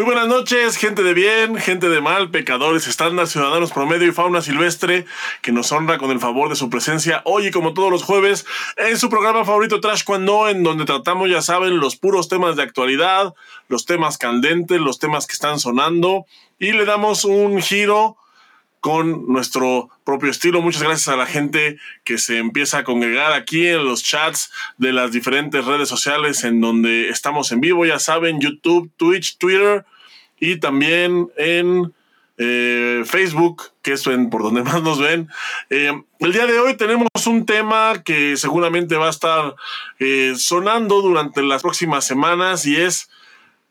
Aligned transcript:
Muy 0.00 0.06
buenas 0.06 0.28
noches, 0.28 0.78
gente 0.78 1.02
de 1.02 1.12
bien, 1.12 1.56
gente 1.56 1.90
de 1.90 2.00
mal, 2.00 2.30
pecadores, 2.30 2.86
estándar, 2.86 3.26
ciudadanos 3.26 3.70
promedio 3.70 4.08
y 4.08 4.12
fauna 4.12 4.40
silvestre, 4.40 5.04
que 5.42 5.52
nos 5.52 5.72
honra 5.72 5.98
con 5.98 6.10
el 6.10 6.18
favor 6.18 6.48
de 6.48 6.56
su 6.56 6.70
presencia 6.70 7.20
hoy 7.26 7.48
y 7.48 7.50
como 7.50 7.74
todos 7.74 7.90
los 7.90 8.02
jueves 8.02 8.46
en 8.78 8.96
su 8.96 9.10
programa 9.10 9.44
favorito 9.44 9.78
Trash 9.78 10.04
Cuando, 10.04 10.48
en 10.48 10.62
donde 10.62 10.86
tratamos, 10.86 11.28
ya 11.28 11.42
saben, 11.42 11.80
los 11.80 11.96
puros 11.96 12.30
temas 12.30 12.56
de 12.56 12.62
actualidad, 12.62 13.34
los 13.68 13.84
temas 13.84 14.16
candentes, 14.16 14.80
los 14.80 14.98
temas 14.98 15.26
que 15.26 15.34
están 15.34 15.60
sonando 15.60 16.24
y 16.58 16.72
le 16.72 16.86
damos 16.86 17.26
un 17.26 17.60
giro 17.60 18.16
con 18.80 19.30
nuestro 19.30 19.90
propio 20.04 20.30
estilo. 20.30 20.62
Muchas 20.62 20.82
gracias 20.82 21.08
a 21.08 21.16
la 21.16 21.26
gente 21.26 21.76
que 22.04 22.16
se 22.16 22.38
empieza 22.38 22.78
a 22.78 22.84
congregar 22.84 23.34
aquí 23.34 23.66
en 23.66 23.84
los 23.84 24.02
chats 24.02 24.50
de 24.78 24.94
las 24.94 25.12
diferentes 25.12 25.62
redes 25.62 25.90
sociales 25.90 26.42
en 26.44 26.62
donde 26.62 27.10
estamos 27.10 27.52
en 27.52 27.60
vivo, 27.60 27.84
ya 27.84 27.98
saben, 27.98 28.40
YouTube, 28.40 28.90
Twitch, 28.96 29.36
Twitter 29.36 29.84
y 30.40 30.56
también 30.56 31.30
en 31.36 31.92
eh, 32.38 33.02
Facebook, 33.04 33.64
que 33.82 33.92
es 33.92 34.02
por 34.30 34.42
donde 34.42 34.62
más 34.64 34.82
nos 34.82 34.98
ven. 34.98 35.28
Eh, 35.68 35.92
el 36.20 36.32
día 36.32 36.46
de 36.46 36.58
hoy 36.58 36.74
tenemos 36.74 37.08
un 37.26 37.44
tema 37.44 38.02
que 38.02 38.38
seguramente 38.38 38.96
va 38.96 39.08
a 39.08 39.10
estar 39.10 39.54
eh, 39.98 40.32
sonando 40.36 41.02
durante 41.02 41.42
las 41.42 41.60
próximas 41.60 42.06
semanas 42.06 42.64
y 42.64 42.76
es 42.76 43.10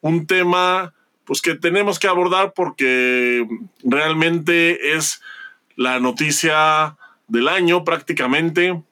un 0.01 0.27
tema 0.27 0.93
pues 1.25 1.41
que 1.41 1.55
tenemos 1.55 1.97
que 1.97 2.07
abordar 2.07 2.53
porque 2.53 3.45
realmente 3.83 4.95
es 4.95 5.21
la 5.75 5.99
noticia 5.99 6.95
del 7.27 7.47
año 7.47 7.83
prácticamente. 7.83 8.83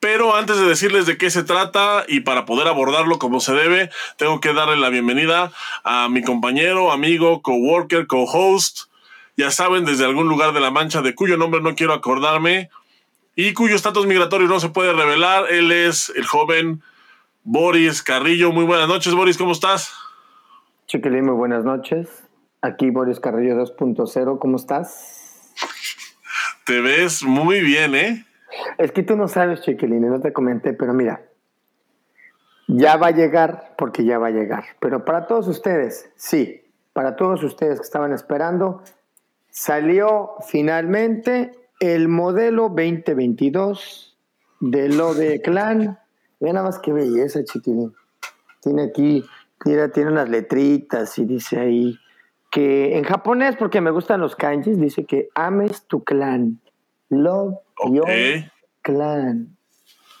Pero 0.00 0.34
antes 0.34 0.58
de 0.58 0.66
decirles 0.66 1.04
de 1.04 1.18
qué 1.18 1.28
se 1.28 1.44
trata 1.44 2.04
y 2.08 2.20
para 2.20 2.46
poder 2.46 2.66
abordarlo 2.66 3.18
como 3.18 3.38
se 3.38 3.52
debe, 3.52 3.90
tengo 4.16 4.40
que 4.40 4.54
darle 4.54 4.76
la 4.76 4.88
bienvenida 4.88 5.52
a 5.84 6.08
mi 6.08 6.22
compañero, 6.22 6.90
amigo, 6.90 7.42
coworker, 7.42 8.06
co-host, 8.06 8.90
ya 9.36 9.50
saben, 9.50 9.84
desde 9.84 10.06
algún 10.06 10.26
lugar 10.28 10.54
de 10.54 10.60
la 10.60 10.70
mancha 10.70 11.02
de 11.02 11.14
cuyo 11.14 11.36
nombre 11.36 11.60
no 11.60 11.74
quiero 11.74 11.92
acordarme 11.92 12.70
y 13.36 13.52
cuyo 13.52 13.76
estatus 13.76 14.06
migratorio 14.06 14.48
no 14.48 14.58
se 14.58 14.70
puede 14.70 14.94
revelar. 14.94 15.44
Él 15.50 15.70
es 15.70 16.10
el 16.16 16.26
joven 16.26 16.82
Boris 17.44 18.02
Carrillo. 18.02 18.52
Muy 18.52 18.64
buenas 18.64 18.88
noches, 18.88 19.14
Boris, 19.14 19.36
¿cómo 19.36 19.52
estás? 19.52 19.92
Chiquilín, 20.86 21.26
muy 21.26 21.34
buenas 21.34 21.64
noches. 21.64 22.08
Aquí 22.62 22.90
Boris 22.90 23.20
Carrillo 23.20 23.54
2.0, 23.54 24.38
¿cómo 24.38 24.56
estás? 24.56 25.52
Te 26.64 26.80
ves 26.80 27.22
muy 27.22 27.60
bien, 27.60 27.94
¿eh? 27.94 28.26
Es 28.78 28.92
que 28.92 29.02
tú 29.02 29.16
no 29.16 29.28
sabes, 29.28 29.60
Chiquilín, 29.62 30.08
no 30.08 30.20
te 30.20 30.32
comenté, 30.32 30.72
pero 30.72 30.92
mira, 30.92 31.22
ya 32.68 32.96
va 32.96 33.08
a 33.08 33.12
llegar, 33.12 33.74
porque 33.76 34.04
ya 34.04 34.18
va 34.18 34.28
a 34.28 34.32
llegar. 34.32 34.64
Pero 34.80 35.04
para 35.04 35.26
todos 35.26 35.48
ustedes, 35.48 36.10
sí, 36.16 36.62
para 36.92 37.16
todos 37.16 37.42
ustedes 37.42 37.78
que 37.78 37.84
estaban 37.84 38.12
esperando, 38.12 38.82
salió 39.48 40.32
finalmente 40.46 41.52
el 41.80 42.08
modelo 42.08 42.68
2022 42.68 44.18
de 44.60 44.88
lo 44.88 45.14
de 45.14 45.40
Clan. 45.40 45.98
Mira 46.38 46.52
nada 46.54 46.66
más 46.66 46.78
qué 46.78 46.92
belleza, 46.92 47.44
Chiquilín. 47.44 47.94
Tiene 48.60 48.82
aquí 48.84 49.24
Mira, 49.64 49.90
tiene 49.90 50.10
unas 50.10 50.28
letritas 50.28 51.18
y 51.18 51.26
dice 51.26 51.58
ahí 51.58 51.98
que 52.50 52.96
en 52.96 53.04
japonés, 53.04 53.56
porque 53.56 53.80
me 53.80 53.90
gustan 53.90 54.20
los 54.20 54.34
kanjis, 54.34 54.80
dice 54.80 55.04
que 55.04 55.28
ames 55.34 55.84
tu 55.86 56.02
clan. 56.02 56.60
Love 57.10 57.58
your 57.92 58.06
clan. 58.82 59.56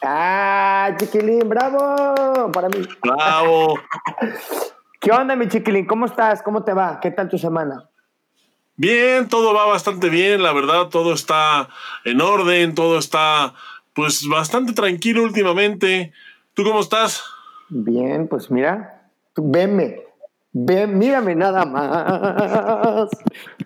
¡Ah, 0.02 0.94
chiquilín! 0.98 1.48
¡Bravo! 1.48 2.50
Para 2.52 2.68
mí. 2.68 2.78
¡Bravo! 3.02 3.78
¿Qué 5.00 5.12
onda, 5.12 5.36
mi 5.36 5.48
chiquilín? 5.48 5.86
¿Cómo 5.86 6.06
estás? 6.06 6.42
¿Cómo 6.42 6.64
te 6.64 6.74
va? 6.74 7.00
¿Qué 7.00 7.10
tal 7.10 7.28
tu 7.28 7.38
semana? 7.38 7.88
Bien, 8.76 9.28
todo 9.28 9.54
va 9.54 9.66
bastante 9.66 10.08
bien, 10.08 10.42
la 10.42 10.52
verdad, 10.52 10.88
todo 10.88 11.12
está 11.12 11.68
en 12.04 12.20
orden, 12.20 12.74
todo 12.74 12.98
está 12.98 13.54
pues 13.94 14.26
bastante 14.26 14.72
tranquilo 14.72 15.22
últimamente. 15.22 16.12
¿Tú 16.54 16.64
cómo 16.64 16.80
estás? 16.80 17.22
Bien, 17.68 18.26
pues 18.26 18.50
mira, 18.50 19.00
Veme. 19.36 20.09
Ven, 20.52 20.98
mírame 20.98 21.34
nada 21.34 21.64
más. 21.64 23.08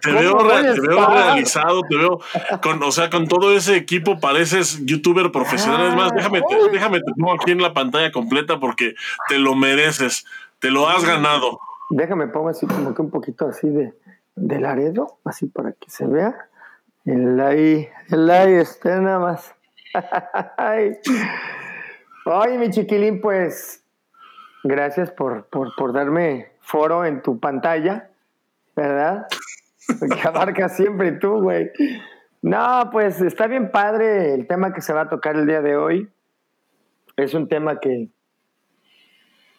Te 0.03 0.13
veo, 0.13 0.39
realizado, 0.39 1.81
te 1.89 1.97
veo 1.97 2.21
con, 2.63 2.83
o 2.83 2.93
sea, 2.93 3.09
con 3.09 3.27
todo 3.27 3.57
ese 3.57 3.77
equipo 3.77 4.21
pareces 4.21 4.85
youtuber 4.85 5.33
profesional. 5.33 5.89
es 5.89 5.97
más, 5.97 6.13
déjame, 6.15 6.43
déjame 6.73 6.99
te 6.99 7.13
pongo 7.19 7.33
aquí 7.33 7.53
en 7.53 7.63
la 7.63 7.73
pantalla 7.73 8.13
completa 8.13 8.61
porque 8.61 8.95
te 9.29 9.39
lo 9.39 9.55
mereces, 9.55 10.27
te 10.59 10.71
lo 10.71 10.89
has 10.89 11.05
ganado. 11.05 11.59
Déjame 11.91 12.27
pongo 12.27 12.51
así 12.51 12.67
como 12.67 12.95
que 12.95 13.03
un 13.03 13.11
poquito 13.11 13.47
así 13.49 13.69
de, 13.69 13.95
de 14.37 14.61
Laredo, 14.61 15.19
así 15.25 15.47
para 15.47 15.73
que 15.73 15.89
se 15.89 16.07
vea. 16.07 16.35
El 17.07 17.41
ahí, 17.41 17.89
el 18.11 18.31
ahí 18.31 18.55
está 18.55 19.01
nada 19.01 19.19
más. 19.19 19.55
Ay, 22.27 22.59
mi 22.59 22.71
chiquilín, 22.71 23.21
pues 23.21 23.85
Gracias 24.67 25.11
por, 25.11 25.47
darme 25.93 26.49
foro 26.65 27.05
en 27.05 27.23
tu 27.23 27.39
pantalla, 27.39 28.11
¿verdad? 28.75 29.27
Que 29.87 30.21
abarca 30.29 30.69
siempre 30.69 31.13
tú, 31.13 31.43
güey. 31.43 31.71
No, 32.43 32.89
pues 32.91 33.21
está 33.21 33.47
bien 33.47 33.71
padre 33.71 34.35
el 34.35 34.47
tema 34.47 34.73
que 34.73 34.81
se 34.81 34.93
va 34.93 35.03
a 35.03 35.09
tocar 35.09 35.37
el 35.37 35.47
día 35.47 35.63
de 35.63 35.77
hoy. 35.77 36.11
Es 37.17 37.35
un 37.35 37.49
tema 37.49 37.81
que 37.81 38.09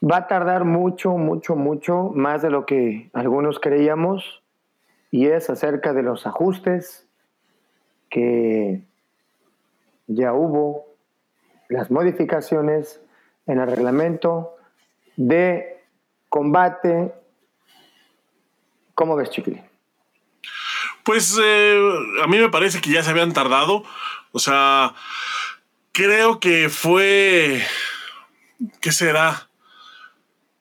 va 0.04 0.18
a 0.18 0.28
tardar 0.28 0.66
mucho, 0.66 1.12
mucho, 1.12 1.56
mucho 1.56 2.12
más 2.14 2.42
de 2.42 2.50
lo 2.50 2.66
que 2.66 3.10
algunos 3.14 3.60
creíamos 3.60 4.44
y 5.10 5.28
es 5.28 5.50
acerca 5.50 5.94
de 5.94 6.04
los 6.04 6.28
ajustes 6.28 7.08
que 8.10 8.84
ya 10.08 10.34
hubo, 10.34 10.86
las 11.70 11.90
modificaciones 11.90 13.02
en 13.48 13.60
el 13.60 13.68
reglamento, 13.68 14.56
de 15.18 15.75
combate. 16.36 17.14
¿Cómo 18.94 19.16
ves, 19.16 19.30
Chiquilín? 19.30 19.64
Pues 21.06 21.40
eh, 21.42 21.80
a 22.22 22.28
mí 22.28 22.38
me 22.38 22.50
parece 22.50 22.82
que 22.82 22.90
ya 22.90 23.02
se 23.04 23.12
habían 23.12 23.32
tardado. 23.32 23.86
O 24.34 24.40
sea, 24.40 24.94
creo 25.94 26.42
que 26.42 26.68
fue... 26.68 27.66
¿Qué 28.82 28.92
será? 28.92 29.48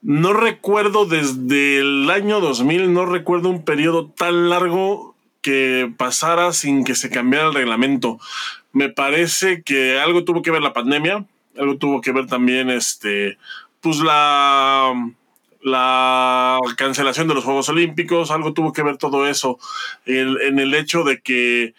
No 0.00 0.32
recuerdo 0.32 1.06
desde 1.06 1.80
el 1.80 2.08
año 2.08 2.38
2000, 2.38 2.92
no 2.92 3.04
recuerdo 3.04 3.48
un 3.48 3.64
periodo 3.64 4.06
tan 4.06 4.50
largo 4.50 5.16
que 5.42 5.92
pasara 5.96 6.52
sin 6.52 6.84
que 6.84 6.94
se 6.94 7.10
cambiara 7.10 7.48
el 7.48 7.54
reglamento. 7.54 8.20
Me 8.70 8.90
parece 8.90 9.64
que 9.64 9.98
algo 9.98 10.22
tuvo 10.22 10.40
que 10.42 10.52
ver 10.52 10.62
la 10.62 10.72
pandemia, 10.72 11.26
algo 11.58 11.78
tuvo 11.78 12.00
que 12.00 12.12
ver 12.12 12.26
también 12.26 12.70
este, 12.70 13.38
pues 13.80 13.98
la, 13.98 14.94
la 15.64 16.58
cancelación 16.76 17.26
de 17.26 17.32
los 17.32 17.42
Juegos 17.42 17.70
Olímpicos, 17.70 18.30
algo 18.30 18.52
tuvo 18.52 18.74
que 18.74 18.82
ver 18.82 18.98
todo 18.98 19.26
eso 19.26 19.58
en, 20.04 20.58
el 20.58 20.74
hecho 20.74 21.04
de 21.04 21.22
que 21.22 21.74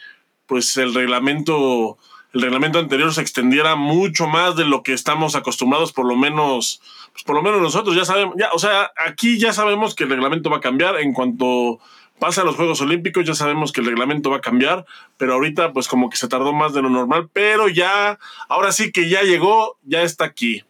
pues 0.47 0.75
el 0.77 0.95
reglamento 0.95 1.99
el 2.33 2.41
reglamento 2.41 2.79
anterior 2.79 3.13
se 3.13 3.21
extendiera 3.21 3.75
mucho 3.75 4.25
más 4.25 4.55
de 4.55 4.65
lo 4.65 4.81
que 4.81 4.91
estamos 4.91 5.35
acostumbrados, 5.35 5.93
por 5.93 6.05
lo 6.05 6.15
menos, 6.15 6.81
pues 7.13 7.23
por 7.23 7.35
lo 7.35 7.43
menos 7.43 7.61
nosotros 7.61 7.95
ya 7.95 8.05
sabemos, 8.05 8.35
ya, 8.37 8.49
o 8.53 8.59
sea, 8.59 8.91
aquí 9.05 9.37
ya 9.37 9.53
sabemos 9.53 9.93
que 9.93 10.03
el 10.03 10.09
reglamento 10.09 10.49
va 10.49 10.57
a 10.57 10.61
cambiar 10.61 10.99
en 10.99 11.13
cuanto 11.13 11.79
pasa 12.17 12.41
a 12.41 12.43
los 12.43 12.55
Juegos 12.55 12.81
Olímpicos, 12.81 13.23
ya 13.23 13.35
sabemos 13.35 13.71
que 13.71 13.81
el 13.81 13.87
reglamento 13.87 14.31
va 14.31 14.37
a 14.37 14.41
cambiar, 14.41 14.85
pero 15.17 15.35
ahorita 15.35 15.73
pues 15.73 15.87
como 15.87 16.09
que 16.09 16.17
se 16.17 16.27
tardó 16.27 16.53
más 16.53 16.73
de 16.73 16.81
lo 16.81 16.89
normal, 16.89 17.29
pero 17.31 17.69
ya, 17.69 18.17
ahora 18.49 18.71
sí 18.71 18.91
que 18.91 19.07
ya 19.09 19.21
llegó, 19.21 19.77
ya 19.83 20.01
está 20.01 20.25
aquí. 20.25 20.63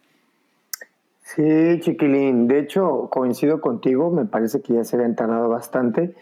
Sí, 1.36 1.80
chiquilín. 1.80 2.48
De 2.48 2.58
hecho, 2.58 3.10
coincido 3.10 3.60
contigo. 3.60 4.10
Me 4.10 4.24
parece 4.24 4.62
que 4.62 4.72
ya 4.72 4.84
se 4.84 4.96
habían 4.96 5.14
tardado 5.16 5.50
bastante. 5.50 6.14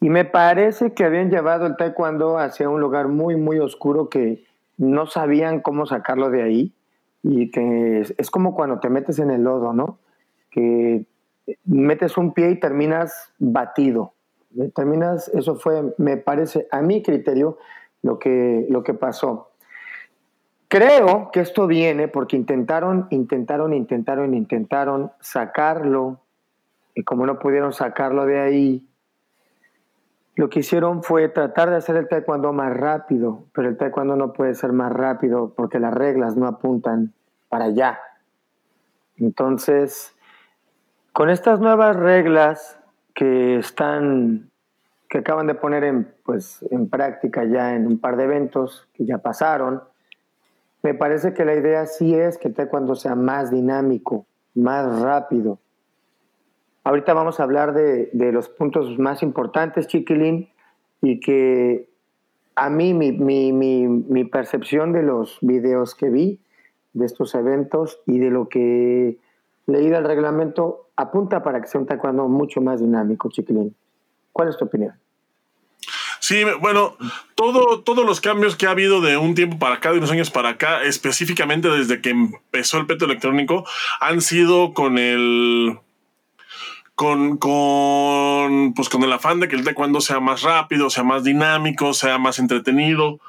Y 0.00 0.10
me 0.10 0.24
parece 0.24 0.94
que 0.94 1.04
habían 1.04 1.28
llevado 1.28 1.66
el 1.66 1.76
taekwondo 1.76 2.38
hacia 2.38 2.68
un 2.68 2.80
lugar 2.80 3.08
muy, 3.08 3.34
muy 3.34 3.58
oscuro 3.58 4.08
que 4.08 4.44
no 4.76 5.06
sabían 5.06 5.60
cómo 5.60 5.86
sacarlo 5.86 6.30
de 6.30 6.42
ahí. 6.42 6.72
Y 7.24 7.50
que 7.50 8.06
es, 8.16 8.30
como 8.30 8.54
cuando 8.54 8.78
te 8.78 8.90
metes 8.90 9.18
en 9.18 9.32
el 9.32 9.42
lodo, 9.42 9.72
¿no? 9.72 9.98
Que 10.52 11.04
metes 11.64 12.16
un 12.16 12.32
pie 12.32 12.50
y 12.50 12.60
terminas 12.60 13.32
batido. 13.40 14.12
Terminas, 14.76 15.28
eso 15.34 15.56
fue, 15.56 15.94
me 15.98 16.16
parece, 16.16 16.68
a 16.70 16.80
mi 16.80 17.02
criterio, 17.02 17.58
lo 18.02 18.20
que, 18.20 18.66
lo 18.70 18.84
que 18.84 18.94
pasó. 18.94 19.48
Creo 20.74 21.30
que 21.30 21.38
esto 21.38 21.68
viene 21.68 22.08
porque 22.08 22.36
intentaron, 22.36 23.06
intentaron, 23.10 23.72
intentaron, 23.74 24.34
intentaron 24.34 25.12
sacarlo 25.20 26.18
y 26.96 27.04
como 27.04 27.26
no 27.26 27.38
pudieron 27.38 27.72
sacarlo 27.72 28.26
de 28.26 28.40
ahí, 28.40 28.88
lo 30.34 30.50
que 30.50 30.58
hicieron 30.58 31.04
fue 31.04 31.28
tratar 31.28 31.70
de 31.70 31.76
hacer 31.76 31.94
el 31.94 32.08
taekwondo 32.08 32.52
más 32.52 32.76
rápido, 32.76 33.44
pero 33.52 33.68
el 33.68 33.76
taekwondo 33.76 34.16
no 34.16 34.32
puede 34.32 34.56
ser 34.56 34.72
más 34.72 34.92
rápido 34.92 35.54
porque 35.56 35.78
las 35.78 35.94
reglas 35.94 36.36
no 36.36 36.48
apuntan 36.48 37.12
para 37.48 37.66
allá. 37.66 38.00
Entonces, 39.16 40.16
con 41.12 41.30
estas 41.30 41.60
nuevas 41.60 41.94
reglas 41.94 42.80
que 43.14 43.58
están, 43.58 44.50
que 45.08 45.18
acaban 45.18 45.46
de 45.46 45.54
poner 45.54 45.84
en, 45.84 46.12
pues, 46.24 46.66
en 46.72 46.90
práctica 46.90 47.44
ya 47.44 47.76
en 47.76 47.86
un 47.86 48.00
par 48.00 48.16
de 48.16 48.24
eventos 48.24 48.88
que 48.92 49.06
ya 49.06 49.18
pasaron, 49.18 49.80
me 50.84 50.92
parece 50.92 51.32
que 51.32 51.46
la 51.46 51.54
idea 51.54 51.86
sí 51.86 52.14
es 52.14 52.36
que 52.36 52.48
el 52.48 52.54
taekwondo 52.54 52.94
sea 52.94 53.14
más 53.14 53.50
dinámico, 53.50 54.26
más 54.54 55.00
rápido. 55.00 55.58
Ahorita 56.84 57.14
vamos 57.14 57.40
a 57.40 57.44
hablar 57.44 57.72
de, 57.72 58.10
los 58.32 58.50
puntos 58.50 58.98
más 58.98 59.22
importantes, 59.22 59.86
Chiquilín, 59.86 60.50
y 61.00 61.20
que 61.20 61.88
a 62.54 62.68
mí 62.68 62.92
mi, 62.92 63.12
mi, 63.12 63.50
mi, 63.54 63.88
mi 63.88 64.24
percepción 64.24 64.92
de 64.92 65.02
los 65.02 65.38
videos 65.40 65.94
que 65.94 66.10
vi, 66.10 66.38
de 66.92 67.06
estos 67.06 67.34
eventos 67.34 68.02
y 68.06 68.18
de 68.18 68.28
lo 68.28 68.50
que 68.50 69.18
leí 69.66 69.88
del 69.88 70.04
reglamento 70.04 70.90
apunta 70.96 71.42
para 71.42 71.62
que 71.62 71.66
sea 71.66 71.80
un 71.80 71.86
taekwondo 71.86 72.28
mucho 72.28 72.60
más 72.60 72.80
dinámico, 72.80 73.30
chiquilín. 73.30 73.74
¿Cuál 74.34 74.50
es 74.50 74.58
tu 74.58 74.66
opinión? 74.66 74.92
Sí, 76.26 76.42
bueno, 76.58 76.96
todo, 77.34 77.82
todos 77.82 78.06
los 78.06 78.22
cambios 78.22 78.56
que 78.56 78.66
ha 78.66 78.70
habido 78.70 79.02
de 79.02 79.18
un 79.18 79.34
tiempo 79.34 79.58
para 79.58 79.74
acá, 79.74 79.92
de 79.92 79.98
unos 79.98 80.10
años 80.10 80.30
para 80.30 80.48
acá, 80.48 80.82
específicamente 80.82 81.68
desde 81.68 82.00
que 82.00 82.08
empezó 82.08 82.78
el 82.78 82.86
peto 82.86 83.04
electrónico, 83.04 83.68
han 84.00 84.22
sido 84.22 84.72
con 84.72 84.96
el. 84.96 85.78
Con, 86.94 87.36
con, 87.36 88.72
pues 88.72 88.88
con 88.88 89.02
el 89.02 89.12
afán 89.12 89.38
de 89.38 89.48
que 89.48 89.56
el 89.56 89.64
taekwondo 89.64 90.00
sea 90.00 90.18
más 90.18 90.40
rápido, 90.40 90.88
sea 90.88 91.04
más 91.04 91.24
dinámico, 91.24 91.92
sea 91.92 92.16
más 92.16 92.38
entretenido. 92.38 93.20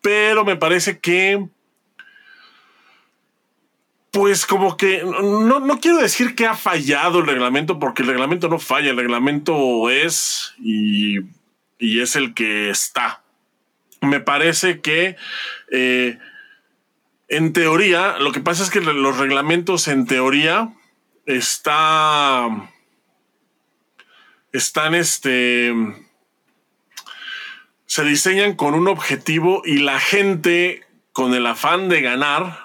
Pero 0.00 0.44
me 0.44 0.54
parece 0.54 1.00
que 1.00 1.48
pues 4.12 4.46
como 4.46 4.76
que 4.76 5.02
no, 5.02 5.58
no, 5.58 5.80
quiero 5.80 5.96
decir 5.96 6.36
que 6.36 6.46
ha 6.46 6.54
fallado 6.54 7.18
el 7.18 7.26
reglamento, 7.26 7.80
porque 7.80 8.02
el 8.02 8.08
reglamento 8.08 8.48
no 8.48 8.60
falla, 8.60 8.90
el 8.90 8.96
reglamento 8.96 9.90
es 9.90 10.54
y, 10.60 11.18
y 11.82 12.00
es 12.00 12.14
el 12.14 12.32
que 12.32 12.70
está. 12.70 13.22
Me 14.00 14.20
parece 14.20 14.80
que 14.80 15.16
eh, 15.72 16.18
en 17.28 17.52
teoría, 17.52 18.18
lo 18.18 18.30
que 18.30 18.40
pasa 18.40 18.62
es 18.62 18.70
que 18.70 18.80
los 18.80 19.18
reglamentos 19.18 19.88
en 19.88 20.06
teoría 20.06 20.72
está, 21.26 22.48
están 24.52 24.94
este, 24.94 25.74
se 27.86 28.04
diseñan 28.04 28.54
con 28.54 28.74
un 28.74 28.86
objetivo 28.86 29.62
y 29.64 29.78
la 29.78 29.98
gente 29.98 30.86
con 31.12 31.34
el 31.34 31.46
afán 31.46 31.88
de 31.88 32.00
ganar, 32.00 32.60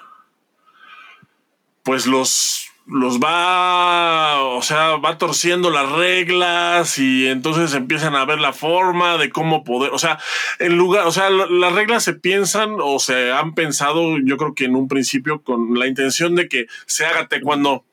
pues 1.82 2.06
los, 2.06 2.70
los 2.88 3.20
va, 3.20 4.40
o 4.42 4.62
sea, 4.62 4.96
va 4.96 5.18
torciendo 5.18 5.70
las 5.70 5.92
reglas 5.92 6.98
y 6.98 7.28
entonces 7.28 7.74
empiezan 7.74 8.16
a 8.16 8.24
ver 8.24 8.40
la 8.40 8.54
forma 8.54 9.18
de 9.18 9.28
cómo 9.28 9.62
poder, 9.62 9.92
o 9.92 9.98
sea, 9.98 10.18
en 10.58 10.78
lugar, 10.78 11.06
o 11.06 11.12
sea, 11.12 11.28
las 11.28 11.72
reglas 11.74 12.02
se 12.02 12.14
piensan 12.14 12.76
o 12.80 12.98
se 12.98 13.30
han 13.30 13.54
pensado, 13.54 14.16
yo 14.24 14.38
creo 14.38 14.54
que 14.54 14.64
en 14.64 14.74
un 14.74 14.88
principio 14.88 15.42
con 15.42 15.78
la 15.78 15.86
intención 15.86 16.34
de 16.34 16.48
que 16.48 16.66
se 16.86 17.04
haga 17.04 17.28
cuando 17.42 17.84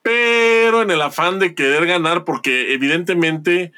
pero 0.00 0.82
en 0.82 0.90
el 0.90 1.02
afán 1.02 1.38
de 1.38 1.54
querer 1.54 1.84
ganar, 1.84 2.24
porque 2.24 2.72
evidentemente, 2.72 3.72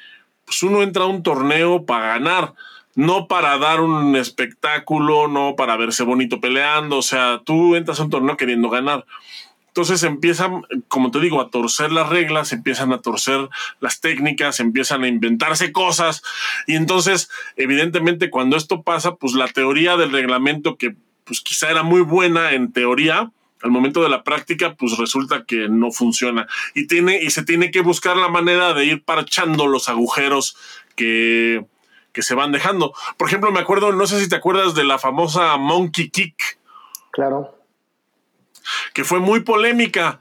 pues 0.45 0.61
uno 0.63 0.83
entra 0.83 1.03
a 1.03 1.07
un 1.07 1.23
torneo 1.23 1.85
para 1.85 2.07
ganar 2.07 2.53
no 2.95 3.27
para 3.27 3.57
dar 3.57 3.79
un 3.79 4.17
espectáculo, 4.17 5.29
no 5.29 5.55
para 5.55 5.77
verse 5.77 6.03
bonito 6.03 6.41
peleando, 6.41 6.97
o 6.97 7.01
sea, 7.01 7.41
tú 7.45 7.75
entras 7.77 7.99
a 7.99 8.03
un 8.03 8.09
torneo 8.09 8.35
queriendo 8.35 8.69
ganar. 8.69 9.05
Entonces 9.69 10.03
empiezan, 10.03 10.63
como 10.87 11.11
te 11.11 11.19
digo, 11.19 11.39
a 11.41 11.49
torcer 11.49 11.91
las 11.91 12.09
reglas, 12.09 12.51
empiezan 12.51 12.91
a 12.91 13.01
torcer 13.01 13.49
las 13.79 14.01
técnicas, 14.01 14.59
empiezan 14.59 15.03
a 15.03 15.07
inventarse 15.07 15.71
cosas. 15.71 16.21
Y 16.67 16.75
entonces, 16.75 17.29
evidentemente, 17.55 18.29
cuando 18.29 18.57
esto 18.57 18.81
pasa, 18.81 19.15
pues 19.15 19.33
la 19.33 19.47
teoría 19.47 19.95
del 19.95 20.11
reglamento, 20.11 20.75
que 20.75 20.95
pues 21.23 21.41
quizá 21.41 21.69
era 21.69 21.83
muy 21.83 22.01
buena 22.01 22.53
en 22.53 22.73
teoría, 22.73 23.31
al 23.61 23.71
momento 23.71 24.01
de 24.01 24.09
la 24.09 24.23
práctica, 24.23 24.75
pues 24.75 24.97
resulta 24.97 25.45
que 25.45 25.69
no 25.69 25.91
funciona. 25.91 26.47
Y, 26.73 26.87
tiene, 26.87 27.21
y 27.21 27.29
se 27.29 27.43
tiene 27.43 27.71
que 27.71 27.81
buscar 27.81 28.17
la 28.17 28.29
manera 28.29 28.73
de 28.73 28.85
ir 28.85 29.03
parchando 29.03 29.67
los 29.67 29.89
agujeros 29.89 30.57
que, 30.95 31.65
que 32.11 32.21
se 32.21 32.35
van 32.35 32.51
dejando. 32.51 32.93
Por 33.17 33.27
ejemplo, 33.27 33.51
me 33.51 33.59
acuerdo, 33.59 33.91
no 33.91 34.07
sé 34.07 34.19
si 34.19 34.29
te 34.29 34.35
acuerdas 34.35 34.75
de 34.75 34.85
la 34.85 34.97
famosa 34.97 35.57
Monkey 35.57 36.09
Kick. 36.09 36.57
Claro. 37.11 37.58
Que 38.93 39.03
fue 39.03 39.19
muy 39.19 39.41
polémica, 39.41 40.19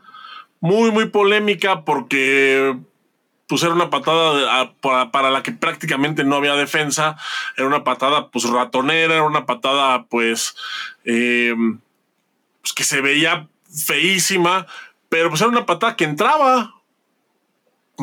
muy, 0.60 0.90
muy 0.90 1.06
polémica 1.06 1.84
porque 1.84 2.76
pues 3.48 3.62
era 3.62 3.72
una 3.72 3.88
patada 3.88 4.74
para, 4.80 5.30
la 5.30 5.42
que 5.42 5.52
prácticamente 5.52 6.22
no 6.22 6.36
había 6.36 6.54
defensa, 6.54 7.16
era 7.56 7.66
una 7.66 7.82
patada 7.82 8.28
pues 8.28 8.44
ratonera, 8.44 9.14
era 9.14 9.24
una 9.24 9.46
patada 9.46 10.04
pues, 10.04 10.54
eh, 11.06 11.54
pues 12.60 12.74
que 12.74 12.84
se 12.84 13.00
veía 13.00 13.48
feísima, 13.86 14.66
pero 15.08 15.30
pues 15.30 15.40
era 15.40 15.50
una 15.50 15.64
patada 15.64 15.96
que 15.96 16.04
entraba, 16.04 16.74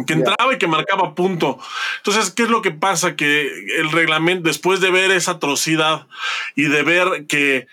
que 0.07 0.13
entraba 0.13 0.53
y 0.53 0.57
que 0.57 0.67
marcaba 0.67 1.13
punto. 1.13 1.59
Entonces, 1.97 2.31
¿qué 2.31 2.43
es 2.43 2.49
lo 2.49 2.63
que 2.63 2.71
pasa? 2.71 3.15
Que 3.15 3.47
el 3.77 3.91
reglamento, 3.91 4.47
después 4.47 4.81
de 4.81 4.89
ver 4.89 5.11
esa 5.11 5.33
atrocidad 5.33 6.07
y 6.55 6.63
de 6.63 6.81
ver 6.81 7.27
que, 7.27 7.67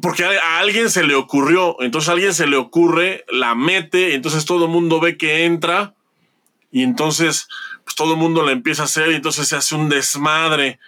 porque 0.00 0.24
a, 0.24 0.58
alguien 0.58 0.90
se 0.90 1.04
le 1.04 1.14
ocurrió, 1.14 1.76
entonces 1.80 2.08
alguien 2.08 2.34
se 2.34 2.46
le 2.46 2.56
ocurre, 2.56 3.24
la 3.28 3.54
mete, 3.54 4.14
entonces 4.14 4.44
todo 4.44 4.66
el 4.66 4.70
mundo 4.70 5.00
ve 5.00 5.16
que 5.16 5.44
entra 5.44 5.94
y 6.70 6.82
entonces 6.82 7.48
pues 7.84 7.96
todo 7.96 8.12
el 8.12 8.18
mundo 8.18 8.44
la 8.44 8.52
empieza 8.52 8.82
a 8.82 8.84
hacer 8.84 9.10
y 9.10 9.14
entonces 9.14 9.48
se 9.48 9.56
hace 9.56 9.74
un 9.74 9.88
desmadre 9.88 10.78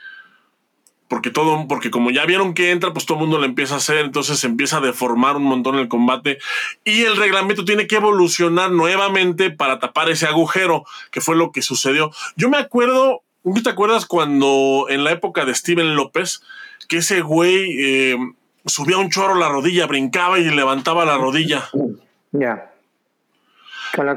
porque 1.10 1.30
todo, 1.30 1.66
porque 1.66 1.90
como 1.90 2.12
ya 2.12 2.24
vieron 2.24 2.54
que 2.54 2.70
entra, 2.70 2.92
pues 2.92 3.04
todo 3.04 3.18
el 3.18 3.22
mundo 3.22 3.40
le 3.40 3.46
empieza 3.46 3.74
a 3.74 3.78
hacer, 3.78 3.98
entonces 3.98 4.38
se 4.38 4.46
empieza 4.46 4.76
a 4.76 4.80
deformar 4.80 5.34
un 5.36 5.42
montón 5.42 5.74
el 5.74 5.88
combate 5.88 6.38
y 6.84 7.02
el 7.02 7.16
reglamento 7.16 7.64
tiene 7.64 7.88
que 7.88 7.96
evolucionar 7.96 8.70
nuevamente 8.70 9.50
para 9.50 9.80
tapar 9.80 10.08
ese 10.08 10.26
agujero, 10.26 10.84
que 11.10 11.20
fue 11.20 11.34
lo 11.34 11.50
que 11.50 11.62
sucedió. 11.62 12.12
Yo 12.36 12.48
me 12.48 12.58
acuerdo, 12.58 13.24
¿tú 13.42 13.60
te 13.60 13.70
acuerdas 13.70 14.06
cuando 14.06 14.86
en 14.88 15.02
la 15.02 15.10
época 15.10 15.44
de 15.44 15.52
Steven 15.52 15.96
López, 15.96 16.42
que 16.86 16.98
ese 16.98 17.22
güey 17.22 17.74
eh, 17.80 18.16
subía 18.66 18.98
un 18.98 19.10
chorro 19.10 19.34
la 19.34 19.48
rodilla, 19.48 19.86
brincaba 19.86 20.38
y 20.38 20.44
levantaba 20.50 21.04
la 21.04 21.16
rodilla? 21.16 21.68
Ya. 22.32 22.72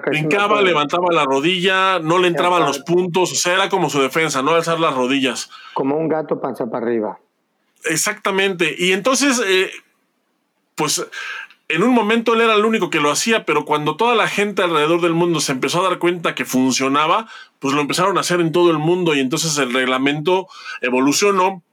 Brincaba, 0.06 0.62
levantaba 0.62 1.12
la 1.12 1.26
rodilla, 1.26 2.00
no 2.00 2.20
le 2.20 2.28
entraban 2.28 2.64
los 2.64 2.80
puntos, 2.80 3.32
o 3.32 3.36
sea, 3.36 3.54
era 3.54 3.70
como 3.70 3.90
su 3.90 4.00
defensa, 4.02 4.42
no 4.44 4.52
alzar 4.52 4.80
las 4.80 4.94
rodillas. 4.94 5.50
Como 5.74 5.98
un 5.98 6.08
gato 6.08 6.40
panza 6.40 6.68
para 6.68 6.86
arriba. 6.86 7.20
Exactamente. 7.86 8.76
Y 8.78 8.92
entonces, 8.92 9.42
eh, 9.46 9.72
pues 10.76 11.06
en 11.70 11.84
un 11.84 11.94
momento 11.94 12.34
él 12.36 12.42
era 12.42 12.54
el 12.54 12.66
único 12.66 12.90
que 12.90 13.00
lo 13.00 13.10
hacía, 13.10 13.46
pero 13.46 13.66
cuando 13.66 13.96
toda 13.96 14.16
la 14.16 14.28
gente 14.28 14.62
alrededor 14.62 15.02
del 15.02 15.14
mundo 15.14 15.40
se 15.40 15.54
empezó 15.54 15.80
a 15.80 15.90
dar 15.90 16.00
cuenta 16.00 16.36
que 16.36 16.46
funcionaba, 16.46 17.28
pues 17.60 17.74
lo 17.74 17.82
empezaron 17.82 18.18
a 18.18 18.22
hacer 18.22 18.42
en 18.42 18.52
todo 18.52 18.70
el 18.70 18.78
mundo 18.78 19.16
y 19.16 19.20
entonces 19.20 19.58
el 19.58 19.74
reglamento 19.74 20.48
evolucionó 20.82 21.64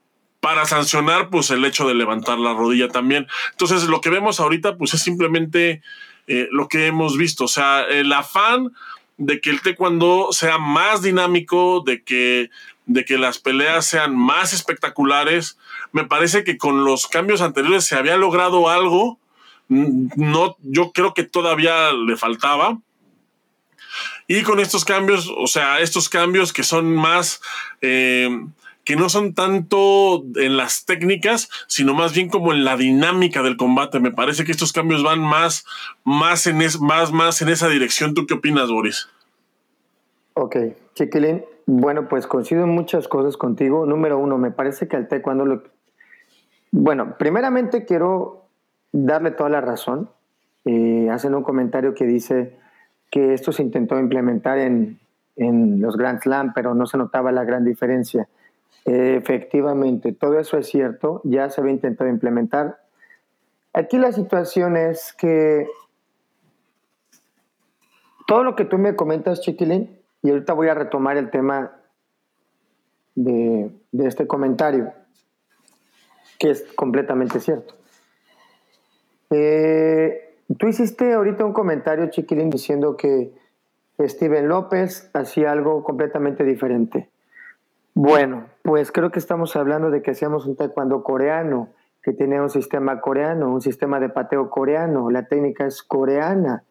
para 0.41 0.65
sancionar 0.65 1.29
pues 1.31 1.51
el 1.51 1.65
hecho 1.65 1.87
de 1.87 1.95
levantar 1.95 2.39
la 2.39 2.55
rodilla 2.55 2.89
también. 2.89 3.27
Entonces 3.53 3.85
lo 3.85 4.01
que 4.01 4.11
vemos 4.11 4.41
ahorita 4.41 4.77
pues 4.77 4.95
es 4.95 5.03
simplemente 5.03 5.83
eh, 6.27 6.49
lo 6.51 6.69
que 6.69 6.87
hemos 6.87 7.17
visto. 7.17 7.45
O 7.45 7.49
sea, 7.49 7.83
el 7.83 8.13
afán 8.13 8.73
de 9.19 9.41
que 9.41 9.51
el 9.51 9.61
taekwondo 9.61 10.29
sea 10.33 10.59
más 10.59 11.03
dinámico, 11.03 11.83
de 11.85 12.03
que, 12.03 12.51
de 12.87 13.05
que 13.05 13.19
las 13.19 13.39
peleas 13.39 13.87
sean 13.87 14.17
más 14.17 14.55
espectaculares. 14.55 15.59
Me 15.93 16.05
parece 16.05 16.43
que 16.43 16.57
con 16.57 16.85
los 16.85 17.07
cambios 17.07 17.43
anteriores 17.43 17.85
se 17.85 17.97
había 17.97 18.17
logrado 18.17 18.71
algo. 18.71 19.19
No, 19.69 20.57
yo 20.63 20.93
creo 20.93 21.13
que 21.13 21.23
todavía 21.23 21.93
le 21.93 22.17
faltaba. 22.17 22.79
Y 24.27 24.43
con 24.43 24.59
estos 24.59 24.85
cambios, 24.87 25.31
o 25.37 25.47
sea, 25.47 25.81
estos 25.81 26.09
cambios 26.09 26.53
que 26.53 26.63
son 26.63 26.95
más 26.95 27.43
eh, 27.83 28.31
que 28.91 28.97
no 28.97 29.09
son 29.09 29.35
tanto 29.35 30.25
en 30.35 30.57
las 30.57 30.85
técnicas, 30.85 31.49
sino 31.69 31.95
más 31.95 32.13
bien 32.13 32.29
como 32.29 32.53
en 32.53 32.65
la 32.65 32.77
dinámica 32.77 33.41
del 33.41 33.57
combate. 33.57 34.01
Me 34.01 34.11
parece 34.11 34.45
que 34.45 34.51
estos 34.51 34.73
cambios 34.73 35.05
van 35.05 35.21
más, 35.21 35.65
más, 36.03 36.49
en, 36.49 36.59
más, 36.81 37.13
más 37.13 37.41
en 37.41 37.51
esa 37.51 37.69
dirección. 37.69 38.15
¿Tú 38.15 38.27
qué 38.27 38.35
opinas, 38.35 38.69
Boris? 38.69 39.09
Ok, 40.35 40.57
Chiquilín. 40.95 41.45
Bueno, 41.67 42.09
pues 42.09 42.27
coincido 42.27 42.65
en 42.65 42.71
muchas 42.71 43.07
cosas 43.07 43.37
contigo. 43.37 43.87
Número 43.87 44.19
uno, 44.19 44.39
me 44.39 44.51
parece 44.51 44.89
que 44.89 44.97
al 44.97 45.07
taekwondo 45.07 45.45
lo... 45.45 45.63
Bueno, 46.73 47.15
primeramente 47.17 47.85
quiero 47.85 48.47
darle 48.91 49.31
toda 49.31 49.51
la 49.51 49.61
razón. 49.61 50.11
Eh, 50.65 51.09
hacen 51.13 51.37
un 51.37 51.45
comentario 51.45 51.95
que 51.95 52.07
dice 52.07 52.59
que 53.09 53.35
esto 53.35 53.53
se 53.53 53.63
intentó 53.63 54.01
implementar 54.01 54.59
en, 54.59 54.99
en 55.37 55.81
los 55.81 55.97
Grand 55.97 56.21
Slam, 56.21 56.55
pero 56.55 56.75
no 56.75 56.87
se 56.87 56.99
notaba 56.99 57.31
la 57.31 57.45
gran 57.45 57.65
diferencia. 57.65 58.27
Efectivamente, 58.85 60.13
todo 60.13 60.39
eso 60.39 60.57
es 60.59 60.67
cierto, 60.67 61.21
ya 61.25 61.51
se 61.51 61.61
había 61.61 61.73
intentado 61.73 62.09
implementar. 62.09 62.81
Aquí 63.73 63.99
la 63.99 64.13
situación 64.13 64.77
es 64.77 65.13
que 65.13 65.69
todo 68.27 68.43
lo 68.43 68.57
que 68.57 68.65
tú 68.65 68.79
me 68.79 68.97
comentas, 68.97 69.41
Chiquilín, 69.41 69.99
y 70.23 70.31
ahorita 70.31 70.53
voy 70.55 70.69
a 70.69 70.75
retomar 70.75 71.17
el 71.17 71.31
tema 71.31 71.73
de, 73.15 73.71
de 73.93 74.07
este 74.07 74.27
comentario, 74.27 74.93
que 76.39 76.51
es 76.51 76.63
completamente 76.75 77.39
cierto. 77.39 77.75
Eh, 79.31 80.37
tú 80.59 80.67
hiciste 80.67 81.13
ahorita 81.13 81.45
un 81.45 81.53
comentario, 81.53 82.11
Chiquilín, 82.11 82.51
diciendo 82.51 82.97
que 82.97 83.33
Steven 84.01 84.49
López 84.49 85.11
hacía 85.13 85.53
algo 85.53 85.85
completamente 85.85 86.43
diferente. 86.45 87.09
Bueno, 87.95 88.47
pues 88.63 88.93
creo 88.93 89.11
que 89.11 89.19
estamos 89.19 89.57
hablando 89.57 89.91
de 89.91 90.03
que 90.03 90.13
hacíamos 90.13 90.47
un 90.47 90.57
taekwondo 90.57 91.03
coreano, 91.03 91.69
que 92.03 92.13
tiene 92.13 92.41
un 92.41 92.51
sistema 92.51 93.01
coreano, 93.01 93.53
un 93.53 93.61
sistema 93.61 94.01
de 94.01 94.09
pateo 94.09 94.51
coreano, 94.51 95.11
la 95.11 95.27
técnica 95.27 95.67
es 95.67 95.83
coreana. 95.83 96.65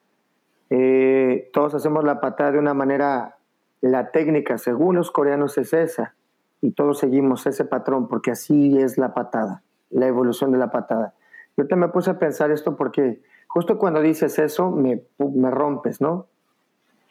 Eh, 0.70 1.50
todos 1.54 1.76
hacemos 1.76 2.04
la 2.04 2.20
patada 2.20 2.52
de 2.52 2.60
una 2.60 2.74
manera, 2.74 3.38
la 3.82 4.12
técnica 4.12 4.58
según 4.58 4.96
los 4.96 5.12
coreanos 5.12 5.58
es 5.58 5.74
esa, 5.74 6.16
y 6.62 6.72
todos 6.72 7.00
seguimos 7.00 7.46
ese 7.48 7.66
patrón 7.66 8.08
porque 8.08 8.32
así 8.32 8.78
es 8.78 8.98
la 8.98 9.14
patada, 9.14 9.64
la 9.90 10.08
evolución 10.08 10.52
de 10.52 10.58
la 10.58 10.72
patada. 10.72 11.14
Yo 11.58 11.68
te 11.68 11.76
me 11.76 11.90
puse 11.90 12.12
a 12.12 12.20
pensar 12.20 12.52
esto 12.52 12.76
porque 12.76 13.22
justo 13.48 13.78
cuando 13.78 14.02
dices 14.02 14.40
eso 14.40 14.72
me, 14.72 15.04
me 15.18 15.52
rompes, 15.52 16.02
¿no? 16.02 16.28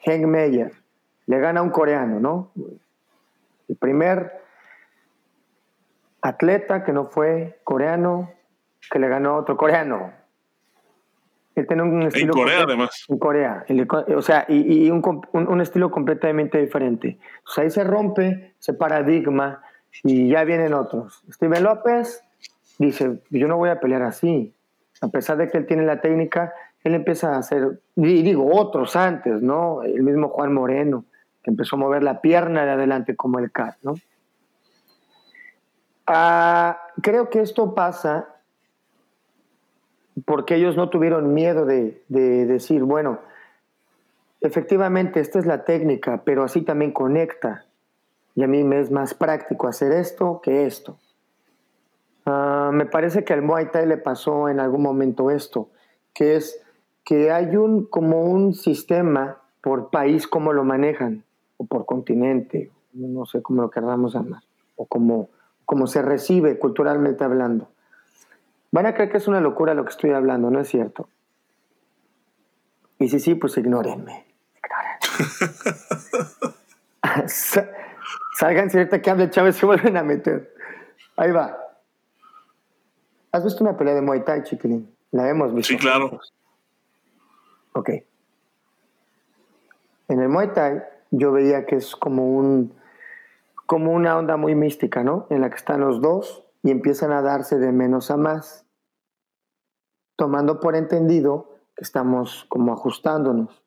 Heng 0.04 0.26
Meyer 0.26 0.72
le 1.26 1.38
gana 1.40 1.60
a 1.60 1.62
un 1.62 1.70
coreano, 1.70 2.20
¿no? 2.20 2.50
El 3.68 3.76
primer 3.76 4.47
atleta 6.22 6.84
que 6.84 6.92
no 6.92 7.04
fue 7.04 7.60
coreano, 7.64 8.32
que 8.90 8.98
le 8.98 9.08
ganó 9.08 9.30
a 9.30 9.36
otro 9.38 9.56
coreano. 9.56 10.12
Él 11.54 11.66
tiene 11.66 11.82
un 11.82 12.02
estilo. 12.02 12.32
En 12.32 12.38
Corea, 12.38 12.62
además. 12.62 13.04
En 13.08 13.18
Corea. 13.18 13.64
O 14.16 14.22
sea, 14.22 14.46
y, 14.48 14.90
un, 14.90 15.02
un, 15.32 15.60
estilo 15.60 15.90
completamente 15.90 16.58
diferente. 16.58 17.18
O 17.46 17.50
sea, 17.50 17.64
ahí 17.64 17.70
se 17.70 17.84
rompe 17.84 18.54
ese 18.58 18.74
paradigma 18.74 19.62
y 20.04 20.28
ya 20.28 20.44
vienen 20.44 20.74
otros. 20.74 21.24
Steven 21.30 21.64
López 21.64 22.22
dice: 22.78 23.20
Yo 23.30 23.48
no 23.48 23.56
voy 23.56 23.70
a 23.70 23.80
pelear 23.80 24.02
así. 24.02 24.54
A 25.00 25.08
pesar 25.08 25.36
de 25.36 25.48
que 25.48 25.58
él 25.58 25.66
tiene 25.66 25.84
la 25.84 26.00
técnica, 26.00 26.52
él 26.84 26.94
empieza 26.94 27.34
a 27.34 27.38
hacer. 27.38 27.80
Y 27.96 28.22
digo, 28.22 28.48
otros 28.52 28.94
antes, 28.96 29.42
¿no? 29.42 29.82
El 29.82 30.02
mismo 30.02 30.28
Juan 30.28 30.52
Moreno, 30.52 31.04
que 31.42 31.50
empezó 31.50 31.76
a 31.76 31.78
mover 31.80 32.02
la 32.02 32.20
pierna 32.20 32.64
de 32.64 32.72
adelante 32.72 33.16
como 33.16 33.38
el 33.38 33.50
CAR, 33.50 33.76
¿no? 33.82 33.94
Ah, 36.10 36.80
creo 37.02 37.28
que 37.28 37.42
esto 37.42 37.74
pasa 37.74 38.34
porque 40.24 40.56
ellos 40.56 40.74
no 40.74 40.88
tuvieron 40.88 41.34
miedo 41.34 41.66
de, 41.66 42.02
decir, 42.08 42.82
bueno, 42.82 43.20
efectivamente 44.40 45.20
esta 45.20 45.38
es 45.38 45.44
la 45.44 45.64
técnica, 45.64 46.22
pero 46.24 46.44
así 46.44 46.62
también 46.62 46.92
conecta. 46.92 47.66
Y 48.34 48.42
a 48.42 48.46
mí 48.46 48.64
me 48.64 48.80
es 48.80 48.90
más 48.90 49.12
práctico 49.12 49.68
hacer 49.68 49.92
esto 49.92 50.40
que 50.42 50.64
esto. 50.66 50.96
Ah, 52.24 52.70
me 52.72 52.86
parece 52.86 53.24
que 53.24 53.34
al 53.34 53.42
Muay 53.42 53.70
Thai 53.70 53.86
le 53.86 53.98
pasó 53.98 54.48
en 54.48 54.60
algún 54.60 54.82
momento 54.82 55.30
esto, 55.30 55.68
que 56.14 56.36
es 56.36 56.62
que 57.04 57.30
hay 57.30 57.54
un 57.56 57.84
como 57.84 58.22
un 58.22 58.54
sistema 58.54 59.42
por 59.60 59.90
país 59.90 60.26
como 60.26 60.54
lo 60.54 60.64
manejan, 60.64 61.24
o 61.58 61.66
por 61.66 61.84
continente, 61.84 62.70
no 62.92 63.26
sé 63.26 63.42
cómo 63.42 63.60
lo 63.60 63.70
queramos 63.70 64.14
llamar, 64.14 64.42
o 64.76 64.86
como 64.86 65.28
como 65.68 65.86
se 65.86 66.00
recibe 66.00 66.58
culturalmente 66.58 67.24
hablando. 67.24 67.68
Van 68.72 68.86
a 68.86 68.94
creer 68.94 69.10
que 69.10 69.18
es 69.18 69.28
una 69.28 69.42
locura 69.42 69.74
lo 69.74 69.84
que 69.84 69.90
estoy 69.90 70.12
hablando, 70.12 70.50
¿no 70.50 70.60
es 70.60 70.68
cierto? 70.68 71.10
Y 72.98 73.10
si 73.10 73.20
sí, 73.20 73.34
pues 73.34 73.58
ignórenme. 73.58 74.24
Salgan 78.38 78.70
cierta 78.70 79.02
que 79.02 79.10
hable 79.10 79.28
Chávez 79.28 79.56
se 79.56 79.66
vuelven 79.66 79.98
a 79.98 80.02
meter. 80.02 80.54
Ahí 81.16 81.32
va. 81.32 81.58
¿Has 83.30 83.44
visto 83.44 83.62
una 83.62 83.76
pelea 83.76 83.92
de 83.92 84.00
Muay 84.00 84.24
Thai, 84.24 84.44
chiquilín? 84.44 84.90
La 85.10 85.28
hemos 85.28 85.52
visto. 85.52 85.68
Sí, 85.68 85.76
claro. 85.76 86.18
Ok. 87.74 87.90
En 90.08 90.18
el 90.18 90.30
Muay 90.30 90.50
Thai 90.54 90.82
yo 91.10 91.30
veía 91.30 91.66
que 91.66 91.76
es 91.76 91.94
como 91.94 92.26
un 92.26 92.72
como 93.68 93.92
una 93.92 94.16
onda 94.16 94.38
muy 94.38 94.54
mística, 94.54 95.04
¿no? 95.04 95.26
En 95.28 95.42
la 95.42 95.50
que 95.50 95.56
están 95.56 95.80
los 95.80 96.00
dos 96.00 96.42
y 96.62 96.70
empiezan 96.70 97.12
a 97.12 97.20
darse 97.20 97.58
de 97.58 97.70
menos 97.70 98.10
a 98.10 98.16
más, 98.16 98.64
tomando 100.16 100.58
por 100.58 100.74
entendido 100.74 101.50
que 101.76 101.84
estamos 101.84 102.46
como 102.48 102.72
ajustándonos. 102.72 103.62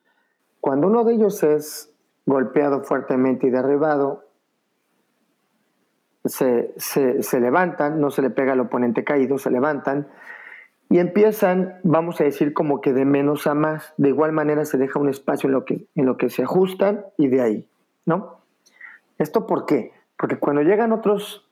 Cuando 0.59 0.87
uno 0.87 1.03
de 1.03 1.13
ellos 1.13 1.43
es 1.43 1.93
golpeado 2.25 2.83
fuertemente 2.83 3.45
y 3.45 3.51
derribado, 3.51 4.25
se, 6.25 6.73
se, 6.77 7.39
levantan, 7.39 8.01
no 8.01 8.09
se 8.09 8.23
le 8.23 8.31
pega 8.31 8.53
al 8.53 8.59
oponente 8.59 9.03
caído, 9.03 9.37
se 9.37 9.51
levantan 9.51 10.07
y 10.89 10.97
empiezan, 10.97 11.79
vamos 11.83 12.19
a 12.21 12.23
decir, 12.23 12.53
como 12.53 12.81
que 12.81 12.91
de 12.91 13.05
menos 13.05 13.45
a 13.45 13.53
más. 13.53 13.93
De 13.97 14.09
igual 14.09 14.31
manera 14.31 14.65
se 14.65 14.79
deja 14.79 14.97
un 14.97 15.09
espacio 15.09 15.45
en 15.45 15.53
lo 15.53 15.63
que, 15.63 15.85
en 15.93 16.07
lo 16.07 16.17
que 16.17 16.31
se 16.31 16.41
ajustan 16.41 17.05
y 17.19 17.27
de 17.27 17.41
ahí, 17.41 17.69
¿no? 18.07 18.40
¿Esto 19.21 19.45
por 19.45 19.67
qué? 19.67 19.91
Porque 20.17 20.39
cuando 20.39 20.63
llegan 20.63 20.91
otros, 20.91 21.47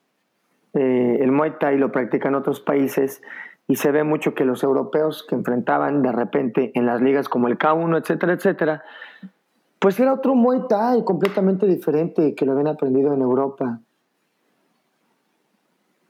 eh, 0.73 1.19
el 1.21 1.31
Muay 1.31 1.59
Thai 1.59 1.77
lo 1.77 1.91
practican 1.91 2.33
otros 2.33 2.59
países 2.59 3.21
y 3.67 3.75
se 3.75 3.91
ve 3.91 4.03
mucho 4.03 4.33
que 4.33 4.43
los 4.43 4.63
europeos 4.63 5.23
que 5.29 5.35
enfrentaban 5.35 6.01
de 6.01 6.11
repente 6.11 6.71
en 6.73 6.87
las 6.87 6.99
ligas 6.99 7.29
como 7.29 7.47
el 7.47 7.59
K1, 7.59 7.99
etcétera, 7.99 8.33
etcétera, 8.33 8.83
pues 9.77 9.99
era 9.99 10.13
otro 10.13 10.33
Muay 10.33 10.61
Thai 10.67 11.03
completamente 11.03 11.67
diferente 11.67 12.33
que 12.33 12.43
lo 12.43 12.53
habían 12.53 12.69
aprendido 12.69 13.13
en 13.13 13.21
Europa. 13.21 13.79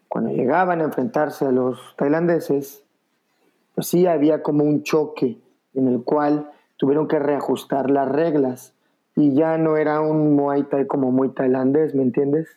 Cuando 0.08 0.32
llegaban 0.32 0.80
a 0.80 0.86
enfrentarse 0.86 1.46
a 1.46 1.52
los 1.52 1.94
tailandeses, 1.98 2.86
pues 3.76 3.86
sí 3.86 4.08
había 4.08 4.42
como 4.44 4.64
un 4.64 4.84
choque 4.84 5.38
en 5.74 5.90
el 5.90 6.04
cual 6.06 6.52
tuvieron 6.78 7.10
que 7.10 7.20
reajustar 7.20 7.90
las 7.90 8.08
reglas 8.08 8.79
y 9.20 9.34
ya 9.34 9.58
no 9.58 9.76
era 9.76 10.00
un 10.00 10.34
Muay 10.38 10.64
Thai 10.64 10.88
como 10.88 11.12
muy 11.12 11.28
tailandés, 11.28 11.94
¿me 11.94 12.04
entiendes? 12.04 12.48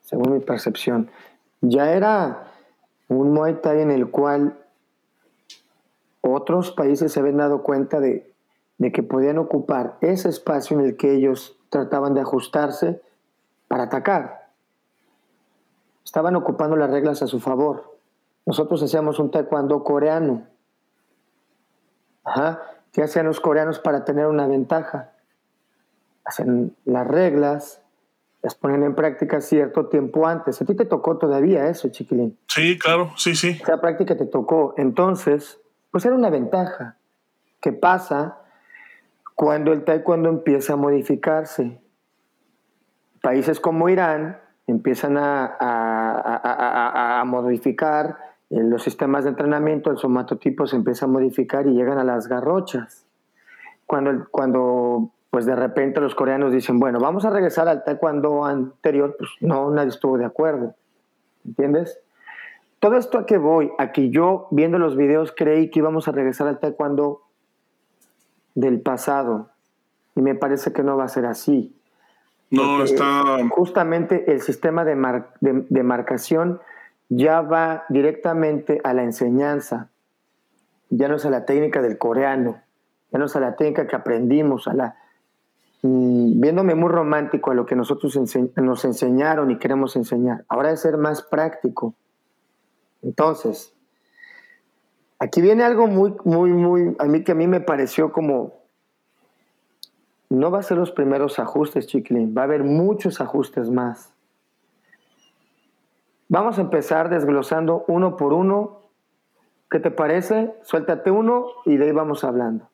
Según 0.00 0.32
mi 0.32 0.40
percepción. 0.40 1.10
Ya 1.60 1.92
era 1.92 2.46
un 3.08 3.30
Muay 3.34 3.60
Thai 3.60 3.82
en 3.82 3.90
el 3.90 4.10
cual 4.10 4.58
otros 6.22 6.70
países 6.70 7.12
se 7.12 7.20
habían 7.20 7.36
dado 7.36 7.62
cuenta 7.62 8.00
de, 8.00 8.32
de 8.78 8.90
que 8.90 9.02
podían 9.02 9.36
ocupar 9.36 9.98
ese 10.00 10.30
espacio 10.30 10.80
en 10.80 10.86
el 10.86 10.96
que 10.96 11.12
ellos 11.12 11.58
trataban 11.68 12.14
de 12.14 12.22
ajustarse 12.22 13.02
para 13.68 13.82
atacar. 13.84 14.48
Estaban 16.06 16.36
ocupando 16.36 16.76
las 16.76 16.90
reglas 16.90 17.20
a 17.20 17.26
su 17.26 17.38
favor. 17.38 17.98
Nosotros 18.46 18.82
hacíamos 18.82 19.18
un 19.18 19.30
taekwondo 19.30 19.84
coreano. 19.84 20.46
Ajá. 22.24 22.79
¿Qué 22.92 23.02
hacían 23.02 23.26
los 23.26 23.40
coreanos 23.40 23.78
para 23.78 24.04
tener 24.04 24.26
una 24.26 24.46
ventaja? 24.46 25.12
Hacen 26.24 26.76
las 26.84 27.06
reglas, 27.06 27.82
las 28.42 28.54
ponen 28.54 28.82
en 28.82 28.94
práctica 28.94 29.40
cierto 29.40 29.86
tiempo 29.86 30.26
antes. 30.26 30.60
A 30.60 30.64
ti 30.64 30.74
te 30.74 30.84
tocó 30.84 31.18
todavía 31.18 31.68
eso, 31.68 31.88
chiquilín. 31.90 32.38
Sí, 32.48 32.78
claro, 32.78 33.12
sí, 33.16 33.34
sí. 33.36 33.58
Esa 33.62 33.80
práctica 33.80 34.16
te 34.16 34.26
tocó. 34.26 34.74
Entonces, 34.76 35.60
pues 35.90 36.04
era 36.04 36.14
una 36.14 36.30
ventaja. 36.30 36.96
¿Qué 37.60 37.72
pasa 37.72 38.38
cuando 39.34 39.72
el 39.72 39.84
taekwondo 39.84 40.28
empieza 40.28 40.72
a 40.72 40.76
modificarse? 40.76 41.80
Países 43.22 43.60
como 43.60 43.88
Irán 43.88 44.40
empiezan 44.66 45.16
a, 45.18 45.44
a, 45.60 47.20
a 47.20 47.24
modificar 47.24 48.29
los 48.50 48.82
sistemas 48.82 49.24
de 49.24 49.30
entrenamiento, 49.30 49.90
el 49.90 49.98
somatotipo 49.98 50.66
se 50.66 50.76
empieza 50.76 51.06
a 51.06 51.08
modificar 51.08 51.66
y 51.68 51.74
llegan 51.74 51.98
a 51.98 52.04
las 52.04 52.26
garrochas. 52.26 53.06
Cuando, 53.86 54.26
cuando 54.30 55.10
pues 55.30 55.46
de 55.46 55.54
repente 55.54 56.00
los 56.00 56.16
coreanos 56.16 56.52
dicen, 56.52 56.80
bueno, 56.80 56.98
vamos 56.98 57.24
a 57.24 57.30
regresar 57.30 57.68
al 57.68 57.84
taekwondo 57.84 58.44
anterior, 58.44 59.14
pues 59.16 59.30
no, 59.40 59.70
nadie 59.70 59.90
estuvo 59.90 60.18
de 60.18 60.24
acuerdo. 60.24 60.74
¿Entiendes? 61.46 62.00
Todo 62.80 62.96
esto 62.96 63.18
a 63.18 63.26
que 63.26 63.38
voy, 63.38 63.70
a 63.78 63.92
que 63.92 64.10
yo 64.10 64.48
viendo 64.50 64.78
los 64.78 64.96
videos 64.96 65.32
creí 65.36 65.70
que 65.70 65.78
íbamos 65.78 66.08
a 66.08 66.12
regresar 66.12 66.48
al 66.48 66.58
taekwondo 66.58 67.22
del 68.56 68.80
pasado. 68.80 69.50
Y 70.16 70.22
me 70.22 70.34
parece 70.34 70.72
que 70.72 70.82
no 70.82 70.96
va 70.96 71.04
a 71.04 71.08
ser 71.08 71.26
así. 71.26 71.76
No, 72.50 72.82
está... 72.82 73.38
Justamente 73.50 74.32
el 74.32 74.40
sistema 74.40 74.84
de, 74.84 74.96
de 75.40 75.82
marcación 75.84 76.60
ya 77.10 77.42
va 77.42 77.84
directamente 77.88 78.80
a 78.84 78.94
la 78.94 79.02
enseñanza, 79.02 79.90
ya 80.88 81.08
no 81.08 81.16
es 81.16 81.26
a 81.26 81.30
la 81.30 81.44
técnica 81.44 81.82
del 81.82 81.98
coreano, 81.98 82.62
ya 83.12 83.18
no 83.18 83.26
es 83.26 83.36
a 83.36 83.40
la 83.40 83.56
técnica 83.56 83.86
que 83.86 83.96
aprendimos, 83.96 84.68
a 84.68 84.74
la 84.74 84.96
mm, 85.82 86.40
viéndome 86.40 86.76
muy 86.76 86.88
romántico 86.88 87.50
a 87.50 87.54
lo 87.54 87.66
que 87.66 87.76
nosotros 87.76 88.18
nos 88.56 88.84
enseñaron 88.84 89.50
y 89.50 89.58
queremos 89.58 89.96
enseñar. 89.96 90.44
Ahora 90.48 90.70
es 90.70 90.80
ser 90.80 90.96
más 90.96 91.22
práctico. 91.22 91.94
Entonces, 93.02 93.74
aquí 95.18 95.42
viene 95.42 95.64
algo 95.64 95.88
muy, 95.88 96.14
muy, 96.24 96.52
muy, 96.52 96.96
a 97.00 97.06
mí 97.06 97.24
que 97.24 97.32
a 97.32 97.34
mí 97.34 97.48
me 97.48 97.60
pareció 97.60 98.12
como 98.12 98.60
no 100.28 100.52
va 100.52 100.60
a 100.60 100.62
ser 100.62 100.78
los 100.78 100.92
primeros 100.92 101.40
ajustes, 101.40 101.88
Chiquilín. 101.88 102.34
Va 102.36 102.42
a 102.42 102.44
haber 102.44 102.62
muchos 102.62 103.20
ajustes 103.20 103.68
más. 103.68 104.12
Vamos 106.30 106.58
a 106.58 106.60
empezar 106.60 107.10
desglosando 107.10 107.84
uno 107.88 108.16
por 108.16 108.32
uno. 108.32 108.88
¿Qué 109.68 109.80
te 109.80 109.90
parece? 109.90 110.52
Suéltate 110.62 111.10
uno 111.10 111.46
y 111.66 111.76
de 111.76 111.86
ahí 111.86 111.92
vamos 111.92 112.22
hablando. 112.22 112.70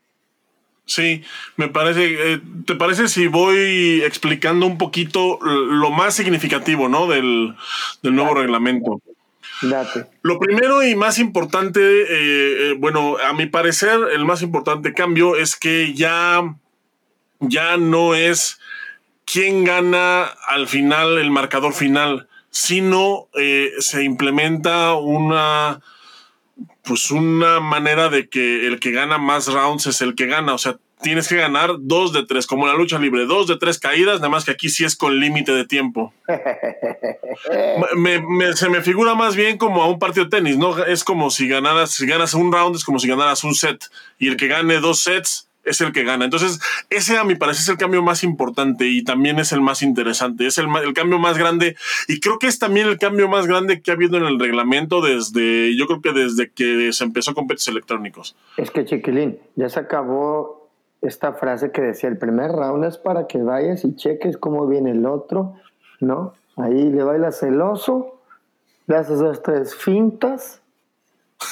Sí, 0.84 1.24
me 1.56 1.68
parece. 1.68 2.34
Eh, 2.34 2.40
¿Te 2.66 2.74
parece 2.74 3.08
si 3.08 3.28
voy 3.28 4.02
explicando 4.04 4.66
un 4.66 4.76
poquito 4.76 5.38
lo 5.40 5.90
más 5.90 6.14
significativo, 6.14 6.90
¿no? 6.90 7.06
Del, 7.06 7.56
nuevo 8.02 8.34
reglamento. 8.34 9.00
Date. 9.62 10.04
Lo 10.20 10.38
primero 10.38 10.82
y 10.82 10.94
más 10.94 11.18
importante, 11.18 11.80
eh, 11.80 12.06
eh, 12.10 12.74
bueno, 12.78 13.16
a 13.26 13.32
mi 13.32 13.46
parecer, 13.46 13.98
el 14.12 14.26
más 14.26 14.42
importante 14.42 14.92
cambio 14.92 15.34
es 15.34 15.56
que 15.56 15.94
ya, 15.94 16.42
ya 17.40 17.78
no 17.78 18.14
es 18.14 18.60
quién 19.24 19.64
gana 19.64 20.24
al 20.46 20.68
final 20.68 21.16
el 21.16 21.30
marcador 21.30 21.72
final, 21.72 22.28
sino 22.56 23.28
se 23.78 24.02
implementa 24.02 24.94
una 24.94 25.80
pues 26.82 27.10
una 27.10 27.60
manera 27.60 28.08
de 28.08 28.28
que 28.28 28.66
el 28.66 28.80
que 28.80 28.92
gana 28.92 29.18
más 29.18 29.48
rounds 29.48 29.86
es 29.86 30.00
el 30.00 30.14
que 30.14 30.26
gana. 30.26 30.54
O 30.54 30.58
sea, 30.58 30.78
tienes 31.02 31.28
que 31.28 31.36
ganar 31.36 31.72
dos 31.80 32.12
de 32.12 32.24
tres, 32.24 32.46
como 32.46 32.66
la 32.66 32.74
lucha 32.74 32.98
libre, 32.98 33.26
dos 33.26 33.48
de 33.48 33.58
tres 33.58 33.78
caídas, 33.78 34.20
nada 34.20 34.30
más 34.30 34.44
que 34.44 34.52
aquí 34.52 34.70
sí 34.70 34.84
es 34.84 34.96
con 34.96 35.20
límite 35.20 35.52
de 35.52 35.66
tiempo. 35.66 36.14
se 38.54 38.68
me 38.70 38.82
figura 38.82 39.14
más 39.14 39.36
bien 39.36 39.58
como 39.58 39.82
a 39.82 39.88
un 39.88 39.98
partido 39.98 40.24
de 40.24 40.30
tenis, 40.30 40.56
¿no? 40.56 40.82
Es 40.84 41.04
como 41.04 41.30
si 41.30 41.48
ganaras, 41.48 41.90
si 41.90 42.06
ganas 42.06 42.34
un 42.34 42.52
round, 42.52 42.76
es 42.76 42.84
como 42.84 42.98
si 42.98 43.08
ganaras 43.08 43.44
un 43.44 43.54
set. 43.54 43.84
Y 44.18 44.28
el 44.28 44.36
que 44.36 44.48
gane 44.48 44.78
dos 44.78 45.00
sets 45.00 45.45
es 45.66 45.80
el 45.80 45.92
que 45.92 46.04
gana. 46.04 46.24
Entonces, 46.24 46.60
ese 46.88 47.18
a 47.18 47.24
mi 47.24 47.34
parecer 47.34 47.62
es 47.62 47.68
el 47.68 47.76
cambio 47.76 48.02
más 48.02 48.24
importante 48.24 48.86
y 48.86 49.04
también 49.04 49.38
es 49.38 49.52
el 49.52 49.60
más 49.60 49.82
interesante. 49.82 50.46
Es 50.46 50.56
el, 50.58 50.66
el, 50.82 50.94
cambio 50.94 51.18
más 51.18 51.36
grande 51.36 51.76
y 52.08 52.20
creo 52.20 52.38
que 52.38 52.46
es 52.46 52.58
también 52.58 52.86
el 52.86 52.98
cambio 52.98 53.28
más 53.28 53.46
grande 53.46 53.82
que 53.82 53.90
ha 53.90 53.94
habido 53.94 54.16
en 54.16 54.24
el 54.24 54.38
reglamento 54.38 55.02
desde, 55.02 55.76
yo 55.76 55.86
creo 55.86 56.00
que 56.00 56.12
desde 56.12 56.50
que 56.50 56.92
se 56.92 57.04
empezó 57.04 57.34
con 57.34 57.46
petes 57.46 57.68
electrónicos. 57.68 58.36
Es 58.56 58.70
que, 58.70 58.84
Chiquilín, 58.84 59.38
ya 59.56 59.68
se 59.68 59.80
acabó 59.80 60.70
esta 61.02 61.32
frase 61.32 61.72
que 61.72 61.82
decía, 61.82 62.08
el 62.08 62.16
primer 62.16 62.52
round 62.52 62.84
es 62.84 62.96
para 62.96 63.26
que 63.26 63.42
vayas 63.42 63.84
y 63.84 63.94
cheques 63.96 64.36
cómo 64.36 64.66
viene 64.66 64.92
el 64.92 65.04
otro, 65.04 65.54
¿no? 66.00 66.34
Ahí 66.56 66.90
le 66.90 67.02
bailas 67.02 67.38
celoso, 67.40 68.20
le 68.86 68.96
haces 68.96 69.18
dos, 69.18 69.42
tres 69.42 69.74
fintas, 69.74 70.62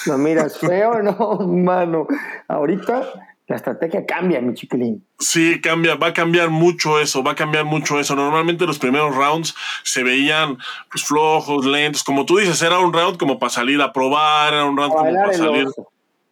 lo 0.06 0.18
miras 0.18 0.58
feo, 0.58 1.02
no, 1.02 1.38
mano. 1.46 2.06
Ahorita 2.48 3.33
la 3.46 3.56
estrategia 3.56 4.06
cambia, 4.06 4.40
mi 4.40 4.54
chiquilín. 4.54 5.06
Sí, 5.18 5.60
cambia, 5.60 5.96
va 5.96 6.08
a 6.08 6.12
cambiar 6.14 6.48
mucho 6.48 6.98
eso, 6.98 7.22
va 7.22 7.32
a 7.32 7.34
cambiar 7.34 7.64
mucho 7.64 8.00
eso. 8.00 8.16
Normalmente 8.16 8.66
los 8.66 8.78
primeros 8.78 9.14
rounds 9.14 9.54
se 9.82 10.02
veían 10.02 10.56
pues, 10.90 11.04
flojos, 11.04 11.66
lentos, 11.66 12.02
como 12.02 12.24
tú 12.24 12.38
dices, 12.38 12.62
era 12.62 12.78
un 12.78 12.92
round 12.92 13.18
como 13.18 13.38
para 13.38 13.50
salir 13.50 13.82
a 13.82 13.92
probar, 13.92 14.54
era 14.54 14.64
un 14.64 14.76
round 14.76 14.92
como 14.92 15.12
para 15.12 15.32
salir. 15.34 15.66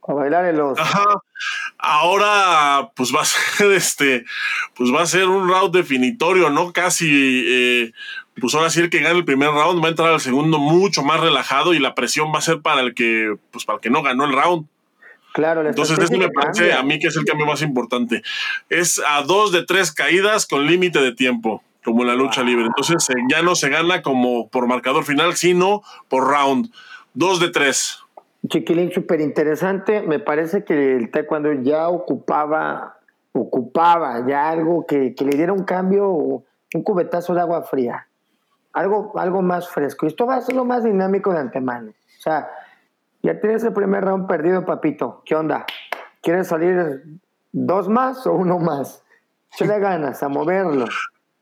A 0.08 0.14
bailar 0.14 0.46
el 0.46 0.60
oso. 0.60 0.82
Ajá. 0.82 1.04
Ahora, 1.78 2.90
pues 2.96 3.14
va 3.14 3.20
a 3.20 3.24
ser 3.24 3.72
este, 3.72 4.24
pues 4.74 4.92
va 4.92 5.02
a 5.02 5.06
ser 5.06 5.28
un 5.28 5.48
round 5.48 5.74
definitorio, 5.74 6.48
¿no? 6.48 6.72
Casi, 6.72 7.44
eh, 7.46 7.92
pues 8.40 8.54
ahora 8.54 8.70
sí 8.70 8.80
el 8.80 8.88
que 8.88 9.00
gane 9.00 9.18
el 9.18 9.24
primer 9.26 9.50
round 9.50 9.82
va 9.82 9.88
a 9.88 9.90
entrar 9.90 10.08
al 10.08 10.20
segundo 10.20 10.58
mucho 10.58 11.02
más 11.02 11.20
relajado 11.20 11.74
y 11.74 11.78
la 11.78 11.94
presión 11.94 12.32
va 12.34 12.38
a 12.38 12.42
ser 12.42 12.62
para 12.62 12.80
el 12.80 12.94
que, 12.94 13.36
pues 13.50 13.66
para 13.66 13.76
el 13.76 13.80
que 13.82 13.90
no 13.90 14.02
ganó 14.02 14.24
el 14.24 14.32
round. 14.32 14.66
Claro, 15.32 15.66
Entonces, 15.66 15.98
eso 15.98 16.18
me 16.18 16.28
parece 16.28 16.72
a 16.72 16.82
mí 16.82 16.98
que 16.98 17.06
es 17.06 17.16
el 17.16 17.24
cambio 17.24 17.46
más 17.46 17.62
importante. 17.62 18.22
Es 18.68 19.00
a 19.06 19.22
dos 19.22 19.50
de 19.50 19.64
tres 19.64 19.92
caídas 19.92 20.46
con 20.46 20.66
límite 20.66 21.00
de 21.00 21.12
tiempo, 21.12 21.62
como 21.84 22.02
en 22.02 22.08
la 22.08 22.14
lucha 22.14 22.42
libre. 22.42 22.66
Entonces, 22.66 23.08
eh, 23.10 23.14
ya 23.30 23.42
no 23.42 23.54
se 23.54 23.70
gana 23.70 24.02
como 24.02 24.48
por 24.48 24.66
marcador 24.66 25.04
final, 25.04 25.34
sino 25.34 25.82
por 26.08 26.28
round. 26.28 26.70
Dos 27.14 27.40
de 27.40 27.48
tres. 27.48 28.00
Chiquilín, 28.46 28.92
súper 28.92 29.20
interesante. 29.20 30.02
Me 30.02 30.18
parece 30.18 30.64
que 30.64 30.96
el 30.96 31.10
taekwondo 31.10 31.52
ya 31.62 31.88
ocupaba, 31.88 32.98
ocupaba 33.32 34.26
ya 34.26 34.50
algo 34.50 34.84
que, 34.84 35.14
que, 35.14 35.24
le 35.24 35.36
diera 35.36 35.52
un 35.52 35.64
cambio, 35.64 36.10
un 36.10 36.82
cubetazo 36.82 37.34
de 37.34 37.40
agua 37.40 37.62
fría. 37.62 38.06
Algo, 38.74 39.12
algo 39.18 39.40
más 39.40 39.68
fresco. 39.68 40.06
Esto 40.06 40.26
va 40.26 40.36
a 40.36 40.40
ser 40.42 40.56
lo 40.56 40.64
más 40.66 40.84
dinámico 40.84 41.32
de 41.32 41.38
antemano. 41.38 41.90
O 41.90 42.22
sea, 42.22 42.48
ya 43.22 43.40
tienes 43.40 43.62
el 43.64 43.72
primer 43.72 44.04
round 44.04 44.26
perdido, 44.26 44.64
papito. 44.64 45.22
¿Qué 45.24 45.34
onda? 45.34 45.64
¿Quieres 46.20 46.48
salir 46.48 47.04
dos 47.52 47.88
más 47.88 48.26
o 48.26 48.32
uno 48.32 48.58
más? 48.58 49.02
¿Qué 49.56 49.64
le 49.64 49.78
ganas 49.78 50.22
a 50.22 50.28
moverlo? 50.28 50.86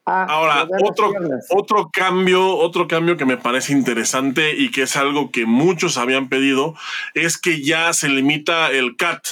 Ahora, 0.04 0.66
otro, 0.82 1.12
otro 1.50 1.90
cambio, 1.92 2.56
otro 2.56 2.88
cambio 2.88 3.16
que 3.16 3.24
me 3.24 3.36
parece 3.36 3.72
interesante 3.72 4.56
y 4.56 4.70
que 4.70 4.82
es 4.82 4.96
algo 4.96 5.30
que 5.30 5.46
muchos 5.46 5.98
habían 5.98 6.28
pedido, 6.28 6.74
es 7.14 7.38
que 7.38 7.62
ya 7.62 7.92
se 7.92 8.08
limita 8.08 8.70
el 8.70 8.96
cat. 8.96 9.24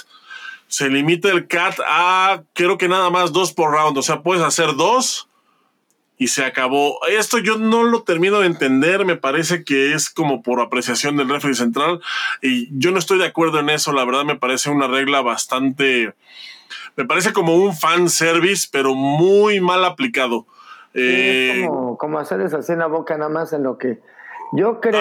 Se 0.68 0.88
limita 0.88 1.30
el 1.30 1.48
cat 1.48 1.74
a 1.86 2.42
creo 2.52 2.78
que 2.78 2.88
nada 2.88 3.10
más 3.10 3.32
dos 3.32 3.52
por 3.52 3.72
round. 3.72 3.98
O 3.98 4.02
sea, 4.02 4.22
puedes 4.22 4.44
hacer 4.44 4.76
dos 4.76 5.27
y 6.18 6.26
se 6.28 6.44
acabó. 6.44 6.98
Esto 7.08 7.38
yo 7.38 7.56
no 7.56 7.84
lo 7.84 8.02
termino 8.02 8.40
de 8.40 8.46
entender, 8.46 9.04
me 9.04 9.16
parece 9.16 9.64
que 9.64 9.94
es 9.94 10.10
como 10.10 10.42
por 10.42 10.60
apreciación 10.60 11.16
del 11.16 11.28
referee 11.28 11.54
central 11.54 12.00
y 12.42 12.68
yo 12.76 12.90
no 12.90 12.98
estoy 12.98 13.18
de 13.18 13.26
acuerdo 13.26 13.60
en 13.60 13.70
eso, 13.70 13.92
la 13.92 14.04
verdad 14.04 14.24
me 14.24 14.36
parece 14.36 14.68
una 14.68 14.88
regla 14.88 15.22
bastante, 15.22 16.12
me 16.96 17.04
parece 17.04 17.32
como 17.32 17.54
un 17.54 17.74
fan 17.74 18.08
service, 18.08 18.68
pero 18.70 18.94
muy 18.94 19.60
mal 19.60 19.84
aplicado. 19.84 20.46
es 20.92 21.62
eh, 21.62 21.68
como, 21.98 22.18
hacer 22.18 22.40
esa 22.40 22.62
cena 22.62 22.86
boca 22.86 23.16
nada 23.16 23.30
más 23.30 23.52
en 23.52 23.62
lo 23.62 23.78
que 23.78 24.00
yo 24.52 24.80
creo. 24.80 25.00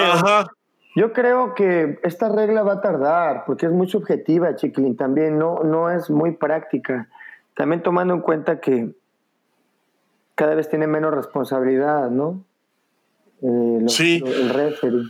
Yo 0.96 1.12
creo 1.12 1.54
que 1.54 2.00
esta 2.02 2.28
regla 2.28 2.64
va 2.64 2.74
a 2.74 2.80
tardar 2.80 3.44
porque 3.46 3.66
es 3.66 3.72
muy 3.72 3.88
subjetiva, 3.88 4.56
Chiquilín, 4.56 4.96
también 4.96 5.38
no, 5.38 5.62
no 5.62 5.90
es 5.90 6.10
muy 6.10 6.32
práctica. 6.32 7.08
También 7.54 7.84
tomando 7.84 8.14
en 8.14 8.20
cuenta 8.20 8.58
que 8.58 8.94
cada 10.38 10.54
vez 10.54 10.70
tiene 10.70 10.86
menos 10.86 11.12
responsabilidad, 11.12 12.10
¿no? 12.10 12.44
Eh, 13.42 13.88
sí. 13.88 14.22
el 14.24 14.50
referee. 14.50 15.02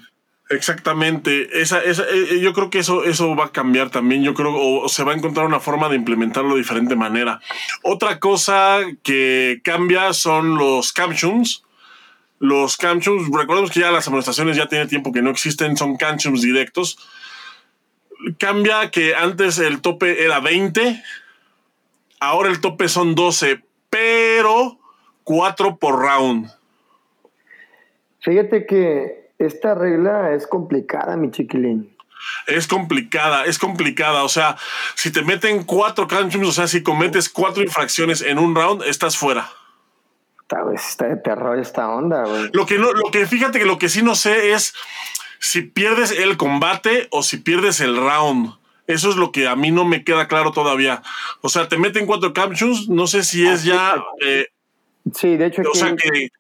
Exactamente. 0.49 1.61
Esa, 1.61 1.83
esa, 1.85 2.05
eh, 2.05 2.29
eh, 2.31 2.41
yo 2.41 2.55
creo 2.55 2.71
que 2.71 2.79
eso, 2.79 3.05
eso 3.05 3.37
va 3.37 3.45
a 3.45 3.53
cambiar 3.53 3.91
también. 3.91 4.23
Yo 4.23 4.33
creo 4.33 4.55
o 4.57 4.89
se 4.89 5.05
va 5.05 5.13
a 5.13 5.15
encontrar 5.15 5.45
una 5.45 5.61
forma 5.61 5.91
de 5.91 5.97
implementarlo 5.97 6.55
de 6.55 6.63
diferente 6.63 6.97
manera. 6.97 7.41
Otra 7.83 8.19
cosa 8.19 8.79
que 9.03 9.61
cambia 9.63 10.15
son 10.15 10.57
los 10.57 10.95
captions. 10.95 11.63
Los 12.39 12.79
captions, 12.79 13.29
recordemos 13.31 13.71
que 13.71 13.81
ya 13.81 13.91
las 13.91 14.09
amonestaciones 14.09 14.57
ya 14.57 14.67
tiene 14.67 14.87
tiempo 14.87 15.13
que 15.13 15.21
no 15.21 15.29
existen, 15.29 15.77
son 15.77 15.99
captions 15.99 16.41
directos. 16.41 16.97
Cambia 18.39 18.91
que 18.91 19.15
antes 19.15 19.59
el 19.59 19.83
tope 19.83 20.25
era 20.25 20.41
20, 20.41 21.03
ahora 22.19 22.49
el 22.49 22.63
tope 22.63 22.89
son 22.89 23.15
12, 23.15 23.63
pero 23.91 24.78
cuatro 25.29 25.77
por 25.77 26.01
round. 26.01 26.51
Fíjate 28.21 28.65
que 28.65 29.31
esta 29.39 29.75
regla 29.75 30.33
es 30.33 30.47
complicada, 30.47 31.19
mi 31.19 31.31
chiquilín. 31.31 31.95
Es 32.47 32.67
complicada, 32.67 33.45
es 33.45 33.59
complicada. 33.59 34.25
O 34.25 34.31
sea, 34.31 34.57
si 34.95 35.13
te 35.13 35.21
meten 35.21 35.65
cuatro 35.65 36.09
canchums, 36.09 36.49
o 36.49 36.53
sea, 36.53 36.67
si 36.67 36.83
cometes 36.83 37.29
cuatro 37.29 37.63
infracciones 37.63 38.23
en 38.23 38.39
un 38.39 38.55
round, 38.55 38.83
estás 38.85 39.19
fuera. 39.19 39.51
Está, 40.75 41.09
de 41.09 41.17
terror 41.17 41.59
esta 41.59 41.91
onda, 41.91 42.25
güey. 42.25 42.49
Lo 42.55 42.65
que 42.65 42.79
no, 42.79 42.91
lo 42.93 43.11
que 43.11 43.27
fíjate 43.27 43.59
que 43.59 43.67
lo 43.67 43.79
que 43.79 43.91
sí 43.91 44.03
no 44.03 44.15
sé 44.15 44.53
es 44.53 44.73
si 45.41 45.61
pierdes 45.61 46.11
el 46.11 46.39
combate 46.39 47.07
o 47.11 47.23
si 47.23 47.37
pierdes 47.37 47.83
el 47.83 47.99
round. 47.99 48.55
Eso 48.87 49.11
es 49.11 49.17
lo 49.17 49.31
que 49.31 49.47
a 49.47 49.57
mí 49.57 49.73
no 49.73 49.85
me 49.85 50.05
queda 50.05 50.27
claro 50.27 50.53
todavía. 50.53 51.03
O 51.43 51.51
sea, 51.51 51.69
te 51.69 51.77
meten 51.77 52.07
cuatro 52.07 52.33
captions, 52.33 52.89
no 52.89 53.07
sé 53.07 53.25
si 53.25 53.47
es 53.47 53.63
ya 53.63 54.03
eh, 54.25 54.47
Sí, 55.15 55.37
de 55.37 55.47
hecho. 55.47 55.63
o 55.71 55.75
sea, 55.75 55.95
que, 55.97 56.31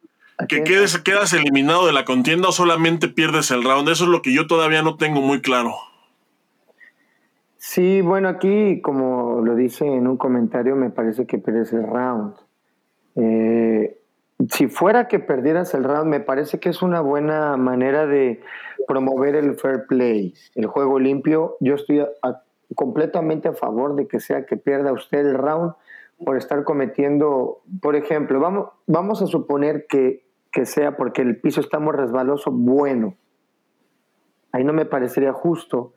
que 0.46 0.62
quedes, 0.64 0.98
quedas 0.98 1.32
eliminado 1.32 1.86
de 1.86 1.92
la 1.92 2.04
contienda 2.04 2.48
o 2.48 2.52
solamente 2.52 3.08
pierdes 3.08 3.50
el 3.50 3.64
round. 3.64 3.88
Eso 3.88 4.04
es 4.04 4.10
lo 4.10 4.22
que 4.22 4.32
yo 4.32 4.46
todavía 4.46 4.82
no 4.82 4.96
tengo 4.96 5.20
muy 5.20 5.40
claro. 5.40 5.74
Sí, 7.56 8.00
bueno, 8.00 8.28
aquí, 8.28 8.80
como 8.80 9.42
lo 9.42 9.54
dice 9.54 9.84
en 9.84 10.06
un 10.06 10.16
comentario, 10.16 10.76
me 10.76 10.90
parece 10.90 11.26
que 11.26 11.38
pierdes 11.38 11.72
el 11.72 11.82
round. 11.82 12.34
Eh, 13.16 13.98
si 14.50 14.68
fuera 14.68 15.08
que 15.08 15.18
perdieras 15.18 15.74
el 15.74 15.84
round, 15.84 16.06
me 16.06 16.20
parece 16.20 16.60
que 16.60 16.68
es 16.68 16.82
una 16.82 17.00
buena 17.00 17.56
manera 17.56 18.06
de 18.06 18.40
promover 18.86 19.34
el 19.34 19.56
fair 19.56 19.86
play, 19.86 20.34
el 20.54 20.66
juego 20.66 20.98
limpio. 20.98 21.56
Yo 21.60 21.74
estoy 21.74 22.06
completamente 22.74 23.48
a 23.48 23.52
favor 23.52 23.96
de 23.96 24.06
que 24.06 24.20
sea 24.20 24.46
que 24.46 24.56
pierda 24.56 24.92
usted 24.92 25.26
el 25.26 25.34
round 25.34 25.72
por 26.24 26.36
estar 26.36 26.64
cometiendo, 26.64 27.62
por 27.80 27.96
ejemplo, 27.96 28.40
vamos, 28.40 28.68
vamos 28.86 29.22
a 29.22 29.26
suponer 29.26 29.86
que, 29.88 30.26
sea 30.64 30.96
porque 30.96 31.22
el 31.22 31.40
piso 31.40 31.60
está 31.60 31.78
muy 31.78 31.92
resbaloso, 31.92 32.50
bueno. 32.50 33.16
Ahí 34.50 34.64
no 34.64 34.72
me 34.72 34.84
parecería 34.84 35.32
justo 35.32 35.92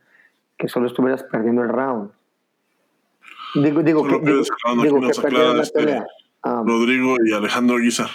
que 0.57 0.67
solo 0.67 0.86
estuvieras 0.86 1.23
perdiendo 1.23 1.63
el 1.63 1.69
round. 1.69 2.12
Digo, 3.55 3.81
digo 3.81 4.03
que, 4.03 4.19
digo, 4.19 4.99
que 4.99 5.31
la 5.31 5.63
pelea. 5.73 6.05
Rodrigo 6.43 7.15
y 7.25 7.34
Alejandro 7.34 7.77
Guizar. 7.77 8.10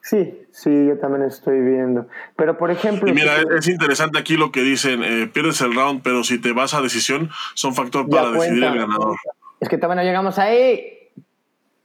Sí, 0.00 0.40
sí, 0.52 0.86
yo 0.86 0.98
también 0.98 1.24
estoy 1.24 1.60
viendo. 1.60 2.06
Pero 2.36 2.56
por 2.56 2.70
ejemplo. 2.70 3.10
Y 3.10 3.12
mira, 3.12 3.42
es 3.58 3.68
interesante 3.68 4.18
aquí 4.18 4.36
lo 4.36 4.52
que 4.52 4.62
dicen: 4.62 5.02
eh, 5.02 5.28
pierdes 5.32 5.60
el 5.60 5.74
round, 5.74 6.02
pero 6.02 6.24
si 6.24 6.40
te 6.40 6.52
vas 6.52 6.74
a 6.74 6.80
decisión, 6.80 7.30
son 7.54 7.74
factor 7.74 8.08
para 8.08 8.30
decidir 8.30 8.64
el 8.64 8.78
ganador. 8.78 9.16
Es 9.60 9.68
que 9.68 9.76
todavía 9.76 10.02
no 10.02 10.08
llegamos 10.08 10.38
ahí. 10.38 10.97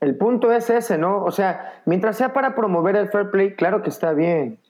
El 0.04 0.18
punto 0.18 0.52
es 0.52 0.68
ese, 0.68 0.98
¿no? 0.98 1.24
O 1.24 1.30
sea, 1.30 1.80
mientras 1.86 2.18
sea 2.18 2.34
para 2.34 2.54
promover 2.54 2.94
el 2.94 3.08
fair 3.08 3.30
play, 3.30 3.54
claro 3.54 3.82
que 3.82 3.88
está 3.88 4.12
bien. 4.12 4.60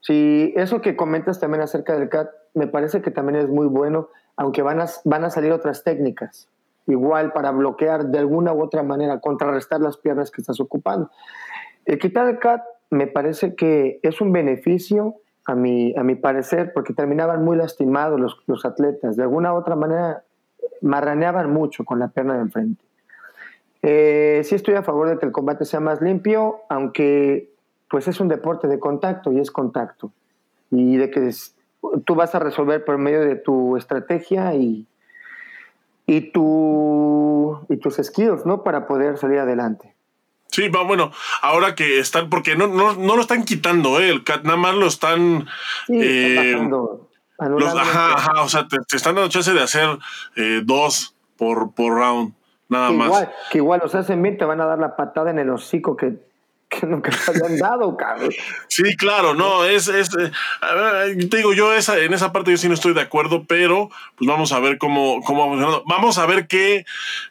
Si 0.00 0.54
eso 0.56 0.80
que 0.80 0.96
comentas 0.96 1.38
también 1.38 1.60
acerca 1.62 1.94
del 1.98 2.08
CAT, 2.08 2.30
me 2.54 2.66
parece 2.66 3.02
que 3.02 3.10
también 3.10 3.36
es 3.36 3.46
muy 3.46 3.66
bueno, 3.66 4.08
aunque 4.36 4.62
van 4.62 4.80
a, 4.80 4.86
van 5.04 5.22
a 5.22 5.28
salir 5.28 5.52
otras 5.52 5.84
técnicas, 5.84 6.48
igual 6.86 7.34
para 7.34 7.50
bloquear 7.50 8.06
de 8.06 8.18
alguna 8.18 8.54
u 8.54 8.62
otra 8.62 8.82
manera, 8.82 9.20
contrarrestar 9.20 9.82
las 9.82 9.98
piernas 9.98 10.30
que 10.30 10.40
estás 10.40 10.58
ocupando. 10.60 11.10
El 11.84 11.98
quitar 11.98 12.26
el 12.26 12.38
CAT 12.38 12.62
me 12.88 13.06
parece 13.06 13.54
que 13.56 14.00
es 14.02 14.22
un 14.22 14.32
beneficio, 14.32 15.16
a 15.44 15.54
mi, 15.54 15.94
a 15.94 16.02
mi 16.02 16.14
parecer, 16.14 16.72
porque 16.72 16.94
terminaban 16.94 17.44
muy 17.44 17.58
lastimados 17.58 18.18
los, 18.18 18.38
los 18.46 18.64
atletas. 18.64 19.14
De 19.16 19.24
alguna 19.24 19.52
u 19.52 19.56
otra 19.56 19.76
manera, 19.76 20.24
marraneaban 20.80 21.52
mucho 21.52 21.84
con 21.84 21.98
la 21.98 22.08
pierna 22.08 22.32
de 22.32 22.40
enfrente. 22.40 22.83
Eh, 23.86 24.40
sí 24.44 24.54
estoy 24.54 24.76
a 24.76 24.82
favor 24.82 25.10
de 25.10 25.18
que 25.18 25.26
el 25.26 25.32
combate 25.32 25.66
sea 25.66 25.78
más 25.78 26.00
limpio, 26.00 26.62
aunque 26.70 27.52
pues 27.90 28.08
es 28.08 28.18
un 28.18 28.28
deporte 28.28 28.66
de 28.66 28.78
contacto 28.78 29.30
y 29.30 29.38
es 29.38 29.50
contacto. 29.50 30.10
Y 30.70 30.96
de 30.96 31.10
que 31.10 31.30
tú 32.06 32.14
vas 32.14 32.34
a 32.34 32.38
resolver 32.38 32.82
por 32.82 32.96
medio 32.96 33.20
de 33.20 33.36
tu 33.36 33.76
estrategia 33.76 34.54
y, 34.54 34.86
y, 36.06 36.32
tu, 36.32 37.60
y 37.68 37.76
tus 37.76 37.96
skills, 37.96 38.46
¿no? 38.46 38.62
Para 38.62 38.86
poder 38.86 39.18
salir 39.18 39.38
adelante. 39.38 39.94
Sí, 40.48 40.68
va, 40.68 40.82
bueno, 40.82 41.12
ahora 41.42 41.74
que 41.74 41.98
están, 41.98 42.30
porque 42.30 42.56
no, 42.56 42.68
no, 42.68 42.94
no 42.94 43.16
lo 43.16 43.20
están 43.20 43.44
quitando, 43.44 44.00
¿eh? 44.00 44.08
El 44.08 44.24
CAT 44.24 44.44
nada 44.44 44.56
más 44.56 44.74
lo 44.76 44.86
están... 44.86 45.46
eh, 45.88 46.56
los, 47.38 47.74
ajá, 47.74 48.14
ajá, 48.14 48.42
o 48.42 48.48
sea, 48.48 48.66
te, 48.66 48.78
están 48.96 49.16
dando 49.16 49.28
chance 49.28 49.52
de 49.52 49.60
hacer 49.60 49.98
eh, 50.36 50.62
dos 50.64 51.14
por, 51.36 51.74
por 51.74 51.94
round, 51.94 52.32
nada 52.74 52.88
que 52.88 52.94
más. 52.94 53.06
Igual, 53.06 53.32
que 53.50 53.58
igual 53.58 53.80
los 53.82 53.94
hacen 53.94 54.22
bien, 54.22 54.36
te 54.36 54.44
van 54.44 54.60
a 54.60 54.66
dar 54.66 54.78
la 54.78 54.96
patada 54.96 55.30
en 55.30 55.38
el 55.38 55.50
hocico 55.50 55.96
que, 55.96 56.14
que 56.68 56.86
nunca 56.86 57.10
te 57.10 57.30
habían 57.30 57.58
dado, 57.58 57.96
cabrón. 57.96 58.30
Sí, 58.68 58.96
claro, 58.96 59.34
no, 59.34 59.64
es, 59.64 59.88
es 59.88 60.10
eh, 60.18 60.30
te 61.30 61.36
digo, 61.36 61.52
yo 61.52 61.72
esa, 61.72 61.98
en 61.98 62.12
esa 62.12 62.32
parte 62.32 62.50
yo 62.50 62.56
sí 62.56 62.68
no 62.68 62.74
estoy 62.74 62.92
de 62.92 63.00
acuerdo, 63.00 63.44
pero 63.44 63.90
pues 64.16 64.28
vamos 64.28 64.52
a 64.52 64.60
ver 64.60 64.78
cómo, 64.78 65.20
cómo 65.22 65.40
va 65.40 65.46
funcionando. 65.46 65.84
Vamos 65.86 66.18
a 66.18 66.26
ver 66.26 66.46
qué, 66.48 66.84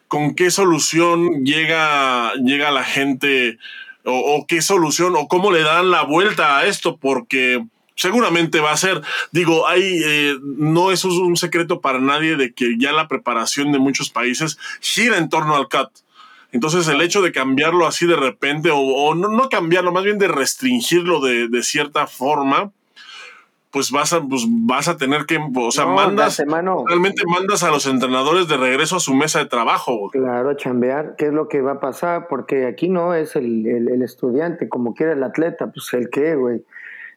con 0.08 0.36
qué 0.36 0.52
solución 0.52 1.44
llega, 1.46 2.34
llega 2.36 2.72
la 2.72 2.84
gente 2.84 3.58
o, 4.06 4.14
o, 4.14 4.48
qué 4.48 4.62
solución 4.62 5.16
o 5.16 5.28
cómo 5.28 5.52
le 5.52 5.64
dan 5.64 5.92
la 5.92 6.04
vuelta 6.04 6.58
a 6.58 6.66
esto, 6.66 6.98
porque 6.98 7.64
seguramente 8.04 8.60
va 8.60 8.74
a 8.74 8.78
ser, 8.78 9.02
digo, 9.32 9.66
hay, 9.66 10.02
eh, 10.06 10.36
no 10.42 10.92
es 10.92 11.06
un 11.06 11.38
secreto 11.38 11.80
para 11.80 12.00
nadie 12.00 12.36
de 12.36 12.54
que 12.54 12.78
ya 12.78 12.92
la 12.92 13.08
preparación 13.08 13.72
de 13.72 13.80
muchos 13.80 14.10
países 14.10 14.60
gira 14.82 15.18
en 15.18 15.30
torno 15.30 15.56
al 15.56 15.70
CAT. 15.70 15.89
Entonces 16.52 16.88
el 16.89 17.02
hecho 17.02 17.22
de 17.22 17.32
cambiarlo 17.32 17.88
así 17.88 18.06
de 18.06 18.18
repente, 18.18 18.72
o, 18.72 18.78
o 18.78 19.16
no, 19.16 19.30
no, 19.30 19.48
cambiarlo, 19.48 19.94
más 19.94 20.04
bien 20.04 20.20
de 20.20 20.28
restringirlo 20.28 21.22
de, 21.22 21.48
de 21.48 21.63
cierta 21.63 22.06
forma, 22.06 22.72
pues 23.72 23.89
vas 23.89 24.12
a, 24.12 24.22
pues 24.22 24.44
vas 24.48 24.89
a 24.89 24.98
tener 24.98 25.26
que, 25.26 25.39
o 25.56 25.72
sea, 25.72 25.86
no, 25.86 25.96
mandas, 25.96 26.44
realmente 26.86 27.24
mandas 27.26 27.63
a 27.63 27.72
los 27.72 27.88
entrenadores 27.88 28.50
de 28.50 28.58
regreso 28.58 28.98
a 28.98 29.00
su 29.00 29.16
mesa 29.16 29.39
de 29.39 29.46
trabajo. 29.46 30.10
Claro, 30.12 30.54
chambear, 30.56 31.16
¿qué 31.18 31.28
es 31.28 31.34
lo 31.34 31.48
que 31.48 31.62
va 31.62 31.72
a 31.72 31.80
pasar? 31.80 32.28
Porque 32.28 32.68
aquí 32.68 32.89
no 32.89 33.16
es 33.16 33.38
el, 33.38 33.66
el, 33.66 33.88
el 33.89 34.02
estudiante, 34.04 34.68
como 34.68 34.94
quiera 34.94 35.13
el 35.13 35.24
atleta, 35.24 35.72
pues 35.72 35.92
el 35.94 36.10
qué, 36.10 36.36
güey. 36.36 36.63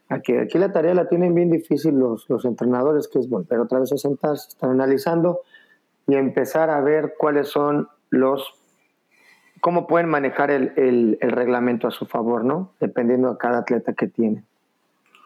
Aquí, 0.09 0.37
aquí 0.37 0.59
la 0.59 0.73
tarea 0.73 0.95
la 0.95 1.09
tienen 1.09 1.35
bien 1.35 1.51
difícil 1.51 1.99
los, 1.99 2.29
los 2.29 2.45
entrenadores, 2.45 3.09
que 3.09 3.19
es 3.19 3.29
volver 3.29 3.59
otra 3.59 3.81
vez 3.81 3.93
a 3.93 3.97
sentarse, 3.97 4.49
estar 4.49 4.71
analizando 4.71 5.41
y 6.07 6.15
empezar 6.15 6.71
a 6.71 6.81
ver 6.81 7.15
cuáles 7.19 7.49
son 7.49 7.89
los 8.11 8.55
cómo 9.61 9.87
pueden 9.89 10.09
manejar 10.09 10.51
el, 10.51 10.73
el, 10.77 11.19
el, 11.21 11.33
reglamento 11.33 11.89
a 11.89 11.91
su 11.91 12.07
favor, 12.07 12.45
¿no? 12.45 12.73
Dependiendo 12.79 13.33
de 13.33 13.39
cada 13.39 13.59
atleta 13.59 13.95
que 13.95 14.07
tiene. 14.07 14.45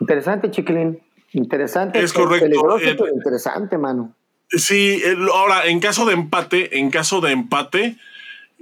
Interesante, 0.01 0.51
Chiquilín. 0.51 1.01
Interesante. 1.33 2.01
Es 2.01 2.13
correcto. 2.13 2.47
Peligroso, 2.47 2.85
eh, 2.85 2.97
pero 2.99 3.15
interesante, 3.15 3.77
mano. 3.77 4.15
Sí, 4.49 5.03
ahora, 5.33 5.67
en 5.67 5.79
caso 5.79 6.07
de 6.07 6.15
empate, 6.15 6.79
en 6.79 6.91
caso 6.91 7.21
de 7.21 7.33
empate, 7.33 7.97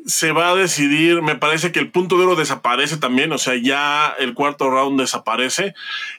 se 0.06 0.32
va 0.32 0.50
a 0.50 0.54
decidir, 0.54 1.22
me 1.22 1.36
parece 1.36 1.72
que 1.72 1.80
el 1.80 1.90
punto 1.90 2.16
de 2.16 2.24
oro 2.24 2.36
desaparece 2.36 2.96
también, 2.96 3.32
o 3.32 3.38
sea, 3.38 3.54
ya 3.56 4.14
el 4.18 4.34
cuarto 4.34 4.70
round 4.70 5.00
desaparece 5.00 5.74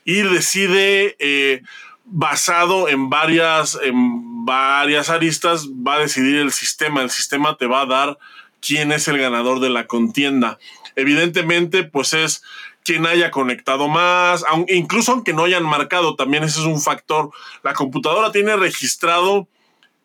y 0.06 0.22
decide, 0.22 1.16
eh, 1.20 1.62
basado 2.12 2.90
en 2.90 3.10
varias, 3.10 3.78
en 3.82 4.46
varias 4.46 5.10
aristas, 5.10 5.68
va 5.70 5.96
a 5.96 6.00
decidir 6.00 6.38
el 6.38 6.52
sistema. 6.52 7.02
El 7.02 7.12
sistema 7.12 7.58
te 7.58 7.68
va 7.68 7.82
a 7.82 7.86
dar 7.86 8.18
quién 8.62 8.92
es 8.92 9.08
el 9.08 9.18
ganador 9.18 9.60
de 9.60 9.70
la 9.70 9.88
contienda. 9.88 10.58
Evidentemente, 10.96 11.84
pues 11.84 12.14
es 12.14 12.44
quien 12.84 13.06
haya 13.06 13.30
conectado 13.30 13.88
más, 13.88 14.44
incluso 14.68 15.12
aunque 15.12 15.34
no 15.34 15.44
hayan 15.44 15.64
marcado, 15.64 16.16
también 16.16 16.44
ese 16.44 16.62
es 16.62 16.66
un 16.66 16.82
factor. 16.82 17.30
La 17.62 17.74
computadora 17.74 18.32
tiene 18.32 18.56
registrado 18.56 19.48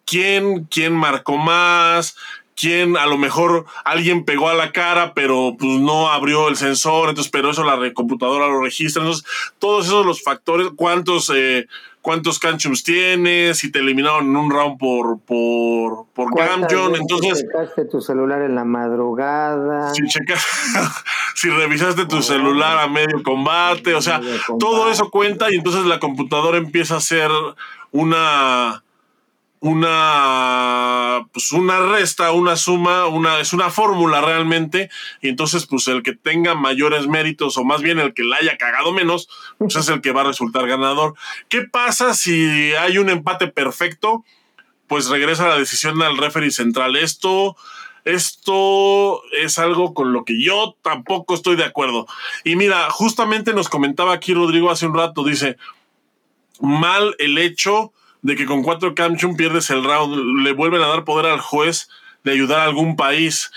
quién, 0.04 0.64
quién 0.64 0.92
marcó 0.92 1.38
más, 1.38 2.16
quién 2.56 2.96
a 2.96 3.06
lo 3.06 3.18
mejor 3.18 3.66
alguien 3.84 4.24
pegó 4.24 4.48
a 4.48 4.54
la 4.54 4.72
cara, 4.72 5.12
pero 5.14 5.56
pues 5.58 5.80
no 5.80 6.08
abrió 6.08 6.48
el 6.48 6.56
sensor, 6.56 7.08
entonces, 7.08 7.30
pero 7.30 7.50
eso 7.50 7.64
la 7.64 7.92
computadora 7.92 8.48
lo 8.48 8.60
registra. 8.60 9.02
Entonces, 9.02 9.24
todos 9.58 9.86
esos 9.86 10.06
los 10.06 10.22
factores, 10.22 10.68
cuántos, 10.76 11.30
eh, 11.34 11.66
cuántos 12.00 12.38
canchums 12.38 12.84
tienes, 12.84 13.58
si 13.58 13.72
te 13.72 13.80
eliminaron 13.80 14.26
en 14.26 14.36
un 14.36 14.50
round 14.50 14.78
por, 14.78 15.18
por, 15.20 16.06
por 16.14 16.36
Gamjon, 16.36 16.96
entonces. 16.96 17.38
Si 17.38 17.46
checaste 17.46 17.84
tu 17.86 18.00
celular 18.00 18.42
en 18.42 18.54
la 18.54 18.64
madrugada. 18.64 19.92
Si 19.94 20.06
checas, 20.06 20.44
si 21.34 21.50
revisaste 21.50 22.06
tu 22.06 22.22
celular 22.22 22.78
a 22.78 22.86
medio 22.86 23.22
combate, 23.22 23.94
o 23.94 24.02
sea, 24.02 24.20
todo 24.60 24.90
eso 24.90 25.10
cuenta 25.10 25.50
y 25.50 25.56
entonces 25.56 25.84
la 25.86 25.98
computadora 25.98 26.58
empieza 26.58 26.96
a 26.96 27.00
ser 27.00 27.30
una 27.90 28.83
una 29.64 31.26
pues 31.32 31.50
una 31.52 31.80
resta, 31.80 32.32
una 32.32 32.54
suma, 32.54 33.06
una 33.06 33.40
es 33.40 33.54
una 33.54 33.70
fórmula 33.70 34.20
realmente 34.20 34.90
y 35.22 35.30
entonces 35.30 35.64
pues 35.66 35.88
el 35.88 36.02
que 36.02 36.12
tenga 36.14 36.54
mayores 36.54 37.06
méritos 37.06 37.56
o 37.56 37.64
más 37.64 37.80
bien 37.80 37.98
el 37.98 38.12
que 38.12 38.24
la 38.24 38.36
haya 38.36 38.58
cagado 38.58 38.92
menos, 38.92 39.26
pues 39.56 39.74
es 39.76 39.88
el 39.88 40.02
que 40.02 40.12
va 40.12 40.20
a 40.20 40.24
resultar 40.24 40.66
ganador. 40.68 41.14
¿Qué 41.48 41.62
pasa 41.62 42.12
si 42.12 42.74
hay 42.74 42.98
un 42.98 43.08
empate 43.08 43.46
perfecto? 43.46 44.22
Pues 44.86 45.08
regresa 45.08 45.48
la 45.48 45.56
decisión 45.56 46.02
al 46.02 46.18
referee 46.18 46.50
central. 46.50 46.96
Esto 46.96 47.56
esto 48.04 49.22
es 49.32 49.58
algo 49.58 49.94
con 49.94 50.12
lo 50.12 50.26
que 50.26 50.42
yo 50.42 50.76
tampoco 50.82 51.34
estoy 51.34 51.56
de 51.56 51.64
acuerdo. 51.64 52.06
Y 52.44 52.56
mira, 52.56 52.90
justamente 52.90 53.54
nos 53.54 53.70
comentaba 53.70 54.12
aquí 54.12 54.34
Rodrigo 54.34 54.70
hace 54.70 54.84
un 54.84 54.94
rato, 54.94 55.24
dice, 55.24 55.56
mal 56.60 57.16
el 57.18 57.38
hecho 57.38 57.94
de 58.24 58.36
que 58.36 58.46
con 58.46 58.62
cuatro 58.62 58.94
Camchum 58.94 59.36
pierdes 59.36 59.68
el 59.68 59.84
round, 59.84 60.42
le 60.42 60.52
vuelven 60.52 60.80
a 60.80 60.88
dar 60.88 61.04
poder 61.04 61.26
al 61.26 61.40
juez 61.40 61.90
de 62.24 62.32
ayudar 62.32 62.60
a 62.60 62.64
algún 62.64 62.96
país. 62.96 63.52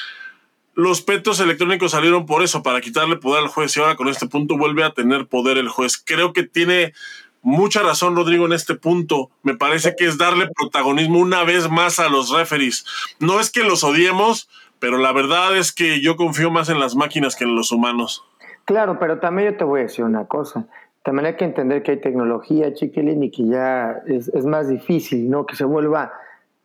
Los 0.76 1.02
petos 1.02 1.40
electrónicos 1.40 1.92
salieron 1.92 2.26
por 2.26 2.44
eso, 2.44 2.64
para 2.64 2.82
quitarle 2.82 3.16
poder 3.16 3.44
al 3.44 3.50
juez, 3.50 3.76
y 3.76 3.80
ahora 3.80 3.96
con 3.96 4.10
este 4.10 4.28
punto 4.28 4.58
vuelve 4.58 4.84
a 4.84 4.92
tener 4.92 5.26
poder 5.28 5.58
el 5.58 5.70
juez. 5.70 5.98
Creo 5.98 6.34
que 6.34 6.44
tiene 6.44 6.94
mucha 7.42 7.82
razón 7.82 8.18
Rodrigo 8.18 8.46
en 8.46 8.52
este 8.52 8.76
punto. 8.76 9.32
Me 9.42 9.56
parece 9.56 9.96
que 9.98 10.06
es 10.06 10.18
darle 10.18 10.50
protagonismo 10.54 11.20
una 11.20 11.46
vez 11.46 11.70
más 11.70 12.00
a 12.00 12.10
los 12.10 12.30
referees. 12.30 12.86
No 13.22 13.40
es 13.40 13.50
que 13.50 13.64
los 13.64 13.86
odiemos, 13.86 14.50
pero 14.80 14.98
la 14.98 15.14
verdad 15.14 15.56
es 15.56 15.72
que 15.72 16.02
yo 16.02 16.18
confío 16.18 16.52
más 16.52 16.68
en 16.68 16.82
las 16.82 16.94
máquinas 16.94 17.38
que 17.38 17.46
en 17.46 17.56
los 17.56 17.72
humanos. 17.72 18.26
Claro, 18.66 19.00
pero 19.00 19.20
también 19.20 19.52
yo 19.54 19.58
te 19.58 19.64
voy 19.64 19.80
a 19.80 19.84
decir 19.84 20.04
una 20.04 20.26
cosa. 20.26 20.68
También 21.08 21.28
hay 21.28 21.36
que 21.36 21.46
entender 21.46 21.84
que 21.84 21.92
hay 21.92 22.02
tecnología, 22.02 22.74
chiquilín, 22.74 23.24
y 23.24 23.32
que 23.32 23.46
ya 23.46 24.02
es, 24.08 24.28
es, 24.28 24.46
más 24.46 24.68
difícil, 24.68 25.30
¿no? 25.30 25.46
Que 25.46 25.56
se 25.56 25.64
vuelva 25.64 26.12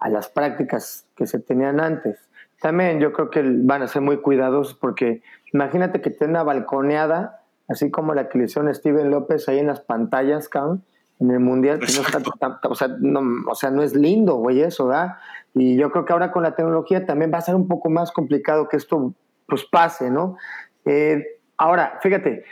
a 0.01 0.09
las 0.09 0.29
prácticas 0.29 1.07
que 1.15 1.29
se 1.29 1.39
tenían 1.39 1.79
antes. 1.79 2.29
También 2.61 2.99
yo 2.99 3.13
creo 3.13 3.31
que 3.31 3.41
van 3.45 3.83
a 3.83 3.87
ser 3.87 4.03
muy 4.03 4.17
cuidadosos 4.17 4.75
porque 4.75 5.23
imagínate 5.53 6.01
que 6.01 6.11
tenga 6.11 6.31
una 6.31 6.43
balconeada, 6.43 7.45
así 7.69 7.93
como 7.93 8.15
la 8.15 8.29
que 8.29 8.39
le 8.39 8.47
hicieron 8.47 8.75
Steven 8.75 9.13
López 9.13 9.49
ahí 9.49 9.61
en 9.61 9.69
las 9.69 9.79
pantallas, 9.79 10.49
cabrón, 10.49 10.83
en 11.21 11.31
el 11.31 11.39
Mundial, 11.39 11.79
que 11.79 11.93
no 11.93 12.03
está, 12.03 12.59
o, 12.69 12.75
sea, 12.75 12.89
no, 12.99 13.23
o 13.49 13.55
sea, 13.55 13.71
no 13.71 13.85
es 13.85 13.95
lindo, 13.95 14.35
güey, 14.39 14.61
eso, 14.61 14.89
¿verdad? 14.89 15.19
Y 15.55 15.77
yo 15.77 15.93
creo 15.93 16.05
que 16.05 16.15
ahora 16.15 16.33
con 16.33 16.43
la 16.43 16.57
tecnología 16.57 17.07
también 17.07 17.31
va 17.33 17.39
a 17.39 17.43
ser 17.43 17.55
un 17.55 17.69
poco 17.69 17.91
más 17.91 18.11
complicado 18.11 18.69
que 18.69 18.77
esto, 18.77 19.15
pues, 19.47 19.65
pase, 19.67 20.11
¿no? 20.11 20.37
Eh, 20.85 21.39
ahora, 21.57 22.01
fíjate, 22.03 22.43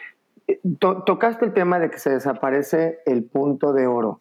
To 0.78 1.02
tocaste 1.02 1.44
el 1.44 1.52
tema 1.52 1.78
de 1.78 1.90
que 1.90 1.98
se 1.98 2.10
desaparece 2.10 3.00
el 3.06 3.24
punto 3.24 3.72
de 3.72 3.86
oro. 3.86 4.20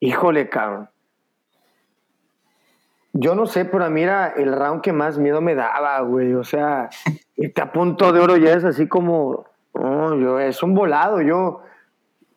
Híjole, 0.00 0.48
cabrón. 0.48 0.88
yo 3.12 3.34
no 3.34 3.46
sé, 3.46 3.64
pero 3.64 3.84
a 3.84 3.90
mí 3.90 4.02
era 4.02 4.28
el 4.28 4.52
round 4.52 4.80
que 4.80 4.92
más 4.92 5.18
miedo 5.18 5.40
me 5.40 5.54
daba, 5.54 6.00
güey. 6.00 6.34
O 6.34 6.44
sea, 6.44 6.88
este 7.36 7.62
a 7.62 7.72
punto 7.72 8.12
de 8.12 8.20
oro 8.20 8.36
ya 8.36 8.54
es 8.54 8.64
así 8.64 8.88
como, 8.88 9.46
no, 9.74 10.18
yo, 10.18 10.40
es 10.40 10.62
un 10.62 10.74
volado. 10.74 11.20
Yo, 11.20 11.62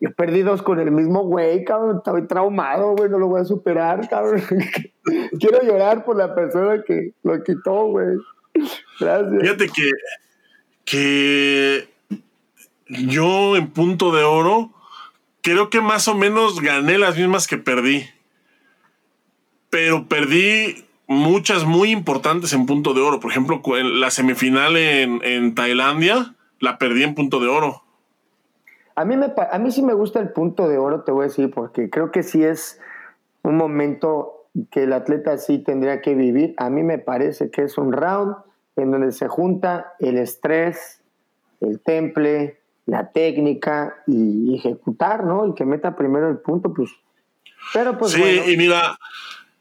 yo 0.00 0.10
perdí 0.12 0.42
dos 0.42 0.62
con 0.62 0.78
el 0.78 0.90
mismo 0.90 1.24
güey, 1.24 1.64
cabrón. 1.64 1.96
Estoy 1.96 2.26
traumado, 2.26 2.94
güey. 2.94 3.10
No 3.10 3.18
lo 3.18 3.28
voy 3.28 3.40
a 3.40 3.44
superar, 3.44 4.08
cabrón. 4.08 4.42
Quiero 5.40 5.62
llorar 5.62 6.04
por 6.04 6.16
la 6.16 6.34
persona 6.34 6.82
que 6.86 7.14
lo 7.22 7.42
quitó, 7.42 7.86
güey. 7.86 8.16
Gracias. 9.00 9.40
Fíjate 9.40 9.66
que, 9.68 9.90
que 10.84 11.95
yo 12.88 13.56
en 13.56 13.70
punto 13.70 14.12
de 14.12 14.24
oro 14.24 14.70
creo 15.42 15.70
que 15.70 15.80
más 15.80 16.08
o 16.08 16.14
menos 16.14 16.60
gané 16.60 16.98
las 16.98 17.16
mismas 17.16 17.46
que 17.46 17.58
perdí. 17.58 18.04
Pero 19.70 20.06
perdí 20.08 20.86
muchas 21.06 21.64
muy 21.64 21.90
importantes 21.90 22.52
en 22.52 22.66
punto 22.66 22.94
de 22.94 23.00
oro. 23.00 23.20
Por 23.20 23.30
ejemplo, 23.30 23.62
la 23.82 24.10
semifinal 24.10 24.76
en, 24.76 25.20
en 25.22 25.54
Tailandia 25.54 26.34
la 26.60 26.78
perdí 26.78 27.02
en 27.02 27.14
punto 27.14 27.40
de 27.40 27.48
oro. 27.48 27.82
A 28.94 29.04
mí, 29.04 29.16
me, 29.16 29.32
a 29.50 29.58
mí 29.58 29.70
sí 29.70 29.82
me 29.82 29.92
gusta 29.92 30.20
el 30.20 30.30
punto 30.30 30.68
de 30.68 30.78
oro, 30.78 31.02
te 31.02 31.12
voy 31.12 31.24
a 31.24 31.28
decir, 31.28 31.50
porque 31.50 31.90
creo 31.90 32.10
que 32.10 32.22
sí 32.22 32.42
es 32.42 32.80
un 33.42 33.56
momento 33.56 34.46
que 34.70 34.84
el 34.84 34.94
atleta 34.94 35.36
sí 35.36 35.58
tendría 35.58 36.00
que 36.00 36.14
vivir. 36.14 36.54
A 36.56 36.70
mí 36.70 36.82
me 36.82 36.98
parece 36.98 37.50
que 37.50 37.62
es 37.62 37.76
un 37.76 37.92
round 37.92 38.36
en 38.74 38.90
donde 38.90 39.12
se 39.12 39.28
junta 39.28 39.94
el 39.98 40.16
estrés, 40.16 41.02
el 41.60 41.80
temple, 41.80 42.55
la 42.86 43.10
técnica 43.10 43.94
y 44.06 44.56
ejecutar, 44.56 45.24
¿no? 45.24 45.44
El 45.44 45.54
que 45.54 45.64
meta 45.64 45.96
primero 45.96 46.30
el 46.30 46.38
punto, 46.38 46.72
pues. 46.72 46.90
Pero 47.72 47.98
pues. 47.98 48.12
Sí, 48.12 48.22
y 48.22 48.56
mira, 48.56 48.98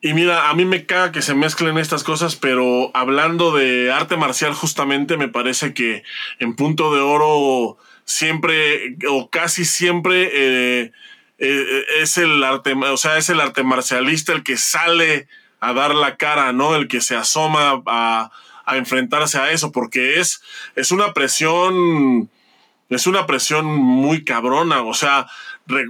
y 0.02 0.14
mira, 0.14 0.50
a 0.50 0.54
mí 0.54 0.66
me 0.66 0.86
caga 0.86 1.12
que 1.12 1.24
se 1.24 1.34
mezclen 1.34 1.78
estas 1.78 2.04
cosas, 2.04 2.36
pero 2.36 2.92
hablando 2.94 3.52
de 3.56 3.92
arte 3.92 4.18
marcial, 4.18 4.54
justamente 4.54 5.18
me 5.18 5.28
parece 5.28 5.74
que 5.74 6.04
en 6.40 6.56
punto 6.56 6.94
de 6.94 7.02
oro 7.02 7.78
siempre 8.04 8.98
o 9.10 9.32
casi 9.32 9.66
siempre 9.66 10.30
eh, 10.32 10.92
eh, 11.40 11.86
es 12.02 12.18
el 12.18 12.44
arte, 12.44 12.74
o 12.74 12.98
sea, 12.98 13.18
es 13.18 13.30
el 13.30 13.42
arte 13.42 13.64
marcialista 13.64 14.32
el 14.32 14.44
que 14.44 14.58
sale 14.58 15.28
a 15.60 15.74
dar 15.74 15.96
la 15.96 16.18
cara, 16.18 16.54
¿no? 16.54 16.76
El 16.76 16.88
que 16.88 17.02
se 17.02 17.16
asoma 17.16 17.82
a, 17.88 18.32
enfrentarse 18.76 19.38
a 19.38 19.52
eso, 19.52 19.72
porque 19.72 20.20
es, 20.20 20.42
es 20.76 20.92
una 20.92 21.14
presión, 21.14 22.30
es 22.90 23.08
una 23.08 23.26
presión 23.26 23.66
muy 23.66 24.24
cabrona, 24.24 24.84
o 24.84 24.94
sea, 24.94 25.28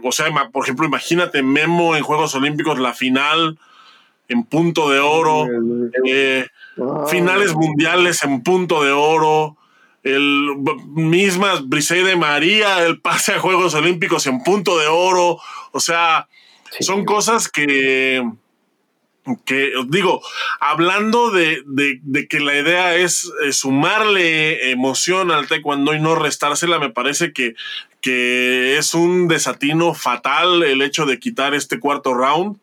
o 0.03 0.12
sea, 0.12 0.27
por 0.51 0.63
ejemplo, 0.63 0.86
imagínate 0.86 1.43
Memo 1.43 1.95
en 1.95 2.03
Juegos 2.03 2.36
Olímpicos, 2.36 2.79
la 2.79 2.93
final 2.93 3.60
en 4.27 4.43
punto 4.43 4.89
de 4.89 4.99
oro, 4.99 5.45
eh, 6.05 6.47
finales 7.08 7.53
mundiales 7.53 8.23
en 8.23 8.41
punto 8.41 8.84
de 8.84 8.91
oro, 8.91 9.58
el 10.03 10.55
mismas 10.88 11.67
Briseide 11.67 12.15
María, 12.15 12.86
el 12.86 13.01
pase 13.01 13.34
a 13.34 13.39
Juegos 13.39 13.73
Olímpicos 13.73 14.27
en 14.27 14.43
punto 14.43 14.77
de 14.77 14.88
oro. 14.88 15.39
O 15.71 15.79
sea, 15.79 16.27
son 16.79 17.05
cosas 17.05 17.49
que, 17.49 18.23
que 19.45 19.71
digo, 19.88 20.21
hablando 20.59 21.31
de, 21.31 21.63
que 22.29 22.39
la 22.39 22.57
idea 22.57 22.95
es, 22.95 23.31
sumarle 23.51 24.71
emoción 24.71 25.31
al 25.31 25.47
taekwondo 25.47 25.93
y 25.93 25.99
no 25.99 26.15
restársela, 26.15 26.79
me 26.79 26.91
parece 26.91 27.33
que, 27.33 27.55
que 28.01 28.77
es 28.77 28.93
un 28.93 29.27
desatino 29.27 29.93
fatal 29.93 30.63
el 30.63 30.81
hecho 30.81 31.05
de 31.05 31.19
quitar 31.19 31.55
este 31.55 31.79
cuarto 31.79 32.13
round, 32.13 32.57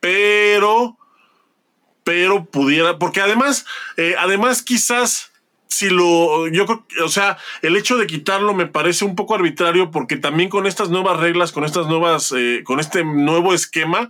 pero, 0.00 0.96
pero 2.02 2.44
pudiera, 2.44 2.98
porque 2.98 3.20
además, 3.20 3.64
eh, 3.96 4.16
además 4.18 4.62
quizás 4.62 5.30
si 5.68 5.90
lo, 5.90 6.48
yo 6.48 6.66
creo, 6.66 6.84
o 7.04 7.08
sea, 7.08 7.38
el 7.62 7.76
hecho 7.76 7.96
de 7.96 8.06
quitarlo 8.06 8.54
me 8.54 8.66
parece 8.66 9.04
un 9.04 9.14
poco 9.14 9.34
arbitrario 9.34 9.90
porque 9.90 10.16
también 10.16 10.48
con 10.48 10.66
estas 10.66 10.88
nuevas 10.90 11.18
reglas, 11.18 11.52
con 11.52 11.64
estas 11.64 11.86
nuevas, 11.86 12.32
eh, 12.36 12.62
con 12.64 12.80
este 12.80 13.04
nuevo 13.04 13.52
esquema, 13.52 14.08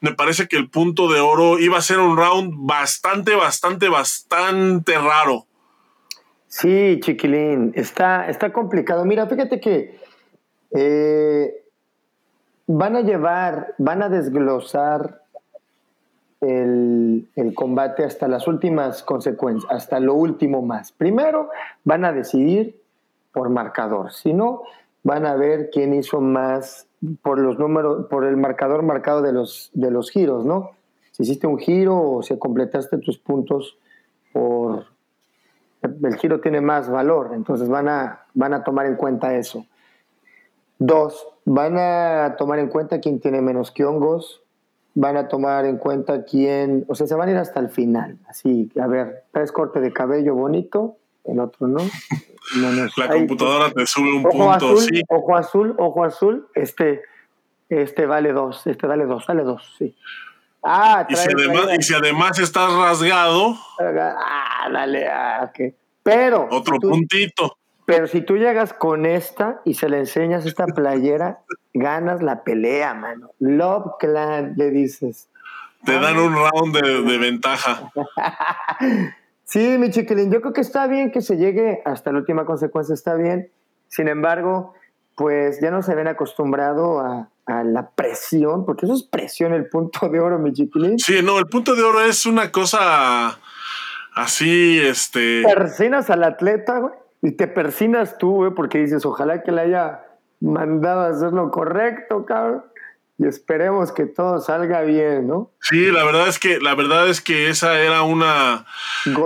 me 0.00 0.12
parece 0.12 0.48
que 0.48 0.56
el 0.56 0.70
punto 0.70 1.10
de 1.10 1.20
oro 1.20 1.58
iba 1.58 1.78
a 1.78 1.82
ser 1.82 1.98
un 1.98 2.16
round 2.16 2.54
bastante, 2.56 3.34
bastante, 3.34 3.88
bastante 3.88 4.98
raro. 4.98 5.46
Sí, 6.48 6.98
chiquilín, 7.00 7.72
está, 7.74 8.28
está 8.28 8.52
complicado. 8.52 9.04
Mira, 9.04 9.26
fíjate 9.26 9.60
que 9.60 9.98
eh, 10.70 11.64
van 12.66 12.96
a 12.96 13.00
llevar, 13.00 13.74
van 13.78 14.02
a 14.02 14.08
desglosar 14.08 15.22
el, 16.40 17.28
combate 17.54 18.04
hasta 18.04 18.28
las 18.28 18.46
últimas 18.46 19.02
consecuencias, 19.02 19.70
hasta 19.72 20.00
lo 20.00 20.14
último 20.14 20.62
más. 20.62 20.92
Primero 20.92 21.50
van 21.84 22.04
a 22.04 22.12
decidir 22.12 22.80
por 23.32 23.48
marcador, 23.50 24.12
si 24.12 24.32
no, 24.32 24.62
van 25.02 25.26
a 25.26 25.34
ver 25.34 25.70
quién 25.70 25.94
hizo 25.94 26.20
más 26.20 26.86
por 27.22 27.38
los 27.38 27.58
números, 27.58 28.06
por 28.06 28.24
el 28.24 28.36
marcador 28.36 28.82
marcado 28.82 29.22
de 29.22 29.32
los, 29.32 29.70
de 29.74 29.90
los 29.90 30.10
giros, 30.10 30.44
¿no? 30.44 30.72
Si 31.12 31.22
hiciste 31.22 31.46
un 31.46 31.58
giro 31.58 32.00
o 32.00 32.22
si 32.22 32.38
completaste 32.38 32.98
tus 32.98 33.18
puntos 33.18 33.78
por 34.32 34.84
el 35.82 36.16
giro 36.16 36.40
tiene 36.40 36.60
más 36.60 36.90
valor, 36.90 37.30
entonces 37.34 37.68
van 37.68 37.88
a, 37.88 38.26
van 38.34 38.54
a 38.54 38.64
tomar 38.64 38.86
en 38.86 38.96
cuenta 38.96 39.34
eso. 39.34 39.66
Dos, 40.78 41.26
van 41.44 41.78
a 41.78 42.36
tomar 42.36 42.58
en 42.58 42.68
cuenta 42.68 43.00
quién 43.00 43.20
tiene 43.20 43.40
menos 43.40 43.72
hongos 43.80 44.42
van 44.96 45.18
a 45.18 45.28
tomar 45.28 45.66
en 45.66 45.76
cuenta 45.76 46.24
quién, 46.24 46.86
o 46.88 46.94
sea, 46.94 47.06
se 47.06 47.14
van 47.14 47.28
a 47.28 47.32
ir 47.32 47.36
hasta 47.36 47.60
el 47.60 47.68
final. 47.68 48.18
Así, 48.28 48.72
a 48.80 48.86
ver, 48.86 49.24
tres 49.30 49.52
cortes 49.52 49.82
de 49.82 49.92
cabello 49.92 50.34
bonito, 50.34 50.96
el 51.28 51.40
otro 51.40 51.66
no. 51.66 51.80
la 52.96 53.08
computadora 53.08 53.70
te 53.70 53.86
sube 53.86 54.12
un 54.12 54.26
ojo 54.26 54.30
punto, 54.30 54.52
azul, 54.52 54.80
sí. 54.80 55.02
Ojo 55.08 55.36
azul, 55.36 55.74
ojo 55.78 56.04
azul, 56.04 56.48
este, 56.54 57.02
este 57.68 58.06
vale 58.06 58.32
dos, 58.32 58.66
este 58.66 58.86
dale 58.86 59.04
dos, 59.06 59.26
dale 59.26 59.42
dos, 59.42 59.74
sí. 59.78 59.94
Ah, 60.62 61.06
y, 61.08 61.14
si 61.14 61.28
además, 61.28 61.66
y 61.78 61.82
si 61.82 61.94
además 61.94 62.38
estás 62.40 62.72
rasgado. 62.72 63.54
Ah, 63.78 64.68
dale, 64.72 65.06
ah, 65.06 65.48
ok. 65.48 65.72
Pero. 66.02 66.48
Otro 66.50 66.78
puntito. 66.80 67.56
Pero 67.84 68.08
si 68.08 68.20
tú 68.20 68.36
llegas 68.36 68.72
con 68.72 69.06
esta 69.06 69.60
y 69.64 69.74
se 69.74 69.88
le 69.88 69.98
enseñas 69.98 70.44
esta 70.44 70.66
playera, 70.66 71.40
ganas 71.72 72.20
la 72.20 72.42
pelea, 72.42 72.94
mano. 72.94 73.30
Love 73.38 73.92
Clan, 74.00 74.54
le 74.56 74.70
dices. 74.70 75.28
Te 75.84 76.00
dan 76.00 76.18
un 76.18 76.34
round 76.34 76.76
de, 76.76 77.18
ventaja. 77.18 77.92
sí, 79.46 79.78
mi 79.78 79.90
chiquilín, 79.90 80.30
yo 80.30 80.42
creo 80.42 80.52
que 80.52 80.60
está 80.60 80.86
bien 80.86 81.10
que 81.10 81.22
se 81.22 81.38
llegue 81.38 81.80
hasta 81.86 82.12
la 82.12 82.18
última 82.18 82.44
consecuencia, 82.44 82.92
está 82.92 83.14
bien. 83.14 83.50
Sin 83.88 84.08
embargo, 84.08 84.74
pues 85.16 85.58
ya 85.60 85.70
no 85.70 85.80
se 85.80 85.94
ven 85.94 86.08
acostumbrado 86.08 87.00
a, 87.00 87.30
a 87.46 87.64
la 87.64 87.88
presión, 87.90 88.66
porque 88.66 88.84
eso 88.84 88.94
es 88.94 89.02
presión 89.02 89.54
el 89.54 89.68
punto 89.70 90.08
de 90.10 90.20
oro, 90.20 90.38
mi 90.38 90.52
chiquilín. 90.52 90.98
Sí, 90.98 91.22
no, 91.22 91.38
el 91.38 91.46
punto 91.46 91.74
de 91.74 91.82
oro 91.82 92.02
es 92.02 92.26
una 92.26 92.52
cosa 92.52 93.38
así, 94.14 94.78
este... 94.78 95.42
Persinas 95.42 96.10
al 96.10 96.24
atleta, 96.24 96.78
güey 96.78 96.92
y 97.22 97.32
te 97.32 97.48
persinas 97.48 98.18
tú, 98.18 98.36
güey, 98.36 98.52
porque 98.52 98.78
dices, 98.78 99.04
ojalá 99.04 99.42
que 99.42 99.52
le 99.52 99.62
haya 99.62 100.04
mandado 100.40 101.00
a 101.00 101.08
hacer 101.08 101.32
lo 101.32 101.50
correcto, 101.50 102.24
cabrón. 102.24 102.64
Y 103.18 103.26
esperemos 103.26 103.92
que 103.92 104.04
todo 104.04 104.40
salga 104.40 104.82
bien, 104.82 105.26
¿no? 105.26 105.50
Sí, 105.60 105.90
la 105.90 106.04
verdad 106.04 106.28
es 106.28 106.38
que, 106.38 106.60
la 106.60 106.74
verdad 106.74 107.08
es 107.08 107.22
que 107.22 107.48
esa 107.48 107.80
era 107.80 108.02
una. 108.02 108.66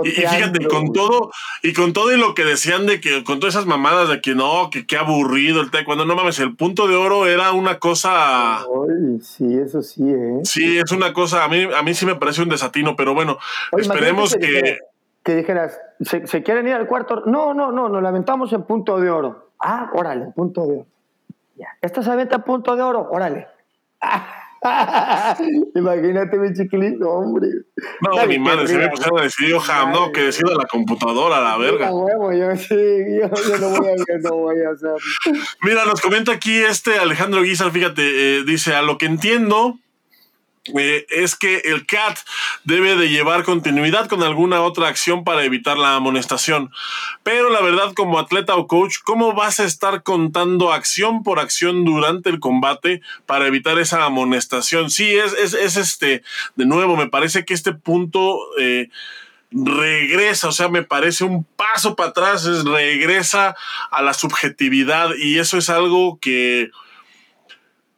y, 0.03 0.09
fíjate, 0.09 0.65
con 0.67 0.93
todo, 0.93 1.31
y 1.61 1.73
con 1.73 1.91
todo 1.91 2.13
y 2.13 2.17
lo 2.17 2.33
que 2.33 2.45
decían 2.45 2.85
de 2.85 3.01
que, 3.01 3.23
con 3.25 3.39
todas 3.39 3.55
esas 3.55 3.65
mamadas 3.65 4.07
de 4.07 4.21
que 4.21 4.33
no, 4.33 4.69
que 4.71 4.87
qué 4.87 4.97
aburrido 4.97 5.61
el 5.61 5.69
cuando 5.85 6.05
no 6.05 6.15
mames, 6.15 6.39
el 6.39 6.55
punto 6.55 6.87
de 6.87 6.95
oro 6.95 7.27
era 7.27 7.51
una 7.51 7.79
cosa. 7.79 8.65
Sí, 9.21 9.57
eso 9.57 9.81
sí, 9.81 10.09
¿eh? 10.09 10.39
Sí, 10.45 10.77
es 10.77 10.91
una 10.91 11.11
cosa, 11.11 11.43
a 11.43 11.49
mí, 11.49 11.63
a 11.63 11.81
mí 11.81 11.93
sí 11.93 12.05
me 12.05 12.15
parece 12.15 12.43
un 12.43 12.49
desatino, 12.49 12.95
pero 12.95 13.13
bueno, 13.13 13.39
esperemos 13.77 14.35
que 14.35 14.79
que 15.23 15.35
dijeras, 15.35 15.79
¿se, 15.99 16.43
quieren 16.43 16.67
ir 16.67 16.73
al 16.73 16.87
cuarto? 16.87 17.23
No, 17.25 17.53
no, 17.53 17.71
no, 17.71 17.89
nos 17.89 18.01
lamentamos 18.01 18.51
en 18.53 18.63
punto 18.63 18.99
de 18.99 19.09
oro. 19.09 19.51
Ah, 19.59 19.91
órale, 19.93 20.27
punto 20.35 20.65
de 20.65 20.73
oro. 20.77 20.87
Ya. 21.55 21.67
Esta 21.81 22.01
se 22.01 22.09
avienta 22.09 22.43
punto 22.43 22.75
de 22.75 22.81
oro, 22.81 23.07
órale. 23.11 23.47
Imagínate, 25.75 26.37
mi 26.37 26.53
chiquilito, 26.53 27.09
hombre. 27.09 27.47
No, 28.01 28.27
mi 28.27 28.37
madre, 28.37 28.67
se 28.67 28.77
me 28.77 28.89
pusieron 28.89 29.19
a 29.19 29.23
decidir, 29.23 29.57
Jam, 29.57 29.91
no, 29.91 30.11
que 30.11 30.21
decida 30.21 30.51
la 30.55 30.65
computadora, 30.65 31.41
la 31.41 31.57
verga. 31.57 31.91
Huevo, 31.91 32.31
yo 32.31 32.55
sí, 32.55 32.75
yo, 33.19 33.27
no 33.57 33.69
voy 33.69 33.89
a, 33.89 34.17
no 34.21 34.35
voy 34.35 34.61
a 34.61 34.69
hacer. 34.69 34.91
Mira, 35.63 35.85
nos 35.85 35.99
comenta 35.99 36.31
aquí 36.31 36.57
este 36.57 36.99
Alejandro 36.99 37.41
Guizar, 37.41 37.71
fíjate, 37.71 38.01
eh, 38.03 38.43
dice, 38.45 38.75
a 38.75 38.83
lo 38.83 38.99
que 38.99 39.07
entiendo, 39.07 39.79
eh, 40.77 41.07
es 41.09 41.35
que 41.35 41.57
el 41.65 41.87
CAT 41.87 42.19
debe 42.65 42.95
de 42.95 43.09
llevar 43.09 43.43
continuidad 43.43 44.07
con 44.07 44.21
alguna 44.21 44.61
otra 44.61 44.89
acción 44.89 45.23
para 45.23 45.43
evitar 45.43 45.77
la 45.77 45.95
amonestación. 45.95 46.71
Pero 47.23 47.49
la 47.49 47.61
verdad, 47.61 47.93
como 47.95 48.19
atleta 48.19 48.55
o 48.55 48.67
coach, 48.67 48.97
¿cómo 49.03 49.33
vas 49.33 49.59
a 49.59 49.65
estar 49.65 50.03
contando 50.03 50.71
acción 50.71 51.23
por 51.23 51.39
acción 51.39 51.83
durante 51.83 52.29
el 52.29 52.39
combate 52.39 53.01
para 53.25 53.47
evitar 53.47 53.79
esa 53.79 54.05
amonestación? 54.05 54.91
Sí, 54.91 55.15
es, 55.15 55.33
es, 55.33 55.77
este, 55.77 56.21
de 56.55 56.65
nuevo, 56.65 56.95
me 56.95 57.07
parece 57.07 57.45
que 57.45 57.53
este 57.53 57.73
punto... 57.73 58.39
Eh, 58.59 58.89
regresa, 59.53 60.47
o 60.47 60.53
sea, 60.53 60.69
me 60.69 60.81
parece 60.81 61.25
un 61.25 61.43
paso 61.43 61.97
para 61.97 62.11
atrás, 62.11 62.45
es, 62.45 62.63
regresa 62.63 63.53
a 63.91 64.01
la 64.01 64.13
subjetividad 64.13 65.09
y 65.17 65.39
eso 65.39 65.57
es 65.57 65.69
algo 65.69 66.19
que, 66.21 66.71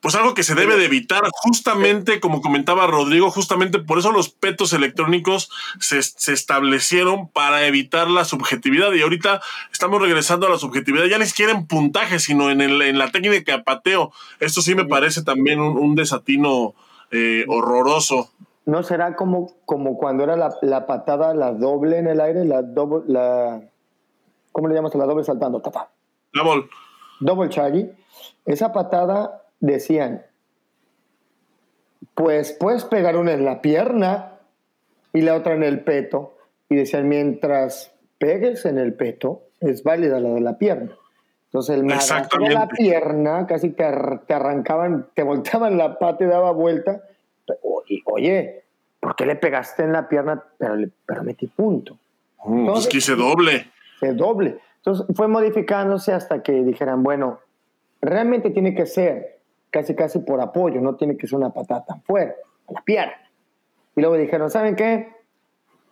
pues 0.04 0.16
algo 0.16 0.34
que 0.34 0.44
se 0.44 0.54
debe 0.54 0.76
de 0.76 0.84
evitar, 0.84 1.24
justamente 1.44 2.20
como 2.20 2.42
comentaba 2.42 2.86
Rodrigo, 2.88 3.32
justamente 3.32 3.80
por 3.80 3.98
eso 3.98 4.12
los 4.12 4.28
petos 4.28 4.74
electrónicos 4.74 5.50
se, 5.80 5.98
establecieron 5.98 7.30
para 7.30 7.66
evitar 7.68 8.10
la 8.10 8.26
subjetividad 8.26 8.92
y 8.92 9.02
ahorita 9.02 9.40
estamos 9.72 10.02
regresando 10.02 10.46
a 10.46 10.50
la 10.50 10.58
subjetividad, 10.58 11.06
ya 11.06 11.18
ni 11.20 11.26
siquiera 11.26 11.54
en 11.54 11.68
puntaje, 11.68 12.20
sino 12.20 12.52
en, 12.52 12.60
el, 12.60 12.82
en 12.82 12.98
la 12.98 13.12
técnica 13.12 13.56
de 13.56 13.64
pateo. 13.64 14.12
Esto 14.42 14.62
sí 14.62 14.76
me 14.76 14.84
parece 14.84 15.24
también 15.24 15.62
un, 15.62 15.96
desatino 15.96 16.74
eh, 17.12 17.46
horroroso. 17.48 18.30
¿No 18.66 18.84
será 18.84 19.16
como, 19.16 19.54
como 19.64 19.98
cuando 19.98 20.26
era 20.26 20.36
la, 20.36 20.86
patada, 20.86 21.34
la 21.34 21.54
doble 21.54 22.00
en 22.00 22.08
el 22.08 22.20
aire, 22.20 22.44
la 22.44 22.62
doble, 22.62 23.06
la, 23.08 23.62
¿cómo 24.52 24.68
le 24.68 24.76
llamas 24.76 24.94
a 24.96 24.98
la 24.98 25.06
doble 25.06 25.24
saltando? 25.24 25.62
Double. 26.34 26.66
Double 27.22 27.48
chaggy. 27.48 27.90
Esa 28.46 28.74
patada 28.74 29.43
decían, 29.72 30.26
pues 32.16 32.52
puedes 32.52 32.84
pegar 32.84 33.16
una 33.16 33.32
en 33.32 33.46
la 33.46 33.62
pierna 33.62 34.40
y 35.14 35.22
la 35.22 35.36
otra 35.36 35.56
en 35.56 35.64
el 35.64 35.84
peto. 35.84 36.36
Y 36.70 36.76
decían, 36.76 37.08
mientras 37.08 37.94
pegues 38.18 38.66
en 38.66 38.78
el 38.78 38.94
peto, 38.94 39.44
es 39.62 39.84
válida 39.84 40.20
la 40.20 40.30
de 40.30 40.42
la 40.42 40.58
pierna. 40.58 40.92
Entonces 41.46 41.76
el 41.76 41.88
de 41.88 42.50
la 42.50 42.68
pierna, 42.68 43.48
casi 43.48 43.70
te, 43.70 43.84
arrancaban, 43.84 45.08
te 45.14 45.24
volteaban 45.24 45.78
la 45.78 45.98
pata 45.98 46.24
y 46.24 46.28
daba 46.28 46.52
vuelta. 46.52 47.04
Oye, 48.06 48.64
¿por 49.00 49.16
qué 49.16 49.26
le 49.26 49.36
pegaste 49.36 49.84
en 49.84 49.94
la 49.94 50.10
pierna? 50.10 50.44
Pero, 50.58 50.76
pero 51.06 51.24
metí 51.24 51.48
punto. 51.48 51.98
Mm, 52.44 52.68
pues 52.68 52.88
que 52.88 53.00
se 53.00 53.16
doble. 53.16 53.68
Se 54.00 54.14
doble. 54.14 54.58
Entonces 54.78 55.06
fue 55.16 55.28
modificándose 55.28 56.12
hasta 56.12 56.44
que 56.44 56.52
dijeran, 56.64 57.04
bueno, 57.04 57.40
realmente 58.02 58.50
tiene 58.50 58.76
que 58.76 58.86
ser 58.86 59.34
casi 59.74 59.96
casi 59.96 60.20
por 60.20 60.40
apoyo, 60.40 60.80
no 60.80 60.96
tiene 60.96 61.18
que 61.18 61.26
ser 61.26 61.40
una 61.40 61.50
patada 61.50 61.84
tan 61.84 62.02
fuerte, 62.04 62.36
a 62.70 62.74
la 62.74 62.82
pierna. 62.84 63.16
Y 63.96 64.02
luego 64.02 64.16
dijeron, 64.16 64.50
¿saben 64.52 64.76
qué? 64.76 65.12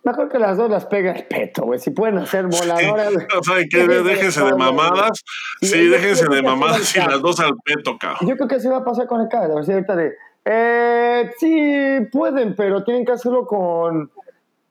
Mejor 0.04 0.28
que 0.28 0.38
las 0.38 0.56
dos 0.56 0.70
las 0.70 0.86
pegue 0.86 1.10
el 1.10 1.24
peto, 1.26 1.64
güey. 1.64 1.78
Si 1.78 1.90
pueden 1.90 2.18
hacer 2.18 2.46
voladoras. 2.46 3.12
¿Saben 3.42 3.68
qué? 3.68 3.86
Déjense 3.86 4.44
de 4.44 4.54
mamadas. 4.54 5.22
Sí, 5.60 5.88
déjense 5.88 6.26
de 6.28 6.42
mamadas 6.42 6.96
y 6.96 6.98
las 6.98 7.20
dos 7.20 7.38
al 7.40 7.54
peto, 7.64 7.98
cabrón. 7.98 8.28
Yo 8.28 8.36
creo 8.36 8.48
que 8.48 8.54
así 8.56 8.68
va 8.68 8.78
a 8.78 8.84
pasar 8.84 9.06
con 9.06 9.20
el 9.20 9.28
CAD. 9.28 9.50
A 9.50 9.54
ver 9.56 9.64
si 9.64 9.72
ahorita 9.72 9.96
de. 9.96 10.12
Eh, 10.44 11.30
sí, 11.38 12.08
pueden, 12.10 12.56
pero 12.56 12.82
tienen 12.82 13.04
que 13.04 13.12
hacerlo 13.12 13.46
con 13.46 14.10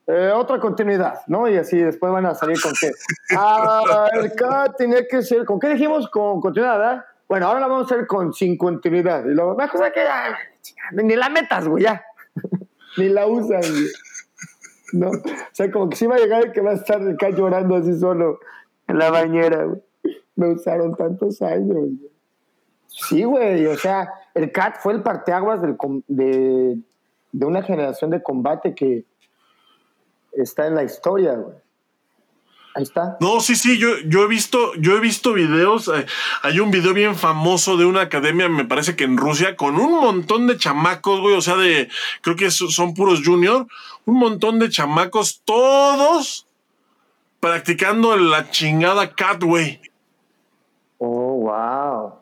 eh, 0.08 0.32
otra 0.36 0.60
continuidad, 0.60 1.22
¿no? 1.28 1.48
Y 1.48 1.56
así 1.56 1.78
después 1.78 2.12
van 2.12 2.26
a 2.26 2.36
salir 2.36 2.60
con 2.62 2.74
que. 2.74 2.92
Ah, 3.38 4.10
el 4.14 4.34
CAD 4.34 4.72
tenía 4.78 5.08
que 5.08 5.22
ser. 5.22 5.46
¿Con 5.46 5.60
qué 5.60 5.70
dijimos? 5.70 6.10
Con 6.10 6.42
continuidad, 6.42 6.78
¿verdad? 6.78 7.06
Bueno, 7.32 7.48
ahora 7.48 7.62
la 7.62 7.68
vamos 7.68 7.90
a 7.90 7.96
hacer 7.96 8.08
con 8.08 8.34
sin 8.34 8.58
continuidad. 8.58 9.24
Y 9.24 9.30
luego, 9.30 9.56
mejor 9.56 9.80
cosa 9.80 9.92
que 9.92 10.04
ya, 10.04 10.38
ni 10.92 11.16
la 11.16 11.30
metas, 11.30 11.66
güey, 11.66 11.86
ya. 11.86 12.04
ni 12.98 13.08
la 13.08 13.26
usan, 13.26 13.62
güey. 13.62 13.88
¿No? 14.92 15.12
O 15.12 15.54
sea, 15.54 15.72
como 15.72 15.88
que 15.88 15.96
sí 15.96 16.08
va 16.08 16.16
a 16.16 16.20
llegar 16.20 16.44
el 16.44 16.52
que 16.52 16.60
va 16.60 16.72
a 16.72 16.74
estar 16.74 17.02
acá 17.02 17.30
llorando 17.30 17.78
así 17.78 17.98
solo 17.98 18.42
en 18.86 18.98
la 18.98 19.12
bañera, 19.12 19.64
güey. 19.64 19.82
Me 20.36 20.50
usaron 20.50 20.94
tantos 20.98 21.42
años, 21.42 21.70
güey. 21.70 22.12
Sí, 22.88 23.24
güey, 23.24 23.66
o 23.66 23.78
sea, 23.78 24.12
el 24.34 24.52
CAT 24.52 24.80
fue 24.82 24.92
el 24.92 25.02
parteaguas 25.02 25.62
de, 25.62 26.78
de 27.32 27.46
una 27.46 27.64
generación 27.64 28.12
de 28.12 28.22
combate 28.22 28.76
que 28.76 29.06
está 30.34 30.68
en 30.68 30.76
la 30.76 30.84
historia, 30.84 31.36
güey. 31.36 31.56
Ahí 32.74 32.84
está. 32.84 33.18
No, 33.20 33.40
sí, 33.42 33.56
sí, 33.56 33.78
yo, 33.78 33.90
yo 34.06 34.24
he 34.24 34.28
visto, 34.28 34.74
yo 34.76 34.96
he 34.96 35.00
visto 35.00 35.34
videos. 35.34 35.90
Eh, 35.90 36.06
hay 36.42 36.60
un 36.60 36.72
video 36.72 36.94
bien 36.94 37.16
famoso 37.16 37.76
de 37.76 37.86
una 37.86 38.02
academia, 38.02 38.48
me 38.48 38.66
parece 38.66 38.96
que 38.96 39.04
en 39.04 39.18
Rusia, 39.18 39.56
con 39.56 39.76
un 39.76 39.92
montón 40.00 40.48
de 40.48 40.58
chamacos, 40.58 41.20
güey. 41.20 41.36
O 41.36 41.42
sea, 41.42 41.58
de, 41.58 41.90
creo 42.22 42.36
que 42.36 42.50
son 42.52 42.94
puros 42.94 43.22
junior. 43.26 43.68
Un 44.06 44.18
montón 44.18 44.60
de 44.60 44.70
chamacos, 44.70 45.42
todos 45.44 46.48
practicando 47.42 48.16
la 48.16 48.50
chingada 48.50 49.14
cat, 49.14 49.44
güey. 49.44 49.82
Oh, 51.00 51.42
wow. 51.42 52.14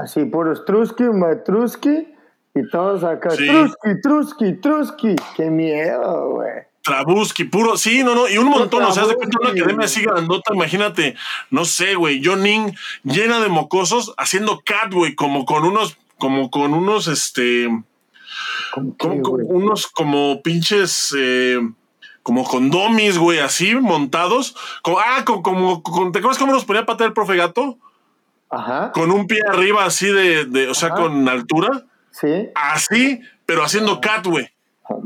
Así, 0.00 0.24
puros 0.24 0.64
Trusky, 0.64 1.04
Matrusky 1.04 2.14
y 2.54 2.68
todos 2.70 3.04
acá. 3.04 3.30
Trusky, 3.30 4.00
Trusky, 4.00 4.52
Trusky. 4.54 5.16
Qué 5.36 5.50
miedo, 5.50 6.30
güey. 6.30 6.73
Trabuski, 6.84 7.44
puro, 7.44 7.78
sí, 7.78 8.04
no, 8.04 8.14
no, 8.14 8.28
y 8.28 8.36
un 8.36 8.50
montón, 8.50 8.84
o 8.84 8.92
sea, 8.92 9.06
de 9.06 9.14
cuenta 9.14 9.38
una 9.40 9.50
academia 9.50 9.86
así 9.86 10.02
grandota, 10.02 10.52
imagínate, 10.52 11.16
no 11.50 11.64
sé, 11.64 11.94
güey, 11.94 12.22
Jonin 12.22 12.76
llena 13.04 13.40
de 13.40 13.48
mocosos 13.48 14.12
haciendo 14.18 14.60
cat, 14.62 14.92
güey, 14.92 15.14
como 15.14 15.46
con 15.46 15.64
unos, 15.64 15.96
como 16.18 16.50
con 16.50 16.74
unos, 16.74 17.08
este, 17.08 17.68
como, 18.98 19.30
unos 19.30 19.86
como 19.86 20.42
pinches, 20.42 21.16
eh, 21.18 21.58
como 22.22 22.44
condomis, 22.44 23.16
güey, 23.16 23.38
así 23.38 23.74
montados, 23.74 24.54
como, 24.82 24.98
ah, 24.98 25.24
como, 25.24 25.82
¿te 26.12 26.18
acuerdas 26.18 26.38
cómo 26.38 26.52
nos 26.52 26.66
ponía 26.66 26.84
patear 26.84 27.08
el 27.08 27.14
profe 27.14 27.36
gato? 27.36 27.78
Ajá. 28.50 28.92
Con 28.92 29.10
un 29.10 29.26
pie 29.26 29.40
arriba 29.48 29.86
así 29.86 30.06
de, 30.06 30.44
de 30.44 30.68
o 30.68 30.74
sea, 30.74 30.90
con 30.90 31.26
altura. 31.30 31.86
Sí. 32.10 32.50
Así, 32.54 33.20
pero 33.46 33.64
haciendo 33.64 34.02
cat, 34.02 34.26
güey. 34.26 34.48
Oh, 34.88 35.02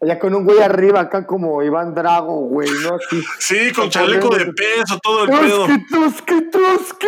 ya 0.00 0.18
con 0.18 0.34
un 0.34 0.44
güey 0.44 0.60
arriba 0.60 1.00
acá 1.00 1.26
como 1.26 1.62
Iván 1.62 1.94
Drago, 1.94 2.40
güey, 2.46 2.70
¿no? 2.82 2.98
Sí, 3.38 3.72
con 3.72 3.90
chaleco 3.90 4.28
de 4.34 4.52
peso, 4.52 4.98
todo 5.02 5.24
el 5.24 5.30
pedo. 5.30 5.66
¡Trusky, 5.90 6.50
trusky! 6.50 7.06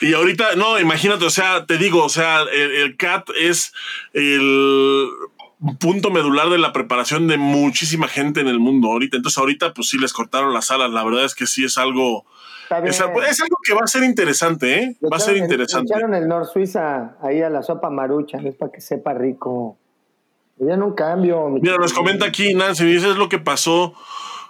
Y 0.00 0.14
ahorita, 0.14 0.56
no, 0.56 0.80
imagínate, 0.80 1.26
o 1.26 1.30
sea, 1.30 1.66
te 1.66 1.76
digo, 1.76 2.02
o 2.02 2.08
sea, 2.08 2.42
el, 2.42 2.96
CAT 2.96 3.28
es 3.38 3.72
el 4.14 5.08
punto 5.78 6.10
medular 6.10 6.48
de 6.48 6.56
la 6.56 6.72
preparación 6.72 7.28
de 7.28 7.36
muchísima 7.36 8.08
gente 8.08 8.40
en 8.40 8.48
el 8.48 8.58
mundo 8.58 8.88
ahorita. 8.88 9.18
Entonces 9.18 9.38
ahorita 9.38 9.74
pues 9.74 9.90
sí 9.90 9.98
les 9.98 10.14
cortaron 10.14 10.54
las 10.54 10.70
alas. 10.70 10.90
La 10.90 11.04
verdad 11.04 11.26
es 11.26 11.34
que 11.34 11.46
sí 11.46 11.64
es 11.64 11.76
algo... 11.76 12.24
Es, 12.84 13.00
algo 13.00 13.56
que 13.64 13.74
va 13.74 13.80
a 13.82 13.88
ser 13.88 14.04
interesante, 14.04 14.78
¿eh? 14.78 14.96
Va 15.02 15.16
a 15.16 15.20
ser 15.20 15.36
interesante. 15.36 15.92
echaron 15.92 16.14
el 16.14 16.28
Nor 16.28 16.46
Suiza 16.46 17.16
ahí 17.20 17.42
a 17.42 17.50
la 17.50 17.64
sopa 17.64 17.90
marucha, 17.90 18.38
es 18.38 18.54
para 18.54 18.70
que 18.70 18.80
sepa 18.80 19.12
rico. 19.12 19.79
Ya 20.60 20.76
no 20.76 20.94
cambio. 20.94 21.48
Mira, 21.48 21.76
nos 21.76 21.94
comenta 21.94 22.26
aquí 22.26 22.54
Nancy, 22.54 22.84
dice 22.84 23.10
es 23.10 23.16
lo 23.16 23.28
que 23.28 23.38
pasó 23.38 23.94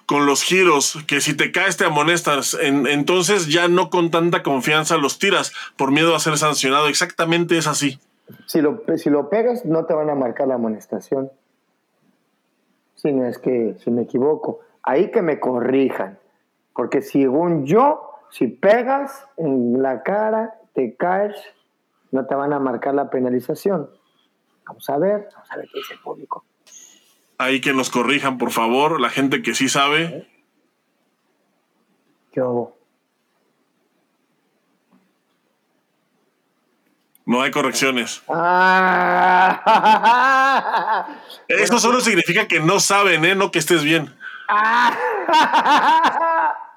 con 0.06 0.26
los 0.26 0.42
giros, 0.42 0.98
que 1.06 1.20
si 1.20 1.36
te 1.36 1.52
caes 1.52 1.76
te 1.76 1.84
amonestas, 1.84 2.58
entonces 2.60 3.46
ya 3.46 3.68
no 3.68 3.90
con 3.90 4.10
tanta 4.10 4.42
confianza 4.42 4.96
los 4.96 5.20
tiras 5.20 5.52
por 5.76 5.92
miedo 5.92 6.16
a 6.16 6.18
ser 6.18 6.36
sancionado. 6.36 6.88
Exactamente 6.88 7.56
es 7.56 7.68
así. 7.68 8.00
Si 8.46 8.60
lo, 8.60 8.82
si 8.96 9.08
lo 9.08 9.28
pegas, 9.28 9.64
no 9.64 9.84
te 9.84 9.94
van 9.94 10.10
a 10.10 10.16
marcar 10.16 10.48
la 10.48 10.54
amonestación. 10.54 11.30
Si 12.96 13.12
no 13.12 13.24
es 13.24 13.38
que, 13.38 13.76
si 13.78 13.92
me 13.92 14.02
equivoco, 14.02 14.58
ahí 14.82 15.12
que 15.12 15.22
me 15.22 15.38
corrijan. 15.38 16.18
Porque 16.74 17.02
según 17.02 17.66
yo, 17.66 18.02
si 18.30 18.48
pegas 18.48 19.26
en 19.36 19.80
la 19.80 20.02
cara, 20.02 20.54
te 20.74 20.96
caes, 20.96 21.36
no 22.10 22.26
te 22.26 22.34
van 22.34 22.52
a 22.52 22.58
marcar 22.58 22.94
la 22.94 23.10
penalización. 23.10 23.88
Vamos 24.70 24.88
a 24.88 24.98
ver, 24.98 25.28
vamos 25.34 25.50
a 25.50 25.56
ver 25.56 25.68
qué 25.72 25.80
dice 25.80 25.94
el 25.94 25.98
público. 25.98 26.44
Ahí 27.38 27.60
que 27.60 27.72
nos 27.72 27.90
corrijan, 27.90 28.38
por 28.38 28.52
favor, 28.52 29.00
la 29.00 29.10
gente 29.10 29.42
que 29.42 29.52
sí 29.52 29.68
sabe. 29.68 30.30
Yo. 32.32 32.76
No 37.26 37.42
hay 37.42 37.50
correcciones. 37.50 38.22
Ah. 38.28 39.58
Eso 41.48 41.80
solo 41.80 42.00
significa 42.00 42.46
que 42.46 42.60
no 42.60 42.78
saben, 42.78 43.24
¿eh? 43.24 43.34
No 43.34 43.50
que 43.50 43.58
estés 43.58 43.82
bien. 43.82 44.14
Ah. 44.48 44.96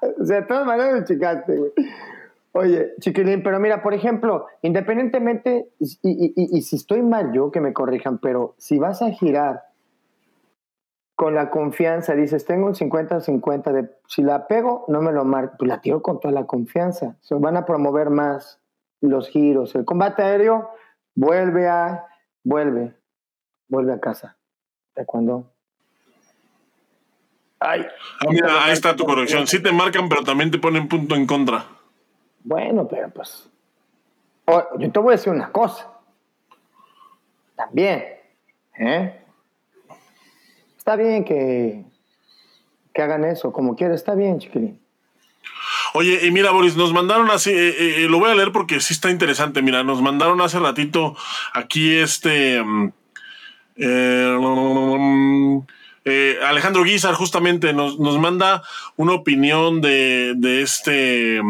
o 0.20 0.24
sea, 0.24 0.40
de 0.40 0.46
todas 0.46 0.66
maneras 0.66 0.94
me 0.94 1.04
chicaste, 1.04 1.56
güey. 1.56 1.70
Oye, 2.56 2.94
chiquilín, 3.00 3.42
pero 3.42 3.58
mira, 3.58 3.82
por 3.82 3.94
ejemplo, 3.94 4.46
independientemente, 4.62 5.70
y, 5.80 6.62
si 6.62 6.76
estoy 6.76 7.02
mal 7.02 7.32
yo, 7.32 7.50
que 7.50 7.60
me 7.60 7.72
corrijan, 7.72 8.18
pero 8.18 8.54
si 8.58 8.78
vas 8.78 9.02
a 9.02 9.10
girar 9.10 9.64
con 11.16 11.34
la 11.34 11.50
confianza, 11.50 12.14
dices, 12.14 12.44
tengo 12.44 12.68
un 12.68 12.74
50-50 12.74 13.72
de, 13.72 13.90
si 14.06 14.22
la 14.22 14.46
pego, 14.46 14.84
no 14.86 15.02
me 15.02 15.10
lo 15.10 15.24
marco, 15.24 15.56
pues 15.58 15.68
la 15.68 15.80
tiro 15.80 16.00
con 16.00 16.20
toda 16.20 16.32
la 16.32 16.46
confianza. 16.46 17.16
Se 17.22 17.34
van 17.34 17.56
a 17.56 17.66
promover 17.66 18.10
más 18.10 18.60
los 19.00 19.28
giros. 19.30 19.74
El 19.74 19.84
combate 19.84 20.22
aéreo, 20.22 20.70
vuelve 21.16 21.66
a, 21.66 22.04
vuelve, 22.44 22.94
vuelve 23.66 23.94
a 23.94 23.98
casa. 23.98 24.36
Taekwondo. 24.92 25.50
Ay, 27.58 27.84
mira, 28.30 28.64
ahí 28.64 28.72
está 28.72 28.94
tu 28.94 29.04
corrección. 29.04 29.48
Sí 29.48 29.60
te 29.60 29.72
marcan, 29.72 30.08
pero 30.08 30.22
también 30.22 30.52
te 30.52 30.58
ponen 30.58 30.86
punto 30.86 31.16
en 31.16 31.26
contra. 31.26 31.64
Bueno, 32.44 32.86
pero 32.86 33.08
pues. 33.10 33.50
yo 34.78 34.92
te 34.92 34.98
voy 35.00 35.14
a 35.14 35.16
decir 35.16 35.32
una 35.32 35.50
cosa. 35.50 35.90
También. 37.56 38.04
¿eh? 38.78 39.20
Está 40.76 40.96
bien 40.96 41.24
que, 41.24 41.82
que 42.92 43.02
hagan 43.02 43.24
eso, 43.24 43.52
como 43.52 43.74
quieras, 43.74 43.96
está 43.96 44.14
bien, 44.14 44.38
chiquilín. 44.38 44.78
Oye, 45.94 46.26
y 46.26 46.30
mira, 46.30 46.50
Boris, 46.50 46.76
nos 46.76 46.92
mandaron 46.92 47.30
así, 47.30 47.50
eh, 47.50 48.02
eh, 48.04 48.08
lo 48.08 48.18
voy 48.18 48.30
a 48.30 48.34
leer 48.34 48.52
porque 48.52 48.80
sí 48.80 48.92
está 48.94 49.10
interesante. 49.10 49.62
Mira, 49.62 49.84
nos 49.84 50.02
mandaron 50.02 50.40
hace 50.40 50.58
ratito 50.58 51.16
aquí 51.52 51.94
este. 51.96 52.62
Mm, 52.62 52.92
eh, 56.04 56.38
Alejandro 56.44 56.82
Guizar 56.82 57.14
justamente 57.14 57.72
nos, 57.72 57.98
nos, 57.98 58.18
manda 58.18 58.62
una 58.96 59.12
opinión 59.12 59.80
de, 59.80 60.34
de 60.36 60.62
este. 60.62 61.40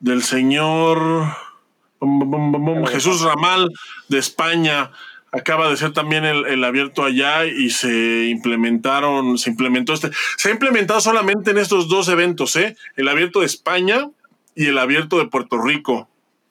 Del 0.00 0.22
señor 0.22 1.36
Jesús 2.90 3.22
Ramal 3.22 3.68
de 4.08 4.18
España 4.18 4.90
acaba 5.32 5.68
de 5.68 5.76
ser 5.76 5.92
también 5.92 6.24
el, 6.24 6.64
abierto 6.64 7.04
allá 7.04 7.44
y 7.44 7.70
se 7.70 8.26
implementaron, 8.26 9.36
se 9.36 9.50
implementó 9.50 9.92
este, 9.92 10.10
se 10.36 10.48
ha 10.48 10.52
implementado 10.52 11.00
solamente 11.00 11.50
en 11.50 11.58
estos 11.58 11.88
dos 11.88 12.08
eventos, 12.08 12.56
¿eh? 12.56 12.76
El 12.96 13.08
abierto 13.08 13.40
de 13.40 13.46
España 13.46 14.08
y 14.54 14.66
el 14.66 14.78
abierto 14.78 15.18
de 15.18 15.26
Puerto 15.26 15.60
Rico. 15.60 16.08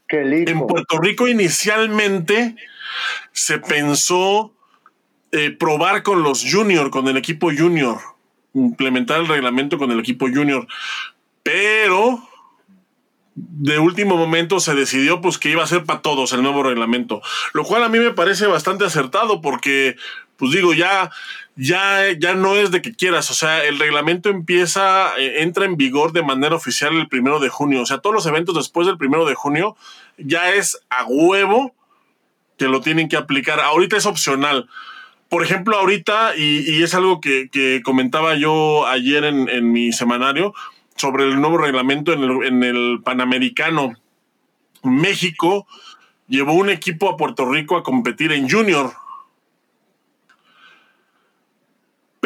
Qué 0.08 0.24
lindo. 0.24 0.52
En 0.52 0.68
Puerto 0.68 1.00
Rico 1.00 1.28
inicialmente 1.28 2.56
se 3.32 3.58
pensó 3.60 4.54
eh, 5.32 5.52
probar 5.52 6.04
con 6.04 6.24
los 6.24 6.45
junior, 6.50 6.91
con 6.91 7.08
el 7.08 7.18
equipo 7.18 7.52
junior, 7.52 7.98
implementar 8.54 9.20
el 9.22 9.28
reglamento 9.28 9.78
con 9.78 9.91
el 9.91 10.00
equipo 10.00 10.28
junior, 10.28 10.68
pero 11.41 12.26
de 13.38 13.78
último 13.78 14.18
momento 14.18 14.60
se 14.60 14.74
decidió 14.74 15.22
pues 15.22 15.38
que 15.38 15.50
iba 15.50 15.64
a 15.64 15.68
ser 15.68 15.84
para 15.84 16.02
todos 16.02 16.34
el 16.34 16.42
nuevo 16.42 16.64
reglamento, 16.64 17.22
lo 17.54 17.64
cual 17.64 17.84
a 17.84 17.90
mí 17.90 18.00
me 18.00 18.12
parece 18.12 18.48
bastante 18.48 18.84
acertado 18.84 19.42
porque 19.42 19.96
pues 20.38 20.52
digo 20.52 20.74
ya 20.74 21.12
ya 21.56 22.12
ya 22.18 22.34
no 22.34 22.56
es 22.56 22.72
de 22.72 22.82
que 22.82 22.96
quieras, 22.96 23.30
o 23.30 23.36
sea, 23.36 23.64
el 23.64 23.78
reglamento 23.78 24.30
empieza 24.30 25.16
eh, 25.20 25.44
entra 25.44 25.66
en 25.66 25.78
vigor 25.78 26.14
de 26.14 26.24
manera 26.24 26.56
oficial 26.56 26.96
el 26.96 27.08
primero 27.08 27.40
de 27.40 27.50
junio, 27.50 27.84
o 27.84 27.86
sea, 27.86 28.00
todos 28.00 28.16
los 28.16 28.26
eventos 28.26 28.56
después 28.56 28.88
del 28.88 28.98
primero 28.98 29.26
de 29.26 29.36
junio 29.36 29.78
ya 30.18 30.54
es 30.54 30.80
a 30.90 31.06
huevo 31.06 31.76
que 32.58 32.66
lo 32.66 32.82
tienen 32.82 33.08
que 33.08 33.18
aplicar. 33.18 33.60
Ahorita 33.60 33.98
es 33.98 34.06
opcional. 34.06 34.68
Por 35.30 35.44
ejemplo, 35.44 35.78
ahorita, 35.78 36.36
y, 36.38 36.82
es 36.82 36.96
algo 36.96 37.22
que, 37.22 37.82
comentaba 37.84 38.36
yo 38.36 38.88
ayer 38.88 39.26
en, 39.26 39.50
en 39.50 39.72
mi 39.72 39.92
semanario, 39.92 40.54
sobre 40.98 41.24
el 41.26 41.39
nuevo 41.39 41.58
reglamento 41.58 42.12
en 42.14 42.64
el, 42.64 43.02
Panamericano. 43.04 43.93
México 44.84 45.68
llevó 46.28 46.54
un 46.54 46.70
equipo 46.70 47.10
a 47.10 47.18
Puerto 47.18 47.50
Rico 47.50 47.78
a 47.78 47.84
competir 47.84 48.32
en 48.32 48.50
Junior. 48.50 48.93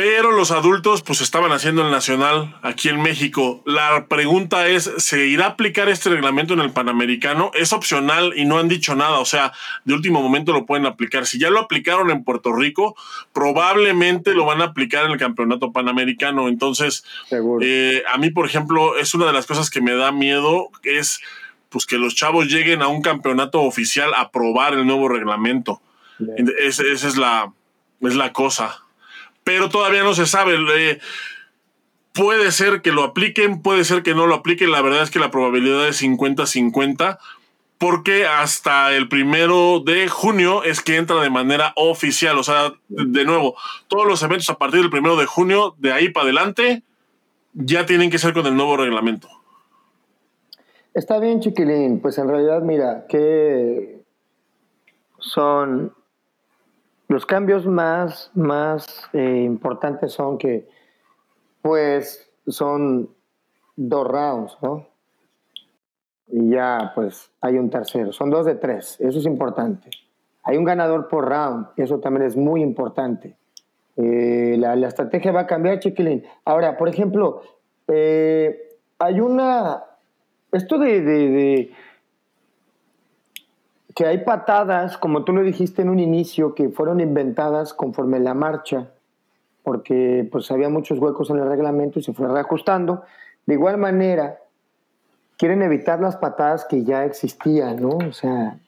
Pero 0.03 0.31
los 0.31 0.49
adultos 0.49 1.03
pues 1.03 1.21
estaban 1.21 1.51
haciendo 1.51 1.85
el 1.85 1.91
nacional 1.91 2.57
aquí 2.63 2.89
en 2.89 3.03
México. 3.03 3.61
La 3.67 4.07
pregunta 4.07 4.67
es, 4.67 4.91
¿se 4.97 5.27
irá 5.27 5.45
a 5.45 5.49
aplicar 5.49 5.89
este 5.89 6.09
reglamento 6.09 6.55
en 6.55 6.59
el 6.59 6.71
Panamericano? 6.71 7.51
Es 7.53 7.71
opcional 7.71 8.33
y 8.35 8.45
no 8.45 8.57
han 8.57 8.67
dicho 8.67 8.95
nada, 8.95 9.19
o 9.19 9.25
sea, 9.25 9.53
de 9.85 9.93
último 9.93 10.23
momento 10.23 10.53
lo 10.53 10.65
pueden 10.65 10.87
aplicar. 10.87 11.27
Si 11.27 11.37
ya 11.37 11.51
lo 11.51 11.59
aplicaron 11.59 12.09
en 12.09 12.23
Puerto 12.23 12.51
Rico, 12.51 12.95
probablemente 13.31 14.33
lo 14.33 14.45
van 14.45 14.61
a 14.61 14.65
aplicar 14.65 15.05
en 15.05 15.11
el 15.11 15.19
Campeonato 15.19 15.71
Panamericano. 15.71 16.47
Entonces, 16.47 17.03
eh, 17.61 18.01
a 18.11 18.17
mí, 18.17 18.31
por 18.31 18.47
ejemplo, 18.47 18.97
es 18.97 19.13
una 19.13 19.27
de 19.27 19.33
las 19.33 19.45
cosas 19.45 19.69
que 19.69 19.81
me 19.81 19.93
da 19.93 20.11
miedo, 20.11 20.71
es 20.81 21.21
pues 21.69 21.85
que 21.85 21.99
los 21.99 22.15
chavos 22.15 22.47
lleguen 22.47 22.81
a 22.81 22.87
un 22.87 23.03
campeonato 23.03 23.61
oficial 23.61 24.15
a 24.15 24.31
probar 24.31 24.73
el 24.73 24.87
nuevo 24.87 25.09
reglamento. 25.09 25.79
esa 26.57 26.83
es 26.89 27.17
la, 27.17 27.53
es 28.01 28.15
la 28.15 28.33
cosa 28.33 28.81
pero 29.43 29.69
todavía 29.69 30.03
no 30.03 30.13
se 30.13 30.25
sabe. 30.25 30.57
puede 32.13 32.51
ser 32.51 32.81
que 32.81 32.91
lo 32.91 33.03
apliquen, 33.03 33.61
puede 33.61 33.83
ser 33.83 34.03
que 34.03 34.15
no 34.15 34.27
lo 34.27 34.35
apliquen. 34.35 34.71
La 34.71 34.81
verdad 34.81 35.03
es 35.03 35.11
que 35.11 35.19
la 35.19 35.31
probabilidad 35.31 35.87
es 35.87 36.01
50-50, 36.01 37.17
porque 37.77 38.25
hasta 38.27 38.93
el 38.93 39.07
primero 39.07 39.79
de 39.79 40.07
junio 40.07 40.63
es 40.63 40.81
que 40.81 40.97
entra 40.97 41.21
de 41.21 41.29
manera 41.29 41.73
oficial. 41.75 42.37
O 42.37 42.43
sea, 42.43 42.73
de 42.89 43.25
nuevo, 43.25 43.55
todos 43.87 44.07
los 44.07 44.21
eventos 44.23 44.49
a 44.49 44.57
partir 44.57 44.81
del 44.81 44.89
primero 44.89 45.15
de 45.15 45.25
junio, 45.25 45.75
de 45.79 45.91
ahí 45.91 46.09
para 46.09 46.25
adelante, 46.25 46.83
ya 47.53 47.85
tienen 47.85 48.09
que 48.09 48.19
ser 48.19 48.33
con 48.33 48.45
el 48.45 48.55
nuevo 48.55 48.77
reglamento. 48.77 49.27
Está 50.93 51.19
bien, 51.19 51.39
chiquilín. 51.39 52.01
Pues 52.01 52.17
en 52.17 52.27
realidad, 52.27 52.61
mira, 52.61 53.05
que 53.07 54.01
son 55.19 55.93
los 57.12 57.26
cambios 57.26 57.68
más, 57.68 58.32
más 58.36 59.09
eh, 59.12 59.43
importantes 59.43 60.14
son 60.14 60.38
que, 60.38 60.70
pues, 61.62 62.32
son 62.47 63.09
dos 63.76 64.07
rounds, 64.07 64.57
¿no? 64.62 64.88
Y 66.28 66.51
ya, 66.51 66.93
pues, 66.95 67.30
hay 67.41 67.57
un 67.57 67.70
tercero. 67.70 68.14
Son 68.14 68.30
dos 68.30 68.45
de 68.45 68.55
tres. 68.55 68.95
Eso 69.01 69.20
es 69.20 69.26
importante. 69.26 69.89
Hay 70.43 70.55
un 70.55 70.64
ganador 70.64 71.09
por 71.09 71.28
round. 71.28 71.68
Eso 71.76 71.99
también 71.99 72.26
es 72.26 72.38
muy 72.38 72.62
importante. 72.62 73.36
Eh, 73.97 74.55
la, 74.57 74.88
estrategia 74.88 75.34
va 75.34 75.41
a 75.41 75.47
cambiar, 75.47 75.80
Chiquilín. 75.80 76.24
Ahora, 76.45 76.78
por 76.78 76.88
ejemplo, 76.88 77.41
eh, 77.89 78.78
hay 78.99 79.20
una... 79.20 79.84
Esto 80.53 80.78
de 80.78 81.74
que 83.95 84.05
hay 84.05 84.19
patadas, 84.19 84.97
como 84.97 85.23
tú 85.23 85.33
lo 85.33 85.43
dijiste 85.43 85.81
en 85.81 85.89
un 85.89 85.99
inicio, 85.99 86.55
que 86.55 86.69
fueron 86.69 86.99
inventadas 86.99 87.73
conforme 87.73 88.19
la 88.19 88.33
marcha, 88.33 88.91
porque 89.63 90.27
pues 90.31 90.51
había 90.51 90.69
muchos 90.69 90.99
huecos 90.99 91.29
en 91.29 91.37
el 91.37 91.47
reglamento 91.47 91.99
y 91.99 92.03
se 92.03 92.13
fue 92.13 92.27
reajustando. 92.27 93.03
De 93.45 93.55
igual 93.55 93.77
manera, 93.77 94.39
quieren 95.37 95.61
evitar 95.61 95.99
las 95.99 96.17
patadas 96.17 96.65
que 96.65 96.83
ya 96.83 97.05
existían, 97.05 97.81
¿no? 97.81 97.97
O 97.97 98.13
sea, 98.13 98.59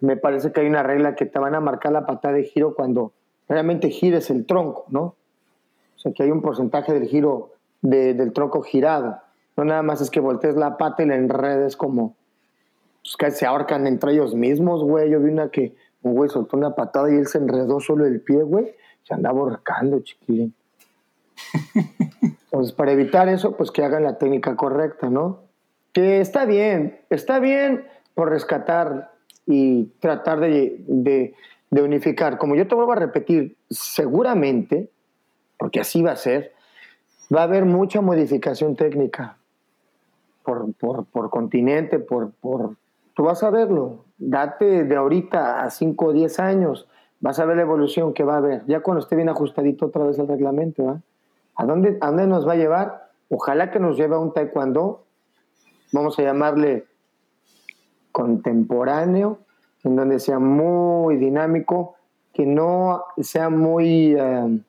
me 0.00 0.16
parece 0.16 0.52
que 0.52 0.60
hay 0.60 0.66
una 0.66 0.82
regla 0.82 1.14
que 1.14 1.26
te 1.26 1.38
van 1.38 1.54
a 1.54 1.60
marcar 1.60 1.92
la 1.92 2.06
patada 2.06 2.34
de 2.34 2.44
giro 2.44 2.74
cuando 2.74 3.12
realmente 3.48 3.90
gires 3.90 4.30
el 4.30 4.46
tronco, 4.46 4.86
¿no? 4.88 5.02
O 5.02 5.98
sea, 5.98 6.12
que 6.12 6.22
hay 6.22 6.30
un 6.30 6.42
porcentaje 6.42 6.92
del 6.92 7.06
giro 7.06 7.52
del 7.82 8.32
tronco 8.32 8.62
girado. 8.62 9.18
No 9.56 9.64
nada 9.64 9.82
más 9.82 10.00
es 10.00 10.10
que 10.10 10.20
voltees 10.20 10.56
la 10.56 10.76
pata 10.76 11.02
y 11.02 11.06
la 11.06 11.16
enredes 11.16 11.76
como, 11.76 12.16
pues 13.02 13.16
que 13.18 13.30
se 13.30 13.46
ahorcan 13.46 13.86
entre 13.86 14.12
ellos 14.12 14.34
mismos, 14.34 14.82
güey. 14.82 15.10
Yo 15.10 15.20
vi 15.20 15.30
una 15.30 15.50
que 15.50 15.74
un 16.02 16.14
güey 16.14 16.30
soltó 16.30 16.56
una 16.56 16.74
patada 16.74 17.12
y 17.12 17.16
él 17.16 17.26
se 17.26 17.38
enredó 17.38 17.80
solo 17.80 18.06
el 18.06 18.20
pie, 18.20 18.42
güey. 18.42 18.74
Se 19.02 19.14
andaba 19.14 19.40
ahorcando, 19.40 20.00
chiquilín. 20.00 20.54
Entonces, 22.22 22.72
para 22.72 22.92
evitar 22.92 23.28
eso, 23.28 23.56
pues 23.56 23.70
que 23.70 23.84
hagan 23.84 24.04
la 24.04 24.18
técnica 24.18 24.56
correcta, 24.56 25.10
¿no? 25.10 25.40
Que 25.92 26.20
está 26.20 26.44
bien, 26.44 27.00
está 27.10 27.38
bien 27.38 27.86
por 28.14 28.30
rescatar 28.30 29.12
y 29.46 29.86
tratar 30.00 30.40
de, 30.40 30.84
de, 30.86 31.34
de 31.70 31.82
unificar. 31.82 32.38
Como 32.38 32.54
yo 32.54 32.68
te 32.68 32.74
vuelvo 32.74 32.92
a 32.92 32.96
repetir, 32.96 33.56
seguramente, 33.70 34.90
porque 35.58 35.80
así 35.80 36.02
va 36.02 36.12
a 36.12 36.16
ser, 36.16 36.52
va 37.34 37.40
a 37.40 37.44
haber 37.44 37.64
mucha 37.64 38.00
modificación 38.00 38.76
técnica 38.76 39.38
por, 40.44 40.72
por, 40.74 41.04
por 41.06 41.30
continente, 41.30 41.98
por, 41.98 42.32
por, 42.32 42.76
Tú 43.14 43.24
vas 43.24 43.42
a 43.42 43.50
verlo, 43.50 44.04
date 44.18 44.84
de 44.84 44.96
ahorita 44.96 45.62
a 45.62 45.70
5 45.70 46.06
o 46.06 46.12
10 46.12 46.38
años, 46.40 46.88
vas 47.20 47.38
a 47.38 47.44
ver 47.44 47.56
la 47.56 47.62
evolución 47.62 48.14
que 48.14 48.24
va 48.24 48.34
a 48.34 48.38
haber, 48.38 48.64
ya 48.66 48.80
cuando 48.80 49.00
esté 49.00 49.16
bien 49.16 49.28
ajustadito 49.28 49.86
otra 49.86 50.04
vez 50.04 50.18
el 50.18 50.28
reglamento. 50.28 51.00
¿A, 51.54 51.66
dónde, 51.66 51.98
¿A 52.00 52.06
dónde 52.08 52.26
nos 52.26 52.46
va 52.46 52.52
a 52.52 52.56
llevar? 52.56 53.10
Ojalá 53.28 53.70
que 53.70 53.78
nos 53.78 53.96
lleve 53.96 54.14
a 54.14 54.18
un 54.18 54.32
taekwondo, 54.32 55.04
vamos 55.92 56.18
a 56.18 56.22
llamarle 56.22 56.86
contemporáneo, 58.12 59.38
en 59.84 59.96
donde 59.96 60.18
sea 60.18 60.38
muy 60.38 61.16
dinámico, 61.16 61.96
que 62.32 62.46
no 62.46 63.04
sea 63.18 63.50
muy, 63.50 64.14
eh, 64.18 64.60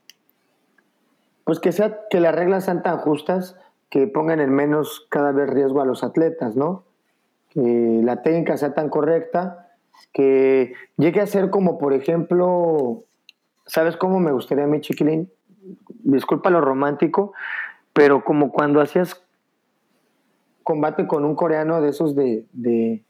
pues 1.43 1.59
que, 1.59 1.71
sea, 1.71 2.01
que 2.09 2.19
las 2.19 2.35
reglas 2.35 2.65
sean 2.65 2.83
tan 2.83 2.97
justas 2.97 3.57
que 3.89 4.07
pongan 4.07 4.39
en 4.39 4.51
menos 4.51 5.05
cada 5.09 5.31
vez 5.31 5.49
riesgo 5.49 5.81
a 5.81 5.85
los 5.85 6.03
atletas, 6.03 6.55
¿no? 6.55 6.83
Que 7.53 8.01
la 8.03 8.21
técnica 8.21 8.57
sea 8.57 8.73
tan 8.73 8.89
correcta, 8.89 9.69
que 10.11 10.73
llegue 10.97 11.21
a 11.21 11.27
ser 11.27 11.49
como, 11.49 11.77
por 11.77 11.93
ejemplo, 11.93 13.03
¿sabes 13.65 13.95
cómo 13.95 14.19
me 14.19 14.31
gustaría 14.31 14.63
a 14.63 14.67
mí, 14.67 14.81
chiquilín? 14.81 15.31
Disculpa 16.03 16.49
lo 16.49 16.61
romántico, 16.61 17.33
pero 17.93 18.23
como 18.23 18.51
cuando 18.51 18.81
hacías 18.81 19.21
combate 20.63 21.07
con 21.07 21.25
un 21.25 21.35
coreano 21.35 21.81
de 21.81 21.89
esos 21.89 22.15
de, 22.15 22.45
de, 22.53 23.03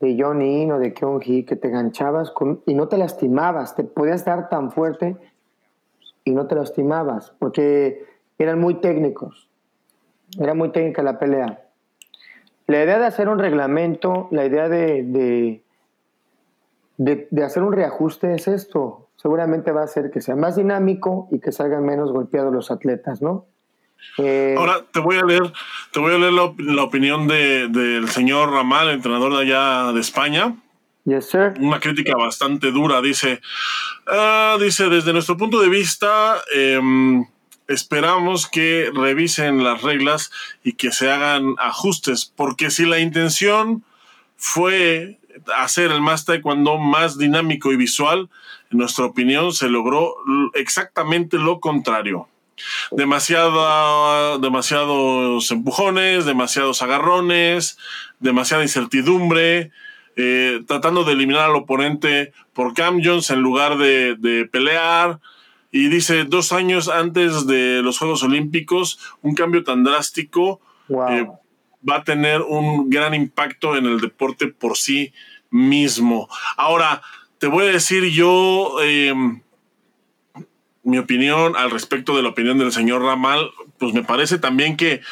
de 0.00 0.16
Johnny 0.18 0.70
o 0.70 0.78
de 0.78 0.92
Keon 0.92 1.20
Hee 1.20 1.44
que 1.44 1.56
te 1.56 1.68
ganchabas 1.68 2.32
y 2.66 2.74
no 2.74 2.88
te 2.88 2.96
lastimabas, 2.96 3.76
te 3.76 3.84
podías 3.84 4.24
dar 4.24 4.48
tan 4.48 4.72
fuerte 4.72 5.16
y 6.24 6.32
no 6.32 6.46
te 6.46 6.54
lastimabas, 6.54 7.34
porque 7.38 8.04
eran 8.38 8.58
muy 8.60 8.80
técnicos, 8.80 9.48
era 10.38 10.54
muy 10.54 10.70
técnica 10.72 11.02
la 11.02 11.18
pelea. 11.18 11.69
La 12.70 12.84
idea 12.84 13.00
de 13.00 13.06
hacer 13.06 13.28
un 13.28 13.40
reglamento, 13.40 14.28
la 14.30 14.46
idea 14.46 14.68
de, 14.68 15.02
de, 15.02 15.64
de, 17.28 17.44
hacer 17.44 17.64
un 17.64 17.72
reajuste 17.72 18.32
es 18.32 18.46
esto. 18.46 19.08
Seguramente 19.16 19.72
va 19.72 19.80
a 19.80 19.86
hacer 19.86 20.12
que 20.12 20.20
sea 20.20 20.36
más 20.36 20.54
dinámico 20.54 21.26
y 21.32 21.40
que 21.40 21.50
salgan 21.50 21.84
menos 21.84 22.12
golpeados 22.12 22.54
los 22.54 22.70
atletas, 22.70 23.22
¿no? 23.22 23.46
Eh, 24.18 24.54
Ahora 24.56 24.84
te 24.92 25.00
voy 25.00 25.16
a 25.16 25.24
leer, 25.24 25.52
te 25.92 25.98
voy 25.98 26.14
a 26.14 26.18
leer 26.18 26.32
la, 26.32 26.84
opinión 26.84 27.26
del 27.26 28.08
señor 28.08 28.52
Ramal, 28.52 28.90
entrenador 28.90 29.34
de 29.34 29.40
allá 29.40 29.92
de 29.92 30.00
España. 30.00 30.54
Yes, 31.06 31.28
sir. 31.28 31.54
Una 31.58 31.80
crítica 31.80 32.16
bastante 32.16 32.70
dura. 32.70 33.02
Dice, 33.02 33.40
ah, 34.06 34.56
dice, 34.60 34.88
desde 34.88 35.12
nuestro 35.12 35.36
punto 35.36 35.60
de 35.60 35.68
vista, 35.68 36.36
em, 36.54 37.24
esperamos 37.70 38.48
que 38.48 38.90
revisen 38.94 39.64
las 39.64 39.82
reglas 39.82 40.30
y 40.64 40.72
que 40.72 40.92
se 40.92 41.10
hagan 41.10 41.54
ajustes, 41.58 42.30
porque 42.34 42.70
si 42.70 42.84
la 42.84 42.98
intención 42.98 43.84
fue 44.36 45.18
hacer 45.56 45.92
el 45.92 46.00
más 46.00 46.24
taekwondo 46.24 46.78
más 46.78 47.16
dinámico 47.16 47.72
y 47.72 47.76
visual, 47.76 48.28
en 48.70 48.78
nuestra 48.78 49.04
opinión 49.04 49.52
se 49.52 49.68
logró 49.68 50.16
exactamente 50.54 51.38
lo 51.38 51.60
contrario. 51.60 52.28
Demasiada, 52.90 54.38
demasiados 54.38 55.50
empujones, 55.50 56.26
demasiados 56.26 56.82
agarrones, 56.82 57.78
demasiada 58.18 58.62
incertidumbre, 58.62 59.70
eh, 60.16 60.60
tratando 60.66 61.04
de 61.04 61.12
eliminar 61.12 61.44
al 61.48 61.56
oponente 61.56 62.32
por 62.52 62.74
Cam 62.74 63.00
Jones 63.02 63.30
en 63.30 63.40
lugar 63.40 63.78
de, 63.78 64.48
pelear. 64.50 65.20
Y 65.70 65.88
dice, 65.88 66.24
dos 66.24 66.52
años 66.52 66.88
antes 66.88 67.46
de 67.46 67.82
los 67.82 67.98
Juegos 67.98 68.22
Olímpicos, 68.22 68.98
un 69.22 69.34
cambio 69.34 69.62
tan 69.62 69.84
drástico 69.84 70.60
eh, 70.88 71.26
va 71.88 71.96
a 71.96 72.04
tener 72.04 72.42
un 72.42 72.90
gran 72.90 73.14
impacto 73.14 73.76
en 73.76 73.86
el 73.86 74.00
deporte 74.00 74.48
por 74.48 74.76
sí 74.76 75.12
mismo. 75.50 76.28
Ahora, 76.56 77.02
te 77.38 77.46
voy 77.46 77.66
a 77.66 77.72
decir 77.72 78.04
yo... 78.10 78.76
Eh, 78.82 79.14
mi 80.82 80.98
opinión 80.98 81.56
al 81.56 81.70
respecto 81.70 82.16
de 82.16 82.22
la 82.22 82.30
opinión 82.30 82.58
del 82.58 82.72
señor 82.72 83.02
Ramal, 83.02 83.50
pues 83.78 83.92
me 83.92 84.02
parece 84.02 84.38
también 84.38 84.76
que 84.76 85.02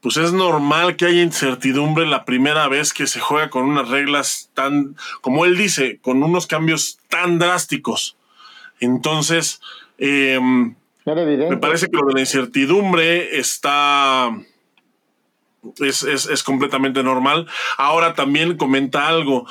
pues 0.00 0.16
es 0.16 0.32
normal 0.32 0.96
que 0.96 1.06
haya 1.06 1.22
incertidumbre 1.22 2.06
la 2.06 2.24
primera 2.24 2.66
vez 2.66 2.92
que 2.92 3.06
se 3.06 3.20
juega 3.20 3.50
con 3.50 3.64
unas 3.64 3.88
reglas 3.88 4.50
tan, 4.52 4.96
como 5.20 5.44
él 5.44 5.56
dice, 5.56 6.00
con 6.02 6.24
unos 6.24 6.48
cambios 6.48 6.98
tan 7.08 7.38
drásticos. 7.38 8.16
Entonces, 8.80 9.60
em, 10.02 10.74
me 11.04 11.56
parece 11.56 11.88
que 11.88 11.96
lo 11.96 12.06
de 12.06 12.14
la 12.14 12.20
incertidumbre 12.20 13.38
está... 13.38 14.30
Es, 15.78 16.02
es, 16.02 16.26
es 16.26 16.42
completamente 16.42 17.04
normal. 17.04 17.46
Ahora 17.78 18.14
también 18.14 18.56
comenta 18.56 19.06
algo 19.06 19.46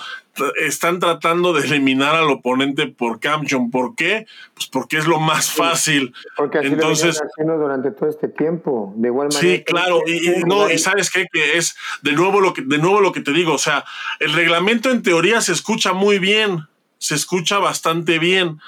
están 0.60 1.00
tratando 1.00 1.54
de 1.54 1.66
eliminar 1.66 2.16
al 2.16 2.30
oponente 2.30 2.88
por 2.88 3.20
Camchon. 3.20 3.70
¿Por 3.70 3.96
qué? 3.96 4.26
Pues 4.54 4.68
porque 4.68 4.98
es 4.98 5.08
lo 5.08 5.20
más 5.20 5.52
fácil. 5.52 6.14
Porque 6.38 6.60
así 6.60 6.68
Entonces, 6.68 7.20
lo 7.20 7.28
haciendo 7.28 7.58
durante 7.58 7.92
todo 7.92 8.10
este 8.10 8.28
tiempo, 8.28 8.94
de 8.96 9.10
igual 9.10 9.28
manera. 9.28 9.42
Sí, 9.42 9.64
claro, 9.64 10.02
y, 10.08 10.44
no, 10.46 10.70
y 10.70 10.78
sabes 10.78 11.10
qué, 11.10 11.28
que 11.32 11.58
es 11.58 11.76
de 12.02 12.14
nuevo 12.14 12.40
lo 12.40 12.54
que 12.54 12.62
de 12.62 12.78
nuevo 12.78 13.02
lo 13.02 13.12
que 13.12 13.22
te 13.22 13.32
digo, 13.32 13.54
o 13.54 13.60
sea, 13.60 13.84
el 14.20 14.34
reglamento 14.34 14.90
en 14.90 15.04
teoría 15.04 15.42
se 15.42 15.52
escucha 15.52 15.94
muy 15.94 16.20
bien, 16.20 16.68
se 17.02 17.16
escucha 17.16 17.58
bastante 17.58 18.20
bien, 18.20 18.60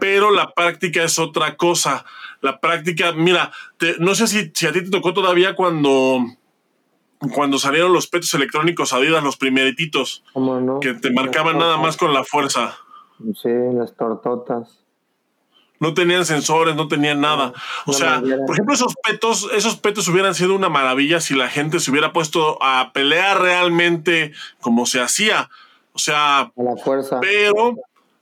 pero 0.00 0.30
la 0.30 0.54
práctica 0.54 1.04
es 1.04 1.18
otra 1.18 1.58
cosa. 1.58 2.06
La 2.40 2.58
práctica, 2.58 3.12
mira, 3.12 3.52
no 3.98 4.14
sé 4.14 4.26
si, 4.28 4.50
si 4.54 4.66
a 4.66 4.72
ti 4.72 4.82
te 4.82 4.88
tocó 4.88 5.12
todavía 5.12 5.54
cuando 5.54 6.24
cuando 7.34 7.58
salieron 7.58 7.92
los 7.92 8.06
petos 8.06 8.32
electrónicos 8.32 8.94
Adidas, 8.94 9.22
los 9.22 9.36
primerititos, 9.36 10.24
que 10.80 10.94
te 10.94 11.10
marcaban 11.10 11.58
nada 11.58 11.76
más 11.76 11.98
con 11.98 12.14
la 12.14 12.24
fuerza. 12.24 12.78
Sí, 13.34 13.50
las 13.74 13.94
tortotas. 13.94 14.82
No 15.78 15.92
tenían 15.92 16.24
sensores, 16.24 16.76
no 16.76 16.88
tenían 16.88 17.20
nada. 17.20 17.52
o 17.84 17.92
sea, 17.92 18.22
por 18.46 18.54
ejemplo, 18.54 18.74
esos 18.74 18.94
petos, 19.06 19.50
esos 19.54 19.76
petos 19.76 20.08
hubieran 20.08 20.34
sido 20.34 20.54
una 20.54 20.70
maravilla 20.70 21.20
si 21.20 21.34
la 21.34 21.50
gente 21.50 21.78
se 21.78 21.90
hubiera 21.90 22.14
puesto 22.14 22.56
a 22.62 22.92
pelear 22.94 23.38
realmente 23.42 24.32
como 24.62 24.86
se 24.86 25.02
hacía. 25.02 25.50
O 25.96 25.98
sea, 25.98 26.40
a 26.40 26.52
la 26.56 26.76
fuerza. 26.76 27.20
Pero 27.20 27.74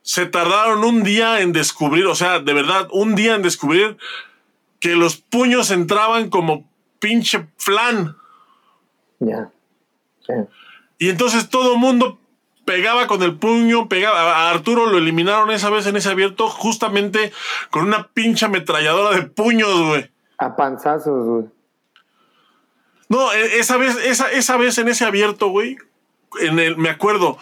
se 0.03 0.27
tardaron 0.27 0.85
un 0.85 1.03
día 1.03 1.41
en 1.41 1.53
descubrir, 1.53 2.07
o 2.07 2.14
sea, 2.14 2.39
de 2.39 2.53
verdad, 2.55 2.87
un 2.93 3.16
día 3.16 3.35
en 3.35 3.43
descubrir 3.43 3.97
que 4.79 4.95
los 4.95 5.16
puños 5.16 5.72
entraban 5.72 6.31
como 6.31 6.70
pinche 7.01 7.49
flan. 7.57 8.16
Ya. 9.18 9.51
Y 10.99 11.09
entonces 11.09 11.49
todo 11.49 11.72
el 11.75 11.81
mundo 11.81 12.20
pegaba 12.64 13.09
con 13.09 13.25
el 13.25 13.37
puño, 13.39 13.89
pegaba. 13.89 14.20
A 14.20 14.51
Arturo 14.51 14.87
lo 14.87 14.99
eliminaron 14.99 15.51
esa 15.51 15.68
vez 15.68 15.85
en 15.89 15.97
ese 15.97 16.11
abierto 16.11 16.49
justamente 16.49 17.33
con 17.70 17.85
una 17.85 18.07
pincha 18.09 18.47
ametralladora 18.47 19.16
de 19.16 19.22
puños, 19.22 19.83
güey. 19.89 20.12
A 20.39 20.55
panzazos, 20.55 21.27
güey. 21.27 21.45
No, 23.09 23.33
e, 23.33 23.59
esa 23.59 23.79
vez, 23.79 23.97
esa, 24.05 24.31
esa 24.31 24.57
vez 24.57 24.79
en 24.79 24.89
ese 24.89 25.05
abierto, 25.05 25.49
güey, 25.49 25.77
en 26.41 26.59
el, 26.59 26.76
me 26.76 26.89
acuerdo, 26.89 27.39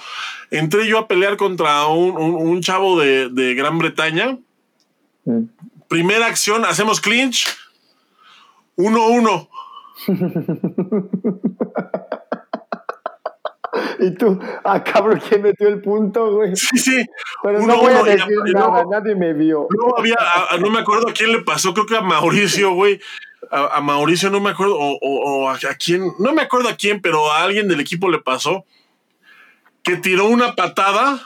entré 0.50 0.86
yo 0.86 0.98
a 0.98 1.08
pelear 1.08 1.36
contra 1.36 1.86
un, 1.86 2.60
chavo 2.60 3.00
de, 3.00 3.54
Gran 3.54 3.78
Bretaña. 3.78 4.38
Mm. 5.24 5.44
Primera 5.88 6.26
acción, 6.26 6.64
hacemos 6.64 7.00
clinch. 7.00 7.46
1-1. 8.76 9.48
y 14.00 14.10
tú, 14.14 14.40
ah, 14.64 14.82
cabrón, 14.82 15.22
¿quién 15.28 15.42
metió 15.42 15.68
el 15.68 15.80
punto, 15.80 16.32
güey? 16.32 16.56
Sí, 16.56 16.78
sí. 16.78 17.06
Pero 17.42 17.66
no 17.66 17.76
voy 17.78 17.92
a 17.92 18.02
decir 18.02 18.26
nada, 18.54 18.84
nadie 18.90 19.14
me 19.14 19.34
vio. 19.34 19.68
No, 19.70 19.94
había, 19.98 20.16
no 20.60 20.70
me 20.70 20.80
acuerdo 20.80 21.08
a 21.08 21.12
quién 21.12 21.32
le 21.32 21.40
pasó, 21.40 21.74
creo 21.74 21.86
que 21.86 21.96
a 21.96 22.00
Mauricio, 22.00 22.72
güey. 22.72 23.00
A, 23.50 23.80
Mauricio 23.82 24.30
no 24.30 24.40
me 24.40 24.50
acuerdo, 24.50 24.76
o, 24.78 25.50
a, 25.50 25.58
quién, 25.78 26.12
no 26.18 26.32
me 26.32 26.42
acuerdo 26.42 26.70
a 26.70 26.76
quién, 26.76 27.02
pero 27.02 27.30
a 27.30 27.42
alguien 27.42 27.68
del 27.68 27.80
equipo 27.80 28.08
le 28.08 28.18
pasó 28.18 28.64
que 29.82 29.96
tiró 29.96 30.26
una 30.26 30.54
patada, 30.54 31.20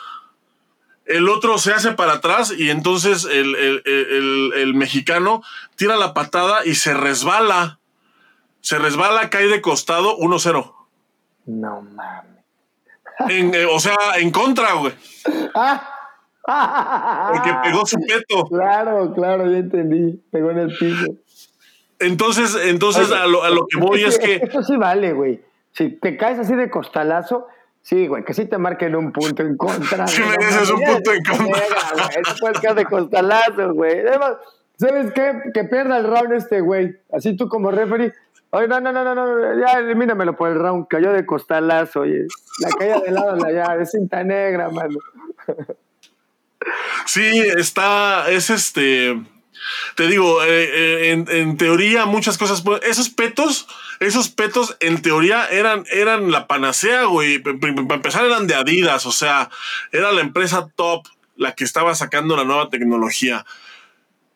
el 1.05 1.29
otro 1.29 1.59
se 1.59 1.73
hace 1.73 1.93
para 1.93 2.15
atrás 2.15 2.53
y 2.57 2.71
entonces 2.71 3.25
el, 3.25 3.83
el 3.85 4.75
mexicano 4.75 5.43
tira 5.77 5.97
la 5.97 6.15
patada 6.15 6.65
y 6.65 6.75
se 6.75 6.95
resbala 6.95 7.79
se 8.67 8.79
resbala, 8.81 9.31
cae 9.31 9.47
de 9.47 9.63
costado 9.63 10.19
1-0. 10.19 10.73
No 11.45 11.83
mames. 11.83 12.43
Eh, 13.29 13.65
o 13.65 13.79
sea, 13.79 13.95
en 14.19 14.33
contra, 14.33 14.73
güey. 14.73 14.93
Porque 16.43 17.55
pegó 17.63 17.87
su 17.87 17.97
peto. 18.01 18.45
Claro, 18.47 19.15
claro, 19.15 19.49
ya 19.49 19.59
entendí. 19.59 20.21
Pegó 20.33 20.51
en 20.51 20.59
el 20.59 20.77
piso. 20.77 21.15
Entonces, 22.01 22.59
entonces 22.65 23.13
a, 23.13 23.29
lo, 23.29 23.45
a, 23.45 23.51
lo, 23.51 23.69
que 23.69 23.79
voy 23.79 24.03
es, 24.03 24.19
que. 24.19 24.35
Eso 24.43 24.65
sí 24.65 24.77
vale, 24.77 25.13
güey. 25.13 25.41
Si 25.71 25.91
te 25.91 26.17
caes 26.17 26.41
así 26.41 26.57
de 26.57 26.69
costalazo, 26.69 27.47
sí, 27.87 28.09
güey, 28.09 28.25
que 28.25 28.35
sí 28.35 28.47
te 28.47 28.59
marquen 28.59 28.97
un 28.97 29.13
punto 29.13 29.43
en 29.43 29.57
contra. 29.57 30.07
Sí, 30.09 30.21
me 30.23 30.45
dices 30.45 30.71
un 30.71 30.83
punto 30.83 31.13
en 31.13 31.23
contra. 31.23 31.63
Eso 32.21 32.35
puede 32.41 32.55
caer 32.61 32.75
de 32.75 32.85
costalazo, 32.85 33.73
güey. 33.75 34.03
¿sabes 34.77 35.13
qué? 35.13 35.33
Que 35.55 35.65
pierda 35.65 35.99
el 35.99 36.05
round 36.05 36.33
este, 36.33 36.61
güey. 36.61 36.97
Así 37.13 37.37
tú 37.37 37.49
como 37.49 37.71
referee, 37.71 38.13
Oye, 38.51 38.69
no, 38.69 38.81
no, 38.81 38.93
no, 38.93 39.05
no, 39.05 39.15
no, 39.15 39.61
ya 39.61 39.81
elimínamelo 39.81 40.37
por 40.37 40.49
el 40.51 40.59
round, 40.59 40.87
cayó 40.89 41.13
de 41.13 41.27
costalazo, 41.27 42.01
oye. 42.01 42.27
La 42.61 42.71
caída 42.71 43.01
de 43.01 43.11
lado, 43.11 43.37
la 43.37 43.53
ya, 43.53 43.75
es 43.81 43.91
cinta 43.91 44.23
negra, 44.25 44.71
mano. 44.71 44.99
Sí, 47.07 47.41
está, 47.57 48.31
es 48.31 48.51
este, 48.51 49.21
te 49.97 50.07
digo, 50.07 50.43
eh, 50.45 51.11
eh, 51.11 51.25
en, 51.29 51.57
teoría 51.57 52.07
muchas 52.07 52.39
cosas, 52.39 52.63
esos 52.83 53.11
petos, 53.11 53.69
esos 54.01 54.29
petos 54.29 54.77
en 54.81 55.03
teoría 55.03 55.47
eran, 55.47 55.85
eran 55.91 56.31
la 56.31 56.47
panacea, 56.47 57.05
güey, 57.05 57.39
para 57.39 57.57
empezar 57.97 58.25
eran 58.25 58.47
de 58.47 58.55
Adidas, 58.55 59.07
o 59.07 59.13
sea, 59.13 59.51
era 59.93 60.13
la 60.13 60.21
empresa 60.21 60.69
top 60.77 61.07
la 61.37 61.55
que 61.55 61.65
estaba 61.65 61.95
sacando 61.95 62.37
la 62.37 62.45
nueva 62.45 62.69
tecnología. 62.69 63.45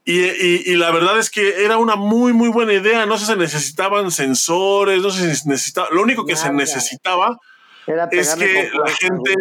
Y, 0.04 0.74
la 0.74 0.90
verdad 0.90 1.18
es 1.18 1.30
que 1.30 1.64
era 1.64 1.76
una 1.76 1.94
muy, 1.94 2.32
muy 2.32 2.48
buena 2.48 2.72
idea. 2.72 3.06
No 3.06 3.16
se 3.16 3.36
necesitaban 3.36 4.10
sensores, 4.10 5.02
no 5.02 5.10
se 5.10 5.26
necesitaba. 5.26 5.88
Lo 5.92 6.02
único 6.02 6.26
que 6.26 6.34
se 6.34 6.52
necesitaba 6.52 7.38
es 8.10 8.34
que 8.34 8.70
la 8.72 8.92
gente 8.92 9.34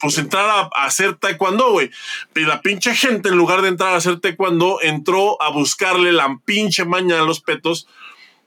pues 0.00 0.16
entrara 0.16 0.70
a 0.74 0.86
hacer 0.86 1.16
taekwondo, 1.16 1.72
güey. 1.72 1.90
Y 2.34 2.40
la 2.40 2.62
pinche 2.62 2.94
gente, 2.94 3.28
en 3.28 3.36
lugar 3.36 3.60
de 3.60 3.68
entrar 3.68 3.92
a 3.92 3.96
hacer 3.96 4.18
taekwondo, 4.18 4.80
entró 4.80 5.40
a 5.42 5.50
buscarle 5.50 6.10
la 6.10 6.38
pinche 6.44 6.84
maña 6.84 7.20
a 7.20 7.24
los 7.24 7.40
petos. 7.40 7.86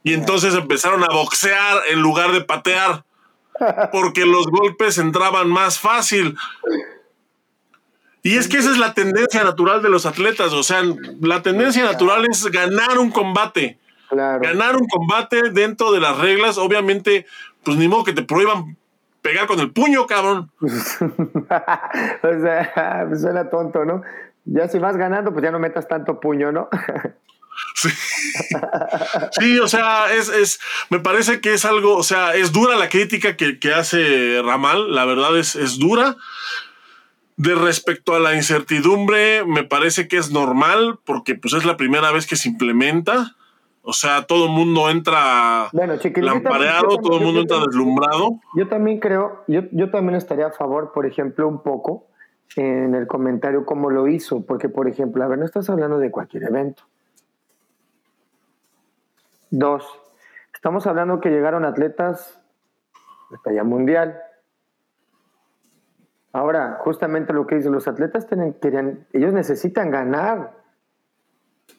Y 0.03 0.13
entonces 0.13 0.53
empezaron 0.53 1.03
a 1.03 1.13
boxear 1.13 1.81
en 1.89 2.01
lugar 2.01 2.31
de 2.31 2.41
patear. 2.41 3.05
porque 3.91 4.25
los 4.25 4.47
golpes 4.47 4.97
entraban 4.97 5.49
más 5.49 5.79
fácil. 5.79 6.35
Y 8.23 8.37
es 8.37 8.47
que 8.47 8.57
esa 8.57 8.71
es 8.71 8.77
la 8.77 8.93
tendencia 8.93 9.43
natural 9.43 9.81
de 9.81 9.89
los 9.89 10.05
atletas, 10.05 10.53
o 10.53 10.63
sea, 10.63 10.81
la 11.19 11.41
tendencia 11.41 11.83
natural 11.83 12.25
es 12.29 12.45
ganar 12.45 12.97
un 12.97 13.11
combate. 13.11 13.77
Ganar 14.09 14.77
un 14.77 14.87
combate 14.87 15.49
dentro 15.51 15.91
de 15.91 15.99
las 15.99 16.17
reglas, 16.17 16.57
obviamente, 16.57 17.25
pues 17.63 17.77
ni 17.77 17.87
modo 17.87 18.03
que 18.03 18.13
te 18.13 18.23
prohíban 18.23 18.77
pegar 19.21 19.47
con 19.47 19.59
el 19.59 19.71
puño, 19.71 20.05
cabrón. 20.05 20.51
o 20.61 20.67
sea, 22.41 23.09
suena 23.19 23.49
tonto, 23.49 23.83
¿no? 23.85 24.03
Ya 24.45 24.67
si 24.67 24.77
vas 24.77 24.97
ganando, 24.97 25.31
pues 25.31 25.43
ya 25.43 25.51
no 25.51 25.59
metas 25.59 25.87
tanto 25.87 26.19
puño, 26.19 26.51
¿no? 26.51 26.69
Sí. 27.75 27.89
sí, 29.39 29.59
o 29.59 29.67
sea, 29.67 30.13
es, 30.13 30.29
es, 30.29 30.59
me 30.89 30.99
parece 30.99 31.41
que 31.41 31.53
es 31.53 31.65
algo, 31.65 31.95
o 31.95 32.03
sea, 32.03 32.35
es 32.35 32.51
dura 32.51 32.75
la 32.75 32.89
crítica 32.89 33.35
que, 33.35 33.59
que 33.59 33.73
hace 33.73 34.41
Ramal, 34.43 34.93
la 34.93 35.05
verdad 35.05 35.37
es, 35.37 35.55
es 35.55 35.79
dura. 35.79 36.15
De 37.35 37.55
respecto 37.55 38.15
a 38.15 38.19
la 38.19 38.35
incertidumbre, 38.35 39.43
me 39.43 39.63
parece 39.63 40.07
que 40.07 40.17
es 40.17 40.31
normal 40.31 40.99
porque 41.03 41.33
pues 41.33 41.55
es 41.55 41.65
la 41.65 41.77
primera 41.77 42.11
vez 42.11 42.27
que 42.27 42.35
se 42.35 42.49
implementa. 42.49 43.35
O 43.81 43.91
sea, 43.91 44.21
todo 44.21 44.45
el 44.45 44.51
mundo 44.51 44.89
entra 44.89 45.67
bueno, 45.73 45.95
lampareado, 46.15 46.97
todo 46.99 47.17
el 47.17 47.25
mundo 47.25 47.41
entra 47.41 47.57
deslumbrado. 47.65 48.39
Yo 48.55 48.69
también 48.69 48.99
creo, 48.99 49.43
yo, 49.47 49.63
yo 49.71 49.89
también 49.89 50.15
estaría 50.15 50.47
a 50.47 50.51
favor, 50.51 50.93
por 50.93 51.05
ejemplo, 51.05 51.47
un 51.47 51.63
poco 51.63 52.07
en 52.55 52.95
el 52.95 53.07
comentario 53.07 53.65
cómo 53.65 53.89
lo 53.89 54.07
hizo, 54.07 54.45
porque, 54.45 54.69
por 54.69 54.87
ejemplo, 54.87 55.23
a 55.23 55.27
ver, 55.27 55.39
no 55.39 55.45
estás 55.45 55.69
hablando 55.69 55.97
de 55.97 56.11
cualquier 56.11 56.43
evento. 56.43 56.83
Dos, 59.55 59.85
estamos 60.51 60.87
hablando 60.87 61.19
que 61.19 61.29
llegaron 61.29 61.63
atletas 61.63 62.41
de 63.29 63.37
talla 63.43 63.63
mundial. 63.63 64.19
Ahora, 66.31 66.79
justamente 66.79 67.33
lo 67.33 67.45
que 67.45 67.57
dicen 67.57 67.71
los 67.71 67.87
atletas, 67.87 68.25
tienen, 68.25 69.05
ellos 69.13 69.31
necesitan 69.31 69.91
ganar. 69.91 70.53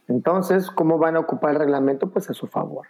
Entonces, 0.06 0.70
¿cómo 0.70 0.98
van 0.98 1.16
a 1.16 1.18
ocupar 1.18 1.50
el 1.50 1.58
reglamento? 1.58 2.10
Pues 2.10 2.30
a 2.30 2.34
su 2.34 2.46
favor. 2.46 2.86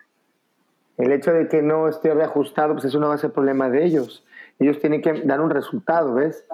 El 0.98 1.12
hecho 1.12 1.32
de 1.32 1.48
que 1.48 1.62
no 1.62 1.88
esté 1.88 2.12
reajustado, 2.12 2.74
pues 2.74 2.84
eso 2.84 3.00
no 3.00 3.08
va 3.08 3.14
a 3.14 3.16
ser 3.16 3.32
problema 3.32 3.70
de 3.70 3.86
ellos. 3.86 4.26
Ellos 4.58 4.80
tienen 4.80 5.00
que 5.00 5.22
dar 5.22 5.40
un 5.40 5.48
resultado, 5.48 6.12
¿ves? 6.12 6.46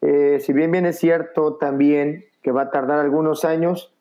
Eh, 0.00 0.38
si 0.40 0.54
bien 0.54 0.70
bien 0.70 0.86
es 0.86 0.98
cierto 0.98 1.56
también 1.56 2.24
que 2.40 2.52
va 2.52 2.62
a 2.62 2.70
tardar 2.70 3.00
algunos 3.00 3.44
años, 3.44 3.94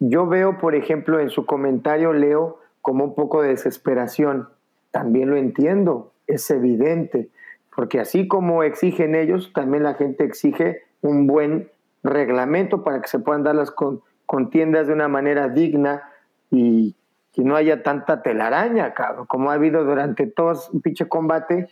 yo 0.00 0.26
veo, 0.26 0.58
por 0.58 0.74
ejemplo, 0.74 1.20
en 1.20 1.30
su 1.30 1.46
comentario, 1.46 2.12
leo 2.12 2.60
como 2.82 3.04
un 3.04 3.14
poco 3.14 3.42
de 3.42 3.48
desesperación. 3.48 4.48
También 4.90 5.30
lo 5.30 5.36
entiendo, 5.36 6.12
es 6.26 6.50
evidente, 6.50 7.28
porque 7.74 8.00
así 8.00 8.28
como 8.28 8.62
exigen 8.62 9.14
ellos, 9.14 9.52
también 9.54 9.82
la 9.82 9.94
gente 9.94 10.24
exige 10.24 10.82
un 11.00 11.26
buen 11.26 11.70
reglamento 12.02 12.84
para 12.84 13.00
que 13.00 13.08
se 13.08 13.18
puedan 13.18 13.42
dar 13.42 13.54
las 13.54 13.70
con, 13.70 14.02
contiendas 14.26 14.86
de 14.86 14.92
una 14.92 15.08
manera 15.08 15.48
digna 15.48 16.10
y 16.50 16.94
que 17.32 17.42
no 17.42 17.56
haya 17.56 17.82
tanta 17.82 18.22
telaraña, 18.22 18.94
cabrón, 18.94 19.26
como 19.26 19.50
ha 19.50 19.54
habido 19.54 19.84
durante 19.84 20.26
todo 20.26 20.52
un 20.72 20.80
pinche 20.80 21.08
combate. 21.08 21.68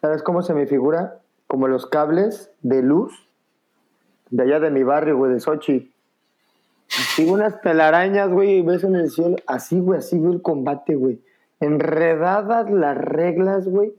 ¿Sabes 0.00 0.22
cómo 0.22 0.42
se 0.42 0.54
me 0.54 0.66
figura? 0.66 1.18
Como 1.46 1.68
los 1.68 1.86
cables 1.86 2.52
de 2.62 2.82
luz 2.82 3.30
de 4.30 4.44
allá 4.44 4.60
de 4.60 4.70
mi 4.70 4.82
barrio, 4.82 5.16
güey, 5.16 5.32
de 5.32 5.40
Sochi. 5.40 5.92
Así 6.98 7.28
unas 7.28 7.60
telarañas, 7.60 8.30
güey, 8.30 8.58
y 8.58 8.62
ves 8.62 8.84
en 8.84 8.96
el 8.96 9.10
cielo. 9.10 9.36
Así, 9.46 9.78
güey, 9.78 9.98
así 9.98 10.18
veo 10.18 10.32
el 10.32 10.42
combate, 10.42 10.96
güey. 10.96 11.22
Enredadas 11.60 12.70
las 12.70 12.96
reglas, 12.96 13.68
güey. 13.68 13.94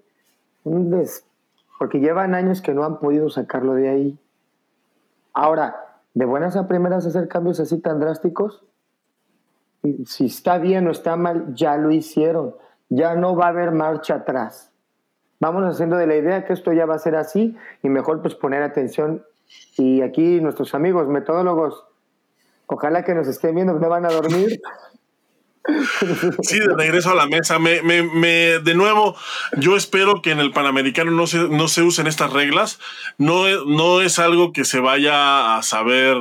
Un 0.63 0.91
des... 0.91 1.25
Porque 1.79 1.99
llevan 1.99 2.35
años 2.35 2.61
que 2.61 2.73
no 2.73 2.83
han 2.83 2.99
podido 2.99 3.29
sacarlo 3.29 3.73
de 3.73 3.89
ahí. 3.89 4.19
Ahora, 5.33 5.75
de 6.13 6.25
buenas 6.25 6.55
a 6.55 6.67
primeras 6.67 7.05
hacer 7.05 7.27
cambios 7.27 7.59
así 7.59 7.79
tan 7.79 7.99
drásticos, 7.99 8.63
si 10.05 10.25
está 10.25 10.57
bien 10.57 10.87
o 10.87 10.91
está 10.91 11.15
mal, 11.15 11.55
ya 11.55 11.77
lo 11.77 11.91
hicieron. 11.91 12.55
Ya 12.89 13.15
no 13.15 13.35
va 13.35 13.45
a 13.45 13.49
haber 13.49 13.71
marcha 13.71 14.15
atrás. 14.15 14.71
Vamos 15.39 15.63
haciendo 15.63 15.95
de 15.95 16.05
la 16.05 16.15
idea 16.15 16.45
que 16.45 16.53
esto 16.53 16.71
ya 16.71 16.85
va 16.85 16.95
a 16.95 16.99
ser 16.99 17.15
así 17.15 17.57
y 17.81 17.89
mejor 17.89 18.21
pues 18.21 18.35
poner 18.35 18.61
atención. 18.61 19.23
Y 19.75 20.01
aquí 20.01 20.39
nuestros 20.39 20.75
amigos 20.75 21.07
metodólogos, 21.07 21.85
ojalá 22.71 23.03
que 23.03 23.13
nos 23.13 23.27
estén 23.27 23.55
viendo, 23.55 23.73
no 23.73 23.89
van 23.89 24.05
a 24.05 24.09
dormir. 24.09 24.61
Sí, 26.41 26.59
de 26.59 26.73
regreso 26.75 27.11
a 27.11 27.15
la 27.15 27.27
mesa. 27.27 27.59
Me, 27.59 27.81
me, 27.81 28.01
me, 28.01 28.59
de 28.59 28.73
nuevo, 28.73 29.15
yo 29.57 29.77
espero 29.77 30.21
que 30.21 30.31
en 30.31 30.39
el 30.39 30.51
Panamericano 30.51 31.11
no 31.11 31.27
se, 31.27 31.37
no 31.49 31.67
se 31.67 31.83
usen 31.83 32.07
estas 32.07 32.33
reglas. 32.33 32.79
No, 33.17 33.65
no 33.65 34.01
es 34.01 34.17
algo 34.17 34.53
que 34.53 34.65
se 34.65 34.79
vaya 34.79 35.57
a 35.57 35.63
saber 35.63 36.17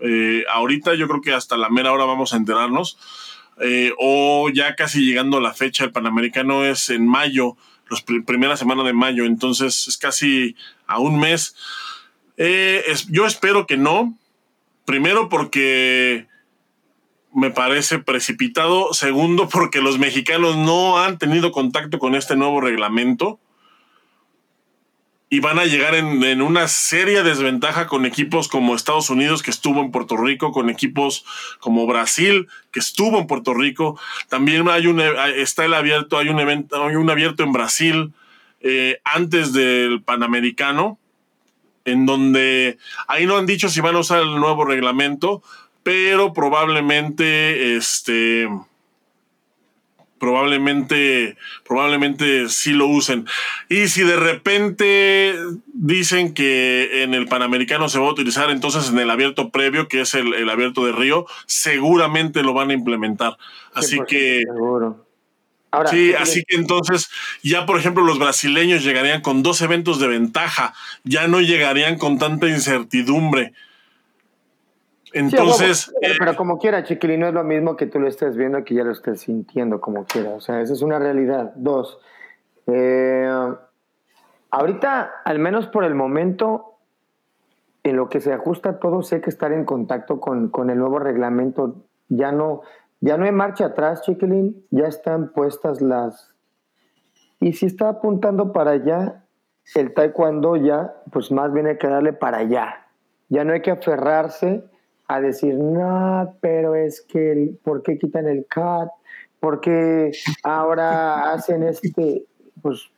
eh, 0.00 0.44
ahorita. 0.52 0.94
Yo 0.94 1.08
creo 1.08 1.22
que 1.22 1.32
hasta 1.32 1.56
la 1.56 1.70
mera 1.70 1.92
hora 1.92 2.04
vamos 2.04 2.34
a 2.34 2.36
enterarnos. 2.36 2.98
Eh, 3.60 3.92
o 3.98 4.50
ya 4.50 4.74
casi 4.74 5.06
llegando 5.06 5.38
a 5.38 5.40
la 5.40 5.54
fecha, 5.54 5.84
el 5.84 5.92
Panamericano 5.92 6.64
es 6.64 6.90
en 6.90 7.06
mayo, 7.06 7.56
la 7.88 7.98
primera 8.26 8.56
semana 8.56 8.82
de 8.82 8.92
mayo, 8.92 9.24
entonces 9.24 9.86
es 9.86 9.96
casi 9.96 10.56
a 10.86 10.98
un 10.98 11.20
mes. 11.20 11.54
Eh, 12.36 12.84
yo 13.08 13.26
espero 13.26 13.66
que 13.66 13.76
no. 13.76 14.18
Primero 14.84 15.28
porque 15.28 16.26
me 17.34 17.50
parece 17.50 17.98
precipitado. 17.98 18.94
Segundo, 18.94 19.48
porque 19.48 19.80
los 19.80 19.98
mexicanos 19.98 20.56
no 20.56 20.98
han 20.98 21.18
tenido 21.18 21.52
contacto 21.52 21.98
con 21.98 22.14
este 22.14 22.36
nuevo 22.36 22.60
reglamento 22.60 23.38
y 25.34 25.40
van 25.40 25.58
a 25.58 25.64
llegar 25.64 25.96
en, 25.96 26.42
una 26.42 26.68
seria 26.68 27.24
desventaja 27.24 27.88
con 27.88 28.06
equipos 28.06 28.46
como 28.46 28.76
Estados 28.76 29.10
Unidos, 29.10 29.42
que 29.42 29.50
estuvo 29.50 29.80
en 29.80 29.90
Puerto 29.90 30.16
Rico, 30.16 30.52
con 30.52 30.70
equipos 30.70 31.24
como 31.58 31.88
Brasil, 31.88 32.46
que 32.70 32.78
estuvo 32.78 33.18
en 33.18 33.26
Puerto 33.26 33.52
Rico. 33.52 33.98
También 34.28 34.68
hay 34.68 34.86
un, 34.86 35.00
está 35.00 35.64
el 35.64 35.74
abierto, 35.74 36.18
hay 36.18 36.28
un 36.28 36.38
evento, 36.38 36.84
hay 36.84 36.94
un 36.94 37.10
abierto 37.10 37.42
en 37.42 37.52
Brasil 37.52 38.12
eh, 38.60 39.00
antes 39.04 39.52
del 39.52 40.02
Panamericano, 40.02 41.00
en 41.84 42.06
donde 42.06 42.78
ahí 43.08 43.26
no 43.26 43.36
han 43.36 43.46
dicho 43.46 43.68
si 43.68 43.80
van 43.80 43.96
a 43.96 44.00
usar 44.00 44.22
el 44.22 44.40
nuevo 44.40 44.64
reglamento, 44.64 45.42
pero 45.82 46.32
probablemente 46.32 47.76
este 47.76 48.48
probablemente 50.18 51.36
probablemente 51.66 52.48
sí 52.48 52.72
lo 52.72 52.86
usen. 52.86 53.26
Y 53.68 53.88
si 53.88 54.02
de 54.02 54.16
repente 54.16 55.34
dicen 55.66 56.32
que 56.32 57.02
en 57.02 57.12
el 57.12 57.26
Panamericano 57.26 57.90
se 57.90 57.98
va 57.98 58.06
a 58.06 58.12
utilizar, 58.12 58.50
entonces 58.50 58.88
en 58.88 58.98
el 58.98 59.10
abierto 59.10 59.50
previo, 59.50 59.86
que 59.86 60.00
es 60.00 60.14
el, 60.14 60.48
abierto 60.48 60.86
de 60.86 60.92
Río, 60.92 61.26
seguramente 61.46 62.42
lo 62.42 62.54
van 62.54 62.70
a 62.70 62.74
implementar. 62.74 63.36
Así 63.74 63.98
que... 64.08 64.44
sí, 65.86 66.14
así 66.14 66.44
que 66.44 66.56
entonces 66.56 67.08
ya, 67.42 67.66
por 67.66 67.78
ejemplo, 67.78 68.04
los 68.04 68.18
brasileños 68.18 68.84
llegarían 68.84 69.22
con 69.22 69.42
dos 69.42 69.60
eventos 69.62 70.00
de 70.00 70.08
ventaja, 70.08 70.74
ya 71.04 71.28
no 71.28 71.40
llegarían 71.40 71.98
con 71.98 72.18
tanta 72.18 72.48
incertidumbre. 72.48 73.52
Entonces. 75.12 75.92
pero, 76.18 76.32
eh, 76.32 76.36
como 76.36 76.58
quiera, 76.58 76.82
Chiquilín, 76.82 77.20
no 77.20 77.28
es 77.28 77.34
lo 77.34 77.44
mismo 77.44 77.76
que 77.76 77.86
tú 77.86 78.00
lo 78.00 78.08
estés 78.08 78.36
viendo 78.36 78.64
que 78.64 78.74
ya 78.74 78.82
lo 78.82 78.92
estés 78.92 79.20
sintiendo 79.20 79.80
como 79.80 80.04
quiera. 80.04 80.30
O 80.30 80.40
sea, 80.40 80.60
esa 80.60 80.72
es 80.72 80.82
una 80.82 80.98
realidad. 80.98 81.52
Dos. 81.54 81.98
Eh, 82.66 83.30
ahorita, 84.50 85.22
al 85.24 85.38
menos 85.38 85.68
por 85.68 85.84
el 85.84 85.94
momento, 85.94 86.78
en 87.84 87.96
lo 87.96 88.08
que 88.08 88.20
se 88.20 88.32
ajusta 88.32 88.80
todo, 88.80 89.02
sé 89.02 89.20
que 89.20 89.30
estar 89.30 89.52
en 89.52 89.64
contacto 89.64 90.18
con, 90.18 90.48
con 90.48 90.70
el 90.70 90.78
nuevo 90.78 90.98
reglamento 90.98 91.76
ya 92.08 92.32
no, 92.32 92.62
ya 93.04 93.18
no 93.18 93.26
hay 93.26 93.32
marcha 93.32 93.66
atrás, 93.66 94.00
Chiquilín. 94.00 94.64
Ya 94.70 94.86
están 94.86 95.34
puestas 95.34 95.82
las. 95.82 96.34
Y 97.38 97.52
si 97.52 97.66
está 97.66 97.90
apuntando 97.90 98.50
para 98.50 98.70
allá, 98.70 99.26
el 99.74 99.92
taekwondo 99.92 100.56
ya, 100.56 100.94
pues 101.12 101.30
más 101.30 101.52
bien 101.52 101.66
hay 101.66 101.76
que 101.76 101.86
darle 101.86 102.14
para 102.14 102.38
allá. 102.38 102.86
Ya 103.28 103.44
no 103.44 103.52
hay 103.52 103.60
que 103.60 103.72
aferrarse 103.72 104.64
a 105.06 105.20
decir, 105.20 105.54
no, 105.54 106.34
pero 106.40 106.74
es 106.76 107.02
que, 107.02 107.54
¿por 107.62 107.82
qué 107.82 107.98
quitan 107.98 108.26
el 108.26 108.46
cat? 108.46 108.88
¿Por 109.38 109.60
qué 109.60 110.12
ahora 110.42 111.30
hacen 111.30 111.62
este? 111.62 112.24
Pues 112.62 112.90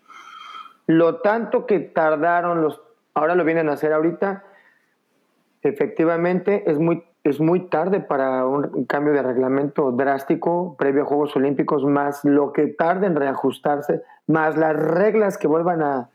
lo 0.86 1.16
tanto 1.16 1.66
que 1.66 1.80
tardaron 1.80 2.62
los, 2.62 2.80
ahora 3.12 3.34
lo 3.34 3.44
vienen 3.44 3.68
a 3.68 3.72
hacer 3.72 3.92
ahorita, 3.92 4.44
efectivamente 5.62 6.62
es 6.70 6.78
muy, 6.78 7.02
es 7.28 7.40
muy 7.40 7.68
tarde 7.68 8.00
para 8.00 8.46
un 8.46 8.84
cambio 8.84 9.12
de 9.12 9.22
reglamento 9.22 9.90
drástico 9.92 10.76
previo 10.78 11.02
a 11.02 11.06
Juegos 11.06 11.36
Olímpicos, 11.36 11.84
más 11.84 12.24
lo 12.24 12.52
que 12.52 12.66
tarde 12.66 13.06
en 13.06 13.16
reajustarse, 13.16 14.02
más 14.26 14.56
las 14.56 14.76
reglas 14.76 15.38
que 15.38 15.48
vuelvan 15.48 15.82
a, 15.82 16.10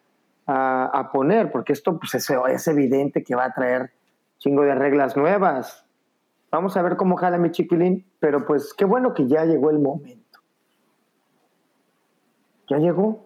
a, 0.48 1.10
poner, 1.12 1.52
porque 1.52 1.74
esto 1.74 1.98
pues 1.98 2.16
es, 2.16 2.68
evidente 2.68 3.24
que 3.24 3.36
va 3.36 3.46
a 3.46 3.54
traer 3.54 3.92
chingo 4.40 4.64
de 4.64 4.76
reglas 4.76 5.16
nuevas. 5.16 5.86
Vamos 6.52 6.76
a 6.76 6.82
ver 6.82 6.98
cómo 6.98 7.16
jala 7.16 7.38
mi 7.38 7.52
chiquilín, 7.52 8.06
pero 8.20 8.46
pues 8.46 8.74
qué 8.74 8.86
bueno 8.86 9.14
que 9.14 9.28
ya 9.28 9.46
llegó 9.46 9.70
el 9.70 9.80
momento. 9.80 10.40
Ya 12.68 12.78
llegó. 12.78 13.26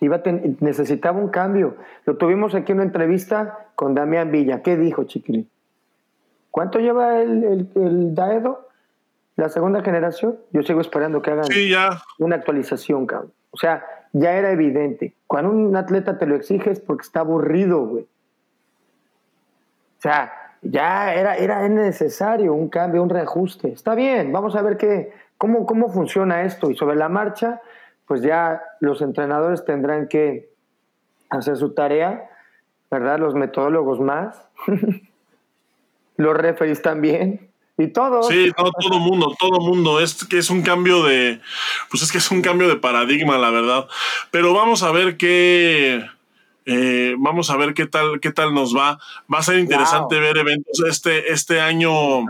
Iba 0.00 0.20
necesitaba 0.60 1.20
un 1.20 1.28
cambio. 1.28 1.76
Lo 2.06 2.16
tuvimos 2.16 2.56
aquí 2.56 2.72
en 2.72 2.78
una 2.78 2.86
entrevista 2.86 3.68
con 3.76 3.94
Damián 3.94 4.32
Villa. 4.32 4.62
¿Qué 4.62 4.76
dijo, 4.76 5.04
Chiquilín? 5.04 5.48
¿Cuánto 6.52 6.78
lleva 6.78 7.20
el, 7.20 7.68
el, 7.74 8.14
Daedo? 8.14 8.68
La 9.36 9.48
segunda 9.48 9.82
generación. 9.82 10.36
Yo 10.52 10.62
sigo 10.62 10.82
esperando 10.82 11.22
que 11.22 11.30
hagan 11.30 11.46
una 12.18 12.36
actualización, 12.36 13.06
cabrón. 13.06 13.32
O 13.50 13.56
sea, 13.56 13.84
ya 14.12 14.34
era 14.34 14.52
evidente. 14.52 15.14
Cuando 15.26 15.50
un 15.50 15.74
atleta 15.74 16.18
te 16.18 16.26
lo 16.26 16.36
exige 16.36 16.70
es 16.70 16.78
porque 16.78 17.02
está 17.02 17.20
aburrido, 17.20 17.86
güey. 17.86 18.04
O 18.04 20.02
sea, 20.02 20.30
ya 20.60 21.14
era, 21.14 21.36
era 21.36 21.66
necesario 21.68 22.52
un 22.52 22.68
cambio, 22.68 23.02
un 23.02 23.08
reajuste. 23.08 23.72
Está 23.72 23.94
bien, 23.94 24.30
vamos 24.30 24.54
a 24.54 24.60
ver 24.60 24.76
qué, 24.76 25.10
cómo, 25.38 25.64
cómo 25.64 25.88
funciona 25.88 26.42
esto. 26.42 26.70
Y 26.70 26.76
sobre 26.76 26.96
la 26.96 27.08
marcha, 27.08 27.62
pues 28.06 28.20
ya 28.20 28.62
los 28.80 29.00
entrenadores 29.00 29.64
tendrán 29.64 30.06
que 30.06 30.50
hacer 31.30 31.56
su 31.56 31.72
tarea, 31.72 32.28
¿verdad? 32.90 33.18
Los 33.18 33.34
metodólogos 33.34 34.00
más, 34.00 34.50
los 36.16 36.36
referees 36.36 36.82
también. 36.82 37.52
Y 37.78 37.88
todos. 37.88 38.28
Sí, 38.28 38.50
todo, 38.56 38.70
todo 38.72 38.98
mundo, 38.98 39.34
todo 39.38 39.60
mundo. 39.60 40.00
Es 40.00 40.24
que 40.24 40.38
es 40.38 40.50
un 40.50 40.62
cambio 40.62 41.02
de. 41.04 41.40
Pues 41.90 42.02
es 42.02 42.12
que 42.12 42.18
es 42.18 42.30
un 42.30 42.42
cambio 42.42 42.68
de 42.68 42.76
paradigma, 42.76 43.38
la 43.38 43.50
verdad. 43.50 43.88
Pero 44.30 44.52
vamos 44.52 44.82
a 44.82 44.92
ver 44.92 45.16
qué. 45.16 46.04
Eh, 46.64 47.16
vamos 47.18 47.50
a 47.50 47.56
ver 47.56 47.74
qué 47.74 47.86
tal, 47.86 48.20
qué 48.20 48.30
tal 48.30 48.54
nos 48.54 48.76
va. 48.76 48.98
Va 49.32 49.38
a 49.38 49.42
ser 49.42 49.58
interesante 49.58 50.20
ver 50.20 50.36
eventos. 50.36 50.80
Este, 50.88 51.32
este 51.32 51.60
año, 51.60 52.24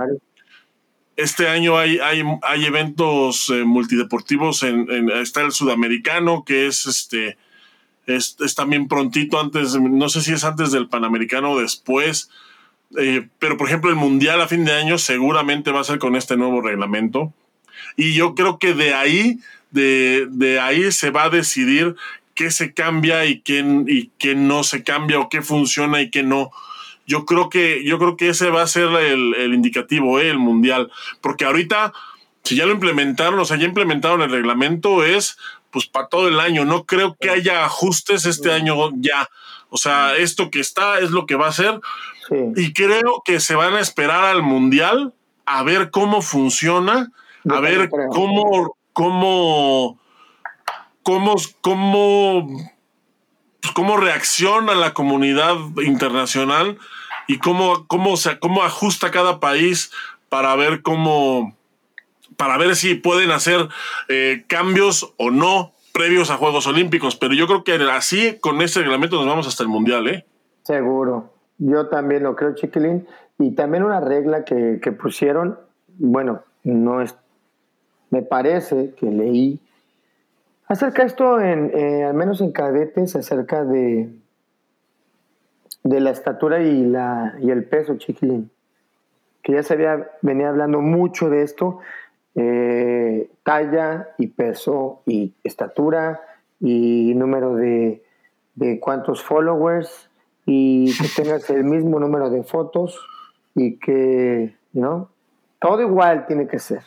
este 1.17 1.49
año 1.49 1.77
hay, 1.77 1.99
hay, 1.99 2.23
hay 2.43 2.65
eventos 2.65 3.51
eh, 3.51 3.65
multideportivos. 3.65 4.63
En, 4.63 5.11
está 5.11 5.43
el 5.43 5.53
sudamericano, 5.53 6.45
que 6.45 6.67
es 6.67 6.87
este, 6.87 7.37
es, 8.07 8.37
también 8.55 8.89
prontito 8.89 9.41
antes, 9.41 9.75
no 9.75 10.09
sé 10.09 10.23
si 10.23 10.33
es 10.33 10.45
antes 10.45 10.73
del 10.73 10.89
panamericano 10.89 11.53
o 11.53 11.61
después. 11.61 12.31
Eh, 12.99 13.29
pero 13.39 13.57
por 13.57 13.69
ejemplo, 13.69 13.91
el 13.91 13.97
mundial 13.97 14.41
a 14.41 14.49
fin 14.49 14.65
de 14.65 14.73
año 14.73 14.99
seguramente 14.99 15.73
va 15.73 15.81
a 15.81 15.85
ser 15.85 15.99
con 15.99 16.17
este 16.17 16.37
nuevo 16.37 16.61
reglamento. 16.61 17.33
Y 17.97 18.15
yo 18.15 18.35
creo 18.35 18.59
que 18.59 18.75
de 18.75 18.95
ahí, 18.95 19.39
de, 19.71 20.27
de 20.31 20.61
ahí 20.61 20.91
se 20.93 21.11
va 21.11 21.25
a 21.25 21.31
decidir 21.31 21.97
qué 22.35 22.51
se 22.51 22.75
cambia 22.75 23.27
y 23.27 23.41
qué, 23.41 23.65
y 23.87 24.11
qué 24.19 24.35
no 24.35 24.65
se 24.65 24.83
cambia 24.83 25.21
o 25.21 25.29
qué 25.29 25.43
funciona 25.43 26.01
y 26.01 26.11
qué 26.11 26.23
no. 26.23 26.51
Yo 27.07 27.27
creo 27.27 27.51
que, 27.51 27.85
yo 27.85 27.99
creo 27.99 28.17
que 28.17 28.29
ese 28.29 28.51
va 28.51 28.63
a 28.63 28.67
ser 28.67 28.89
el, 28.89 29.55
indicativo, 29.55 30.21
¿eh? 30.21 30.31
el 30.31 30.39
mundial. 30.39 30.91
Porque 31.21 31.45
ahorita, 31.45 31.93
si 32.45 32.57
ya 32.57 32.67
lo 32.67 32.73
implementaron, 32.73 33.39
o 33.39 33.45
sea, 33.45 33.57
ya 33.57 33.65
implementaron 33.65 34.23
el 34.23 34.31
reglamento, 34.31 35.05
es 35.05 35.37
pues 35.71 35.87
para 35.87 36.09
todo 36.09 36.29
el 36.29 36.39
año. 36.39 36.65
No 36.65 36.85
creo 36.85 37.17
que 37.21 37.31
haya 37.31 37.65
ajustes 37.65 38.25
este 38.27 38.53
año 38.53 38.77
ya. 38.97 39.29
O 39.73 39.77
sea, 39.77 40.17
esto 40.17 40.51
que 40.51 40.61
está 40.61 41.01
es 41.01 41.11
lo 41.11 41.27
que 41.27 41.35
va 41.35 41.49
a 41.49 41.53
ser. 41.53 41.81
Y 42.55 42.73
creo 42.73 43.23
que 43.25 43.41
se 43.41 43.57
van 43.57 43.75
a 43.75 43.81
esperar 43.81 44.25
al 44.25 44.43
mundial 44.43 45.13
a 45.45 45.63
ver 45.65 45.91
cómo 45.91 46.23
funciona, 46.23 47.11
a 47.49 47.61
ver 47.61 47.91
cómo, 47.91 48.77
cómo 48.93 49.99
cómo, 51.03 51.37
cómo, 51.61 52.49
pues, 53.61 53.73
cómo 53.75 53.97
reacciona 53.97 54.75
la 54.75 54.95
comunidad 54.95 55.57
internacional 55.85 56.79
y 57.27 57.39
cómo, 57.39 57.87
cómo, 57.87 58.17
se, 58.17 58.39
cómo 58.39 58.63
ajusta 58.63 59.11
cada 59.11 59.41
país 59.41 59.91
para 60.29 60.55
ver 60.57 60.83
cómo, 60.83 61.57
para 62.37 62.57
ver 62.57 62.77
si 62.77 62.95
pueden 62.95 63.31
hacer 63.31 63.69
eh, 64.09 64.45
cambios 64.47 65.13
o 65.17 65.31
no 65.31 65.73
previos 65.93 66.31
a 66.31 66.37
Juegos 66.37 66.67
Olímpicos. 66.67 67.17
Pero 67.17 67.35
yo 67.35 67.47
creo 67.47 67.65
que 67.65 67.75
así, 67.91 68.39
con 68.41 68.61
este 68.63 68.81
reglamento, 68.81 69.17
nos 69.17 69.27
vamos 69.27 69.47
hasta 69.47 69.63
el 69.63 69.69
Mundial, 69.69 70.09
¿eh? 70.09 70.25
Seguro. 70.63 71.31
Yo 71.59 71.89
también 71.89 72.23
lo 72.23 72.35
creo, 72.37 72.55
Chiquilín. 72.55 73.07
Y 73.39 73.53
también 73.53 73.83
una 73.83 74.01
regla 74.01 74.45
que, 74.45 74.81
que 74.83 74.93
pusieron, 74.93 75.59
bueno, 75.99 76.43
no 76.65 77.01
es, 77.03 77.17
me 78.11 78.23
parece 78.23 78.95
que 78.95 79.07
leí 79.07 79.61
Acerca 80.73 81.03
esto, 81.03 81.39
en, 81.39 81.71
eh, 81.75 82.05
al 82.05 82.15
menos 82.15 82.41
en 82.41 82.51
cadetes, 82.51 83.15
acerca 83.15 83.63
de, 83.63 84.09
de 85.85 86.01
la 86.01 86.09
estatura 86.09 86.63
y, 86.63 86.87
la, 86.87 87.35
y 87.43 87.51
el 87.51 87.65
peso, 87.65 87.99
chiquilín. 87.99 88.51
Que 89.43 89.53
ya 89.53 89.63
se 89.63 89.75
había, 89.75 90.13
venía 90.23 90.49
hablando 90.49 90.81
mucho 90.81 91.29
de 91.29 91.43
esto, 91.43 91.81
eh, 92.35 93.31
talla 93.43 94.09
y 94.19 94.29
peso 94.29 95.03
y 95.07 95.35
estatura 95.45 96.23
y 96.61 97.13
número 97.15 97.55
de, 97.55 98.03
de 98.55 98.81
cuántos 98.81 99.23
followers 99.23 100.11
y 100.47 100.97
que 100.97 101.09
tengas 101.23 101.49
el 101.51 101.65
mismo 101.65 102.01
número 102.01 102.31
de 102.31 102.43
fotos 102.43 102.99
y 103.55 103.79
que, 103.79 104.57
¿no? 104.73 105.11
Todo 105.61 105.83
igual 105.83 106.27
tiene 106.27 106.49
que 106.49 106.59
ser, 106.59 106.83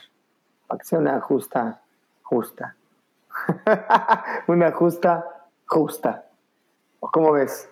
para 0.68 0.80
que 0.80 0.86
sea 0.86 1.00
una 1.00 1.22
justa, 1.22 1.82
justa. 2.24 2.76
una 4.48 4.72
justa, 4.72 5.26
justa. 5.66 6.26
¿Cómo 7.00 7.34
ves? 7.34 7.70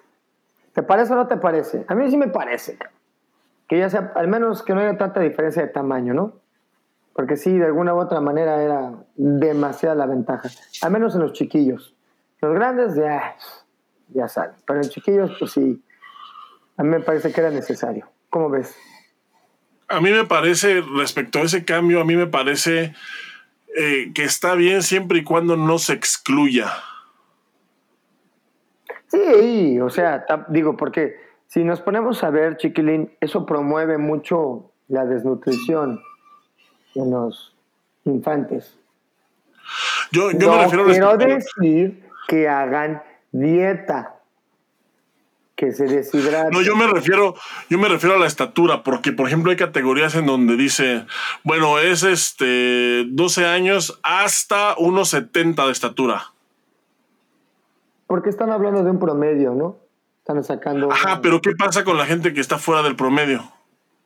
¿Te 0.74 0.84
parece 0.84 1.14
o 1.14 1.16
no 1.16 1.28
te 1.28 1.38
parece? 1.38 1.86
A 1.88 1.96
mí 1.96 2.10
sí 2.10 2.18
me 2.18 2.28
parece. 2.28 2.78
Que 3.68 3.80
ya 3.80 3.90
sea, 3.90 4.12
al 4.16 4.28
menos 4.28 4.64
que 4.64 4.74
no 4.74 4.82
haya 4.82 4.98
tanta 4.98 5.20
diferencia 5.20 5.62
de 5.62 5.70
tamaño, 5.70 6.14
¿no? 6.14 6.34
Porque 7.14 7.38
sí, 7.38 7.58
de 7.58 7.66
alguna 7.66 7.94
u 7.94 8.00
otra 8.00 8.22
manera 8.22 8.62
era 8.62 8.92
demasiada 9.16 9.96
la 9.96 10.08
ventaja. 10.08 10.50
Al 10.82 10.92
menos 10.92 11.16
en 11.16 11.22
los 11.22 11.34
chiquillos. 11.34 11.96
Los 12.42 12.54
grandes 12.54 12.96
ya, 12.96 13.36
ya 14.10 14.28
salen. 14.28 14.56
Pero 14.66 14.82
en 14.82 14.90
chiquillos, 14.90 15.32
pues 15.38 15.52
sí. 15.52 15.84
A 16.78 16.84
mí 16.84 16.90
me 16.90 17.02
parece 17.02 17.32
que 17.32 17.40
era 17.40 17.52
necesario. 17.52 18.10
¿Cómo 18.30 18.50
ves? 18.50 18.76
A 19.88 20.02
mí 20.02 20.10
me 20.12 20.26
parece, 20.26 20.82
respecto 20.98 21.40
a 21.40 21.44
ese 21.44 21.66
cambio, 21.66 22.02
a 22.02 22.06
mí 22.06 22.16
me 22.16 22.26
parece 22.26 22.96
eh, 23.78 24.12
que 24.16 24.24
está 24.24 24.56
bien 24.56 24.82
siempre 24.82 25.20
y 25.20 25.24
cuando 25.24 25.56
no 25.56 25.78
se 25.78 25.94
excluya. 25.94 26.72
Sí, 29.08 29.80
o 29.80 29.92
sea, 29.92 30.26
digo, 30.50 30.76
porque 30.76 31.16
si 31.46 31.64
nos 31.64 31.82
ponemos 31.82 32.24
a 32.24 32.32
ver, 32.32 32.58
chiquilín, 32.58 33.12
eso 33.22 33.46
promueve 33.46 34.00
mucho 34.00 34.72
la 34.88 35.06
desnutrición 35.06 36.02
en 36.96 37.12
los 37.12 37.56
infantes. 38.06 38.78
Yo, 40.12 40.32
yo 40.32 40.52
me 40.52 40.64
refiero 40.64 40.84
a 40.84 41.18
quiero 41.18 41.18
decir 41.18 42.04
que 42.28 42.48
hagan 42.48 43.02
dieta 43.32 44.20
que 45.56 45.72
se 45.72 45.86
deshidrata. 45.86 46.50
No, 46.50 46.62
yo 46.62 46.76
me 46.76 46.88
refiero, 46.88 47.36
yo 47.70 47.78
me 47.78 47.88
refiero 47.88 48.16
a 48.16 48.20
la 48.20 48.26
estatura, 48.26 48.84
porque 48.84 49.12
por 49.12 49.28
ejemplo 49.28 49.52
hay 49.52 49.58
categorías 49.58 50.16
en 50.16 50.26
donde 50.26 50.56
dice, 50.56 51.06
bueno, 51.44 51.80
es 51.80 52.04
este 52.04 53.06
12 53.08 53.46
años 53.46 54.00
hasta 54.04 54.76
1,70 54.76 55.66
de 55.66 55.72
estatura. 55.72 56.34
Porque 58.08 58.30
están 58.30 58.52
hablando 58.52 58.84
de 58.84 58.92
un 58.92 59.00
promedio, 59.00 59.54
¿no? 59.54 59.78
Están 60.20 60.44
sacando. 60.44 60.92
Ajá, 60.92 61.20
pero 61.22 61.42
¿qué 61.42 61.52
pasa 61.52 61.84
con 61.84 61.98
la 61.98 62.06
gente 62.06 62.34
que 62.34 62.42
está 62.42 62.58
fuera 62.58 62.82
del 62.82 62.96
promedio? 62.96 63.44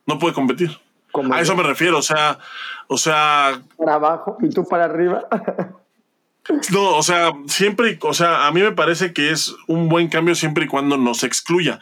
No 0.06 0.18
puede 0.18 0.34
competir. 0.34 0.70
A 1.32 1.40
eso 1.40 1.56
me 1.56 1.62
refiero, 1.62 1.98
o 1.98 2.02
sea, 2.02 2.38
o 2.86 2.98
sea. 2.98 3.60
Para 3.76 3.94
abajo 3.94 4.36
y 4.40 4.50
tú 4.50 4.64
para 4.66 4.84
arriba. 4.84 5.26
No, 6.72 6.96
o 6.96 7.02
sea, 7.02 7.32
siempre, 7.46 7.98
o 8.00 8.14
sea, 8.14 8.46
a 8.46 8.52
mí 8.52 8.62
me 8.62 8.72
parece 8.72 9.12
que 9.12 9.30
es 9.30 9.54
un 9.66 9.88
buen 9.88 10.08
cambio 10.08 10.34
siempre 10.34 10.64
y 10.64 10.68
cuando 10.68 10.96
no 10.96 11.14
se 11.14 11.26
excluya. 11.26 11.78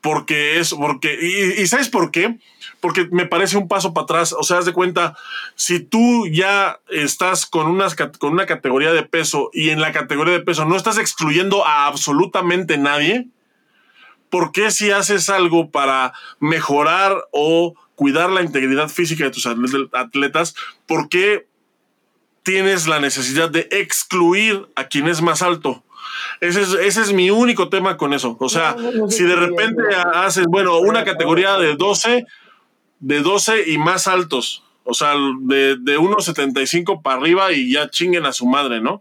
Porque 0.00 0.58
es, 0.58 0.74
porque, 0.74 1.18
y, 1.58 1.66
¿sabes 1.66 1.88
por 1.88 2.10
qué? 2.10 2.38
Porque 2.80 3.08
me 3.10 3.26
parece 3.26 3.56
un 3.56 3.68
paso 3.68 3.94
para 3.94 4.04
atrás. 4.04 4.34
O 4.38 4.42
sea, 4.42 4.58
haz 4.58 4.66
de 4.66 4.72
cuenta, 4.72 5.16
si 5.54 5.80
tú 5.80 6.26
ya 6.26 6.80
estás 6.90 7.46
con, 7.46 7.68
unas, 7.68 7.94
con 7.94 8.32
una 8.32 8.46
categoría 8.46 8.92
de 8.92 9.04
peso 9.04 9.50
y 9.52 9.70
en 9.70 9.80
la 9.80 9.92
categoría 9.92 10.34
de 10.34 10.40
peso 10.40 10.64
no 10.64 10.76
estás 10.76 10.98
excluyendo 10.98 11.64
a 11.66 11.86
absolutamente 11.86 12.76
nadie, 12.76 13.28
¿por 14.28 14.52
qué 14.52 14.70
si 14.70 14.90
haces 14.90 15.30
algo 15.30 15.70
para 15.70 16.12
mejorar 16.40 17.16
o 17.30 17.74
cuidar 18.02 18.30
la 18.30 18.42
integridad 18.42 18.88
física 18.88 19.22
de 19.22 19.30
tus 19.30 19.46
atletas, 19.46 20.56
¿por 20.88 21.08
qué 21.08 21.46
tienes 22.42 22.88
la 22.88 23.00
necesidad 23.00 23.50
de 23.50 23.68
excluir 23.70 24.66
a 24.74 24.84
quien 24.84 25.08
es 25.08 25.22
más 25.22 25.42
alto. 25.42 25.82
Ese 26.40 26.62
es, 26.62 26.72
ese 26.74 27.02
es 27.02 27.12
mi 27.12 27.30
único 27.30 27.68
tema 27.68 27.96
con 27.96 28.12
eso. 28.12 28.36
O 28.40 28.48
sea, 28.48 28.76
si 29.08 29.22
de 29.22 29.36
repente 29.36 29.82
haces, 30.14 30.46
bueno, 30.48 30.78
una 30.78 31.04
categoría 31.04 31.56
de 31.56 31.76
12, 31.76 32.26
de 33.00 33.20
12 33.20 33.70
y 33.70 33.78
más 33.78 34.08
altos, 34.08 34.64
o 34.84 34.94
sea, 34.94 35.14
de, 35.42 35.76
de 35.76 35.98
1.75 35.98 37.02
para 37.02 37.20
arriba 37.20 37.52
y 37.52 37.72
ya 37.72 37.88
chinguen 37.88 38.26
a 38.26 38.32
su 38.32 38.46
madre, 38.46 38.80
¿no? 38.80 39.00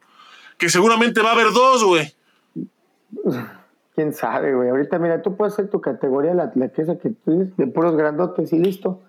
Que 0.57 0.69
seguramente 0.69 1.21
va 1.21 1.29
a 1.29 1.33
haber 1.33 1.51
dos, 1.51 1.83
güey. 1.83 2.13
Quién 3.95 4.13
sabe, 4.13 4.55
güey. 4.55 4.69
Ahorita, 4.69 4.99
mira, 4.99 5.21
tú 5.21 5.35
puedes 5.35 5.53
hacer 5.53 5.69
tu 5.69 5.81
categoría, 5.81 6.33
la, 6.33 6.51
la 6.55 6.69
que 6.69 6.85
que 6.97 7.09
tú 7.09 7.31
dices, 7.31 7.57
de 7.57 7.67
puros 7.67 7.95
grandotes 7.95 8.53
y 8.53 8.59
listo. 8.59 9.01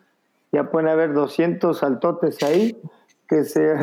Ya 0.50 0.70
pueden 0.70 0.88
haber 0.88 1.12
200 1.14 1.78
saltotes 1.78 2.42
ahí 2.42 2.76
que 3.28 3.44
se 3.44 3.74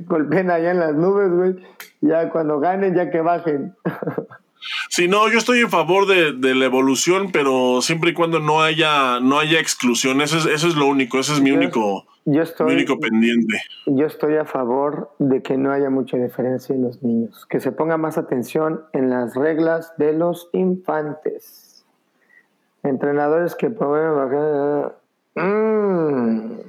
golpeen 0.06 0.50
allá 0.50 0.72
en 0.72 0.80
las 0.80 0.94
nubes, 0.94 1.30
güey. 1.30 1.56
Ya 2.00 2.30
cuando 2.30 2.58
ganen, 2.58 2.94
ya 2.94 3.10
que 3.10 3.20
bajen. 3.20 3.76
Sí, 4.88 5.08
no, 5.08 5.28
yo 5.30 5.38
estoy 5.38 5.60
en 5.60 5.70
favor 5.70 6.06
de, 6.06 6.54
la 6.54 6.64
evolución, 6.64 7.30
pero 7.32 7.80
siempre 7.82 8.10
y 8.10 8.14
cuando 8.14 8.40
no 8.40 8.62
haya, 8.62 9.20
no 9.20 9.38
haya 9.38 9.58
exclusión. 9.60 10.20
Eso 10.20 10.38
es, 10.38 10.46
eso 10.46 10.68
es 10.68 10.74
lo 10.74 10.86
único, 10.86 11.18
ese 11.18 11.32
es 11.32 11.40
mi 11.40 11.50
único, 11.50 12.06
yo 12.24 12.42
estoy, 12.42 12.74
único 12.74 12.98
pendiente. 12.98 13.58
Yo 13.86 14.06
estoy 14.06 14.36
a 14.36 14.44
favor 14.44 15.10
de 15.18 15.42
que 15.42 15.56
no 15.56 15.72
haya 15.72 15.90
mucha 15.90 16.16
diferencia 16.16 16.74
en 16.74 16.82
los 16.82 17.02
niños, 17.02 17.46
que 17.46 17.60
se 17.60 17.72
ponga 17.72 17.96
más 17.96 18.18
atención 18.18 18.84
en 18.92 19.10
las 19.10 19.34
reglas 19.34 19.94
de 19.96 20.12
los 20.12 20.48
infantes. 20.52 21.84
Entrenadores 22.82 23.54
que 23.54 23.70
promueven... 23.70 24.92
Mm. 25.34 26.60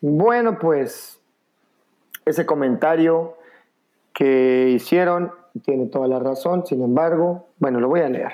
Bueno, 0.00 0.58
pues 0.58 1.20
ese 2.24 2.46
comentario 2.46 3.36
que 4.12 4.70
hicieron 4.70 5.32
tiene 5.60 5.86
toda 5.86 6.08
la 6.08 6.18
razón, 6.18 6.66
sin 6.66 6.82
embargo, 6.82 7.48
bueno, 7.58 7.80
lo 7.80 7.88
voy 7.88 8.00
a 8.00 8.08
leer. 8.08 8.32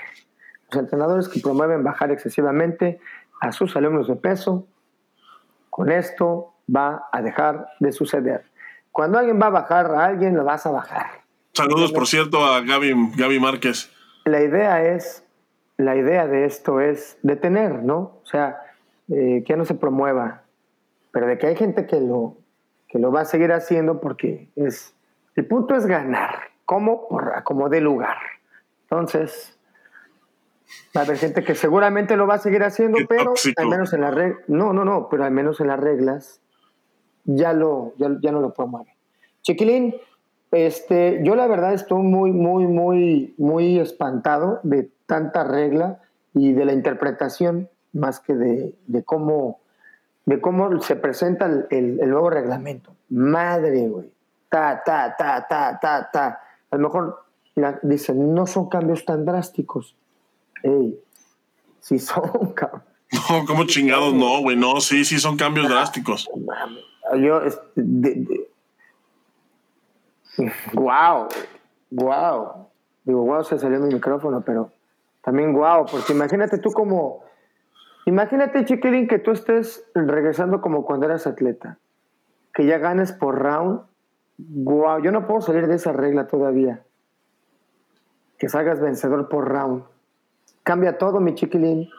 Los 0.71 0.81
entrenadores 0.81 1.29
que 1.29 1.41
promueven 1.41 1.85
bajar 1.85 2.11
excesivamente 2.11 3.01
a 3.41 3.53
sus 3.53 3.77
alumnos 3.77 4.09
de 4.09 4.17
peso, 4.17 4.67
con 5.71 5.91
esto 5.91 6.55
va 6.75 7.09
a 7.13 7.23
dejar 7.23 7.69
de 7.81 7.93
suceder. 7.93 8.45
Cuando 8.91 9.19
alguien 9.19 9.41
va 9.41 9.47
a 9.47 9.51
bajar 9.51 9.87
a 9.95 10.05
alguien, 10.05 10.37
lo 10.37 10.45
vas 10.45 10.67
a 10.67 10.71
bajar. 10.71 11.23
Saludos, 11.55 11.93
por 11.93 12.07
cierto, 12.07 12.45
a 12.45 12.61
Gaby, 12.61 13.13
Gaby 13.17 13.41
Márquez. 13.41 13.91
La 14.25 14.43
idea 14.43 14.85
es, 14.95 15.25
la 15.77 15.97
idea 15.97 16.27
de 16.27 16.45
esto 16.45 16.81
es 16.81 17.19
detener, 17.23 17.83
¿no? 17.83 18.21
O 18.23 18.27
sea, 18.27 18.63
eh, 19.09 19.43
que 19.47 19.57
no 19.57 19.65
se 19.65 19.75
promueva, 19.75 20.45
pero 21.11 21.27
de 21.27 21.39
que 21.39 21.49
hay 21.49 21.57
gente 21.57 21.87
que 21.87 22.01
lo, 22.01 22.37
que 22.89 22.99
lo 22.99 23.11
va 23.11 23.23
a 23.23 23.25
seguir 23.25 23.53
haciendo 23.53 24.01
porque 24.01 24.49
es, 24.57 24.95
el 25.35 25.47
punto 25.47 25.75
es 25.75 25.87
ganar 25.87 26.52
como 26.65 27.09
por 27.09 27.43
como 27.45 27.69
de 27.69 27.81
lugar. 27.81 28.17
Entonces, 28.85 29.59
va 30.97 31.03
a 31.03 31.05
haber 31.05 31.17
gente 31.17 31.45
que 31.45 31.55
seguramente 31.55 32.17
lo 32.17 32.27
va 32.27 32.35
a 32.35 32.39
seguir 32.39 32.63
haciendo, 32.63 32.99
pero 33.09 33.35
al 33.57 33.69
menos 33.69 33.93
en 33.93 34.01
las 34.01 34.15
reglas, 34.15 34.41
no, 34.49 34.73
no, 34.73 34.85
no, 34.85 35.09
pero 35.09 35.25
al 35.25 35.31
menos 35.31 35.61
en 35.61 35.69
las 35.69 35.81
reglas 35.81 36.41
ya 37.25 37.53
lo, 37.53 37.95
ya, 37.97 38.33
no 38.33 38.41
lo 38.41 38.53
promueve. 38.53 38.95
Chiquilín, 39.43 39.95
este, 40.51 41.21
yo 41.23 41.35
la 41.35 41.47
verdad 41.47 41.73
estoy 41.73 42.03
muy, 42.03 42.33
muy, 42.33 42.67
muy, 42.67 43.35
muy 43.39 43.79
espantado 43.79 44.61
de 44.63 44.91
tanta 45.07 45.45
regla 45.45 46.01
y 46.35 46.53
de 46.53 46.65
la 46.65 46.73
interpretación 46.73 47.69
más 47.93 48.21
que 48.21 48.35
de, 48.35 48.75
de 48.87 49.03
cómo 49.05 49.61
de 50.25 50.41
cómo 50.41 50.81
se 50.81 50.95
presenta 50.97 51.47
el, 51.47 51.67
el, 51.71 52.01
el 52.01 52.11
nuevo 52.11 52.31
reglamento. 52.31 52.95
Madre, 53.09 53.89
güey. 53.89 54.13
Ta, 54.49 54.83
ta, 54.85 55.17
ta, 55.17 55.47
ta, 55.49 55.79
ta, 55.81 56.11
ta 56.13 56.41
a 56.73 56.77
lo 56.77 56.83
mejor 56.85 57.23
dicen, 57.83 58.35
no 58.35 58.47
son 58.47 58.69
cambios 58.69 59.05
tan 59.05 59.27
drásticos. 59.27 59.95
Ey, 60.63 60.99
sí 61.81 61.99
son, 61.99 62.53
cabrón. 62.55 62.83
No, 63.13 63.45
como 63.47 63.65
chingados 63.65 64.15
no, 64.15 64.41
güey, 64.41 64.57
no, 64.57 64.81
sí, 64.81 65.05
sí 65.05 65.21
son 65.21 65.37
cambios 65.37 65.69
drásticos. 65.69 66.31
Yo, 67.21 67.43
wow, 70.73 71.29
wow. 71.91 72.69
Digo, 73.05 73.23
wow, 73.23 73.45
se 73.45 73.59
salió 73.59 73.79
mi 73.81 73.93
micrófono, 73.93 74.41
pero 74.41 74.73
también 75.23 75.53
wow, 75.53 75.85
porque 75.91 76.15
imagínate 76.15 76.57
tú 76.57 76.71
como, 76.73 77.23
imagínate, 78.07 78.65
chiquilín, 78.65 79.09
que 79.09 79.19
tú 79.19 79.33
estés 79.33 79.85
regresando 79.95 80.63
como 80.63 80.87
cuando 80.87 81.05
eras 81.05 81.27
atleta, 81.27 81.79
que 82.55 82.65
ya 82.65 82.79
ganes 82.79 83.13
por 83.13 83.39
round 83.43 83.83
Wow, 84.39 85.03
yo 85.03 85.13
no 85.13 85.27
puedo 85.27 85.41
salir 85.41 85.67
de 85.67 85.77
esa 85.77 85.93
regla 85.93 86.27
todavía. 86.27 86.83
Que 88.39 88.49
salgas 88.49 88.81
vencedor 88.81 89.29
por 89.29 89.49
round. 89.49 89.85
Cambia 90.63 90.99
todo, 90.99 91.21
mi 91.21 91.35
chiquilín. 91.35 91.91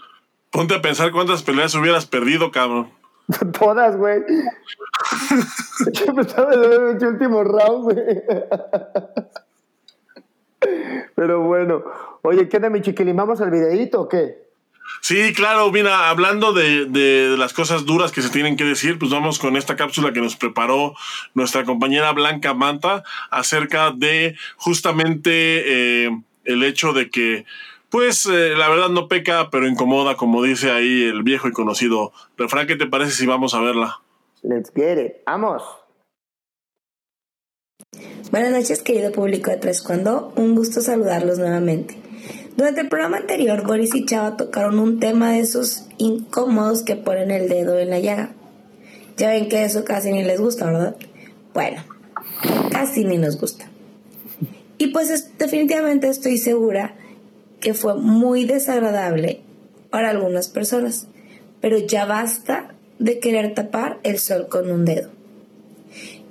Ponte 0.52 0.76
a 0.76 0.82
pensar 0.82 1.12
cuántas 1.12 1.44
peleas 1.44 1.74
hubieras 1.76 2.06
perdido, 2.06 2.52
cabrón. 2.52 2.90
Todas, 3.60 3.98
güey. 3.98 4.22
yo 5.94 6.16
pensaba 6.16 6.54
en 6.54 6.64
el 6.64 7.06
último 7.06 7.44
round, 7.44 7.84
güey. 7.84 8.24
Pero 11.16 11.42
bueno. 11.42 11.84
Oye, 12.22 12.48
¿qué 12.48 12.58
onda, 12.58 12.70
mi 12.70 12.82
chiquilín? 12.82 13.16
¿Vamos 13.16 13.42
al 13.42 13.52
videíto 13.52 14.02
o 14.02 14.08
qué? 14.08 14.53
Sí, 15.02 15.34
claro, 15.34 15.70
mira, 15.72 16.10
hablando 16.10 16.54
de, 16.54 17.36
las 17.38 17.54
cosas 17.54 17.86
duras 17.86 18.12
que 18.12 18.22
se 18.22 18.30
tienen 18.30 18.56
que 18.56 18.64
decir, 18.64 18.98
pues 18.98 19.12
vamos 19.12 19.38
con 19.38 19.58
esta 19.58 19.76
cápsula 19.76 20.14
que 20.14 20.22
nos 20.22 20.36
preparó 20.36 20.96
nuestra 21.34 21.66
compañera 21.66 22.12
Blanca 22.14 22.54
Manta 22.54 23.04
acerca 23.30 23.92
de 23.92 24.38
justamente 24.56 26.06
eh, 26.06 26.22
el 26.46 26.64
hecho 26.64 26.94
de 26.94 27.10
que, 27.10 27.46
pues, 27.90 28.26
eh, 28.28 28.56
la 28.56 28.70
verdad 28.70 28.90
no 28.90 29.08
peca, 29.08 29.50
pero 29.50 29.68
incomoda, 29.68 30.16
como 30.16 30.42
dice 30.42 30.72
ahí 30.72 31.04
el 31.04 31.24
viejo 31.24 31.48
y 31.48 31.52
conocido 31.52 32.14
refrán. 32.38 32.68
¿Qué 32.68 32.76
te 32.76 32.88
parece 32.88 33.12
si 33.12 33.26
vamos 33.26 33.54
a 33.54 33.62
verla? 33.62 34.00
Let's 34.42 34.72
get 34.74 34.98
it. 34.98 35.14
Vamos. 35.26 35.64
Buenas 38.32 38.52
noches, 38.52 38.82
querido 38.82 39.12
público 39.12 39.52
de 39.52 39.58
Tres 39.58 39.82
Cuando. 39.82 40.34
Un 40.36 40.56
gusto 40.56 40.82
saludarlos 40.82 41.40
nuevamente. 41.40 41.96
Durante 42.56 42.82
el 42.82 42.90
programa 42.90 43.18
anterior, 43.18 43.66
Boris 43.66 43.96
y 43.96 44.06
Chava 44.06 44.38
tocaron 44.38 44.78
un 44.78 45.00
tema 45.00 45.32
de 45.32 45.40
esos 45.40 45.88
incómodos 45.98 46.84
que 46.84 46.96
ponen 46.96 47.32
el 47.32 47.50
dedo 47.50 47.80
en 47.80 47.90
la 47.90 48.00
llaga. 48.00 48.30
Ya 49.18 49.30
ven 49.30 49.50
que 49.50 49.64
eso 49.64 49.84
casi 49.84 50.12
ni 50.12 50.24
les 50.24 50.40
gusta, 50.40 50.68
¿verdad? 50.68 50.96
Bueno, 51.56 51.84
casi 52.72 53.06
ni 53.06 53.18
nos 53.18 53.40
gusta. 53.40 53.66
Y 54.78 54.88
pues 54.88 55.32
definitivamente 55.40 56.10
estoy 56.10 56.38
segura 56.38 56.94
que 57.60 57.74
fue 57.74 57.96
muy 57.96 58.46
desagradable 58.46 59.42
para 59.90 60.12
algunas 60.12 60.48
personas, 60.48 61.08
pero 61.60 61.80
ya 61.80 62.06
basta 62.06 62.76
de 63.00 63.18
querer 63.18 63.56
tapar 63.56 64.00
el 64.04 64.20
sol 64.20 64.48
con 64.48 64.70
un 64.70 64.86
dedo. 64.86 65.10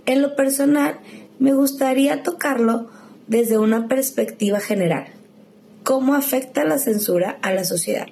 En 0.06 0.22
lo 0.22 0.36
personal, 0.36 1.00
me 1.40 1.52
gustaría 1.52 2.22
tocarlo 2.22 2.88
desde 3.26 3.58
una 3.58 3.88
perspectiva 3.88 4.60
general 4.60 5.06
cómo 5.84 6.14
afecta 6.14 6.64
la 6.64 6.78
censura 6.78 7.38
a 7.42 7.52
la 7.52 7.64
sociedad. 7.64 8.06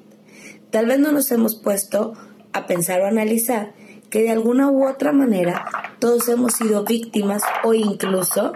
Tal 0.71 0.87
vez 0.87 0.99
no 0.99 1.12
nos 1.12 1.31
hemos 1.33 1.57
puesto 1.57 2.14
a 2.53 2.66
pensar 2.66 3.01
o 3.01 3.07
analizar 3.07 3.73
que 4.11 4.23
de 4.23 4.31
alguna 4.31 4.71
u 4.71 4.87
otra 4.89 5.12
manera 5.12 5.64
todos 5.99 6.29
hemos 6.29 6.55
sido 6.55 6.85
víctimas 6.85 7.43
o 7.62 7.75
incluso 7.75 8.53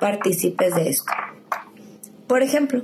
partícipes 0.00 0.74
de 0.74 0.88
esto. 0.88 1.12
Por 2.26 2.42
ejemplo, 2.42 2.82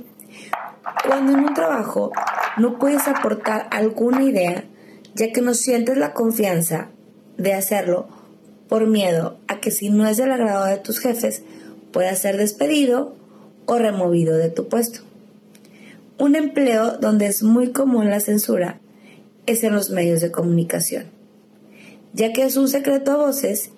cuando 1.07 1.33
en 1.33 1.39
un 1.39 1.53
trabajo 1.53 2.11
no 2.57 2.77
puedes 2.77 3.07
aportar 3.07 3.67
alguna 3.71 4.23
idea, 4.23 4.65
ya 5.15 5.31
que 5.31 5.41
no 5.41 5.53
sientes 5.53 5.97
la 5.97 6.13
confianza 6.13 6.89
de 7.37 7.53
hacerlo 7.53 8.07
por 8.67 8.87
miedo 8.87 9.37
a 9.47 9.59
que 9.59 9.71
si 9.71 9.89
no 9.89 10.07
es 10.07 10.17
del 10.17 10.31
agrado 10.31 10.65
de 10.65 10.77
tus 10.77 10.99
jefes, 10.99 11.43
puedas 11.91 12.19
ser 12.19 12.37
despedido 12.37 13.15
o 13.65 13.77
removido 13.77 14.35
de 14.35 14.49
tu 14.49 14.67
puesto. 14.67 15.01
Un 16.19 16.35
empleo 16.35 16.97
donde 16.99 17.25
es 17.25 17.41
muy 17.41 17.71
común 17.71 18.11
la 18.11 18.19
censura 18.19 18.79
es 19.47 19.63
en 19.63 19.73
los 19.73 19.89
medios 19.89 20.21
de 20.21 20.31
comunicación, 20.31 21.05
ya 22.13 22.31
que 22.33 22.43
es 22.43 22.55
un 22.55 22.67
secreto 22.67 23.11
a 23.11 23.17
voces 23.17 23.71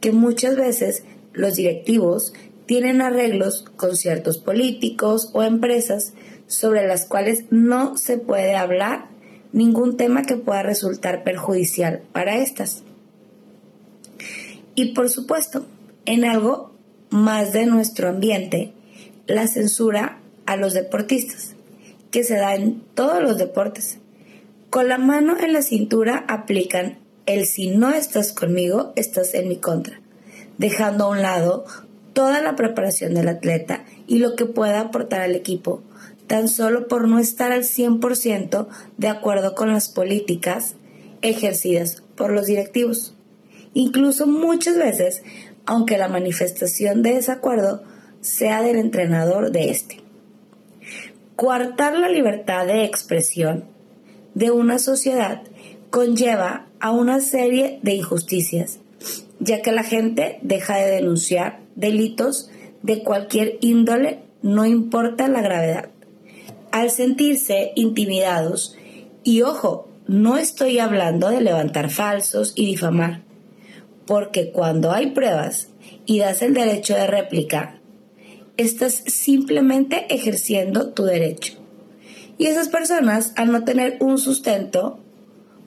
que 0.00 0.10
muchas 0.10 0.56
veces 0.56 1.04
los 1.32 1.54
directivos 1.54 2.32
tienen 2.66 3.00
arreglos 3.00 3.64
con 3.76 3.96
ciertos 3.96 4.38
políticos 4.38 5.30
o 5.34 5.44
empresas 5.44 6.14
sobre 6.48 6.86
las 6.88 7.06
cuales 7.06 7.44
no 7.50 7.96
se 7.96 8.18
puede 8.18 8.56
hablar 8.56 9.06
ningún 9.52 9.96
tema 9.96 10.22
que 10.22 10.36
pueda 10.36 10.64
resultar 10.64 11.22
perjudicial 11.22 12.02
para 12.12 12.38
estas. 12.38 12.82
Y 14.74 14.94
por 14.94 15.08
supuesto, 15.10 15.64
en 16.06 16.24
algo 16.24 16.72
más 17.10 17.52
de 17.52 17.66
nuestro 17.66 18.08
ambiente, 18.08 18.72
la 19.28 19.46
censura 19.46 20.18
a 20.44 20.56
los 20.56 20.74
deportistas 20.74 21.54
que 22.10 22.24
se 22.24 22.36
da 22.36 22.54
en 22.54 22.82
todos 22.94 23.22
los 23.22 23.38
deportes. 23.38 23.98
Con 24.70 24.88
la 24.88 24.98
mano 24.98 25.36
en 25.38 25.52
la 25.52 25.62
cintura 25.62 26.24
aplican 26.28 26.98
el 27.26 27.46
si 27.46 27.70
no 27.70 27.90
estás 27.90 28.32
conmigo, 28.32 28.92
estás 28.96 29.34
en 29.34 29.48
mi 29.48 29.56
contra, 29.56 30.00
dejando 30.56 31.04
a 31.04 31.08
un 31.08 31.22
lado 31.22 31.64
toda 32.12 32.42
la 32.42 32.56
preparación 32.56 33.14
del 33.14 33.28
atleta 33.28 33.84
y 34.06 34.18
lo 34.18 34.34
que 34.34 34.46
pueda 34.46 34.80
aportar 34.80 35.20
al 35.20 35.34
equipo, 35.34 35.82
tan 36.26 36.48
solo 36.48 36.88
por 36.88 37.06
no 37.08 37.18
estar 37.18 37.52
al 37.52 37.62
100% 37.64 38.66
de 38.96 39.08
acuerdo 39.08 39.54
con 39.54 39.72
las 39.72 39.88
políticas 39.88 40.74
ejercidas 41.22 42.02
por 42.16 42.32
los 42.32 42.46
directivos. 42.46 43.14
Incluso 43.74 44.26
muchas 44.26 44.76
veces, 44.76 45.22
aunque 45.66 45.98
la 45.98 46.08
manifestación 46.08 47.02
de 47.02 47.14
desacuerdo 47.14 47.82
sea 48.20 48.62
del 48.62 48.76
entrenador 48.76 49.50
de 49.52 49.70
este 49.70 50.07
coartar 51.38 51.96
la 51.96 52.08
libertad 52.08 52.66
de 52.66 52.82
expresión 52.82 53.62
de 54.34 54.50
una 54.50 54.80
sociedad 54.80 55.42
conlleva 55.88 56.66
a 56.80 56.90
una 56.90 57.20
serie 57.20 57.78
de 57.82 57.94
injusticias, 57.94 58.80
ya 59.38 59.62
que 59.62 59.70
la 59.70 59.84
gente 59.84 60.40
deja 60.42 60.78
de 60.78 60.90
denunciar 60.90 61.60
delitos 61.76 62.50
de 62.82 63.04
cualquier 63.04 63.56
índole, 63.60 64.18
no 64.42 64.66
importa 64.66 65.28
la 65.28 65.40
gravedad. 65.40 65.90
Al 66.72 66.90
sentirse 66.90 67.70
intimidados, 67.76 68.76
y 69.22 69.42
ojo, 69.42 69.86
no 70.08 70.38
estoy 70.38 70.80
hablando 70.80 71.28
de 71.28 71.40
levantar 71.40 71.90
falsos 71.90 72.52
y 72.56 72.66
difamar, 72.66 73.22
porque 74.08 74.50
cuando 74.50 74.90
hay 74.90 75.12
pruebas 75.12 75.68
y 76.04 76.18
das 76.18 76.42
el 76.42 76.52
derecho 76.52 76.96
de 76.96 77.06
réplica, 77.06 77.77
estás 78.58 79.02
simplemente 79.06 80.04
ejerciendo 80.14 80.90
tu 80.90 81.04
derecho. 81.04 81.54
Y 82.36 82.44
esas 82.46 82.68
personas, 82.68 83.32
al 83.36 83.50
no 83.50 83.64
tener 83.64 83.96
un 84.00 84.18
sustento 84.18 84.98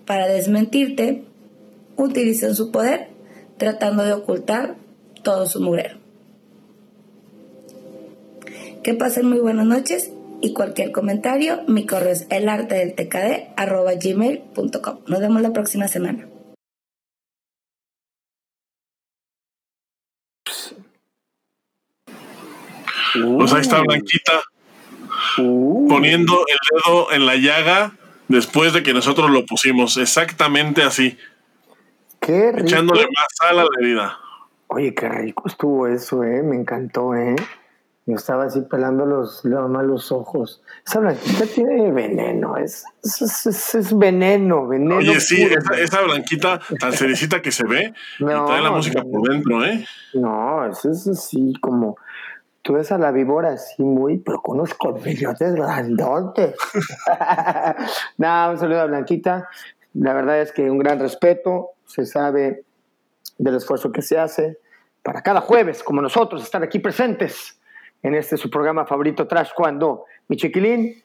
para 0.05 0.27
desmentirte, 0.27 1.23
utilizan 1.97 2.55
su 2.55 2.71
poder 2.71 3.07
tratando 3.57 4.03
de 4.03 4.13
ocultar 4.13 4.75
todo 5.23 5.47
su 5.47 5.59
mugrero. 5.61 5.97
Que 8.83 8.93
pasen 8.93 9.27
muy 9.27 9.39
buenas 9.39 9.65
noches 9.65 10.11
y 10.41 10.53
cualquier 10.53 10.91
comentario, 10.91 11.61
mi 11.67 11.85
correo 11.85 12.11
es 12.11 12.27
elartedeltkd.gmail.com. 12.29 14.97
Nos 15.07 15.19
vemos 15.19 15.41
la 15.41 15.53
próxima 15.53 15.87
semana. 15.87 16.27
Pues 23.38 23.53
ahí 23.53 23.61
está 23.61 23.82
Blanquita 23.82 24.41
uh. 25.38 25.88
poniendo 25.88 26.45
el 26.47 26.57
dedo 26.72 27.11
en 27.11 27.26
la 27.26 27.36
llaga 27.36 27.91
después 28.28 28.74
de 28.74 28.84
que 28.84 28.93
nosotros 28.93 29.30
lo 29.30 29.45
pusimos. 29.45 29.97
Exactamente 29.97 30.84
así. 30.84 31.17
Qué 32.19 32.51
rico. 32.51 32.67
Echándole 32.67 33.03
más 33.03 33.28
sal 33.34 33.59
a 33.59 33.63
la 33.63 33.69
herida. 33.80 34.17
Oye, 34.67 34.93
qué 34.93 35.09
rico 35.09 35.47
estuvo 35.47 35.88
eso, 35.88 36.24
¿eh? 36.24 36.43
Me 36.43 36.55
encantó, 36.55 37.13
¿eh? 37.15 37.36
Yo 38.07 38.15
estaba 38.15 38.45
así 38.45 38.61
pelando 38.61 39.05
los, 39.05 39.45
los 39.45 40.11
ojos. 40.11 40.61
Esa 40.86 40.99
blanquita 40.99 41.45
tiene 41.45 41.91
veneno, 41.91 42.57
es, 42.57 42.84
es, 43.03 43.97
veneno, 43.97 44.67
veneno. 44.67 44.97
Oye, 44.97 45.19
sí, 45.19 45.47
esa, 45.78 46.01
blanquita 46.01 46.59
tan 46.80 46.93
cerecita 46.93 47.41
que 47.41 47.51
se 47.51 47.65
ve 47.67 47.93
y 48.19 48.26
trae 48.26 48.61
la 48.61 48.72
música 48.72 49.03
por 49.03 49.30
dentro, 49.30 49.63
¿eh? 49.63 49.86
No, 50.15 50.65
eso 50.65 50.89
es 50.89 51.07
así 51.07 51.53
como 51.61 51.95
Tú 52.62 52.74
ves 52.74 52.91
a 52.91 52.97
la 52.97 53.12
víbora 53.12 53.53
así 53.53 53.82
muy, 53.84 54.20
pero 54.20 54.41
con 54.41 54.57
unos 54.57 54.74
colmillotes 54.76 55.55
grandotes. 55.55 56.55
Nada, 58.18 58.51
un 58.51 58.57
saludo 58.57 58.82
a 58.82 58.86
Blanquita. 58.86 59.49
La 59.93 60.14
verdad 60.14 60.39
es 60.41 60.51
que 60.51 60.70
un 60.70 60.78
gran 60.78 60.99
respeto. 60.99 61.72
Se 61.86 62.05
sabe 62.05 62.64
del 63.38 63.55
esfuerzo 63.55 63.91
que 63.91 64.01
se 64.01 64.18
hace 64.18 64.59
para 65.03 65.22
cada 65.22 65.41
jueves, 65.41 65.84
como 65.84 66.01
nosotros, 66.01 66.43
estar 66.43 66.64
aquí 66.64 66.80
presentes 66.80 67.59
en 68.03 68.16
este 68.16 68.38
su 68.38 68.49
programa 68.49 68.86
favorito, 68.86 69.28
Trash 69.28 69.51
Cuando. 69.55 70.05
Mi 70.28 70.38
chiquilín, 70.38 71.03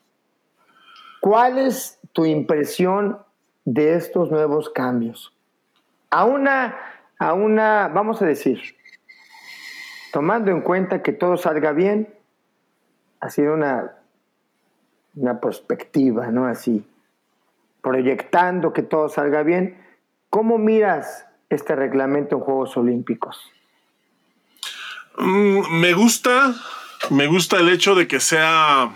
¿cuál 1.20 1.58
es 1.58 1.98
tu 2.12 2.24
impresión 2.24 3.18
de 3.64 3.94
estos 3.94 4.30
nuevos 4.30 4.70
cambios? 4.70 5.34
A 6.10 6.24
una, 6.24 6.76
a 7.18 7.32
una, 7.32 7.88
vamos 7.88 8.22
a 8.22 8.26
decir, 8.26 8.75
tomando 10.16 10.50
en 10.50 10.62
cuenta 10.62 11.02
que 11.02 11.12
todo 11.12 11.36
salga 11.36 11.72
bien, 11.72 12.08
ha 13.20 13.28
sido 13.28 13.52
una, 13.52 13.96
una 15.14 15.42
perspectiva, 15.42 16.28
¿no? 16.28 16.46
Así, 16.46 16.86
proyectando 17.82 18.72
que 18.72 18.80
todo 18.80 19.10
salga 19.10 19.42
bien. 19.42 19.78
¿Cómo 20.30 20.56
miras 20.56 21.26
este 21.50 21.76
reglamento 21.76 22.36
en 22.36 22.40
Juegos 22.40 22.78
Olímpicos? 22.78 23.38
Mm, 25.18 25.80
me 25.80 25.92
gusta, 25.92 26.54
me 27.10 27.26
gusta 27.26 27.58
el 27.58 27.68
hecho 27.68 27.94
de 27.94 28.08
que 28.08 28.18
sea 28.18 28.94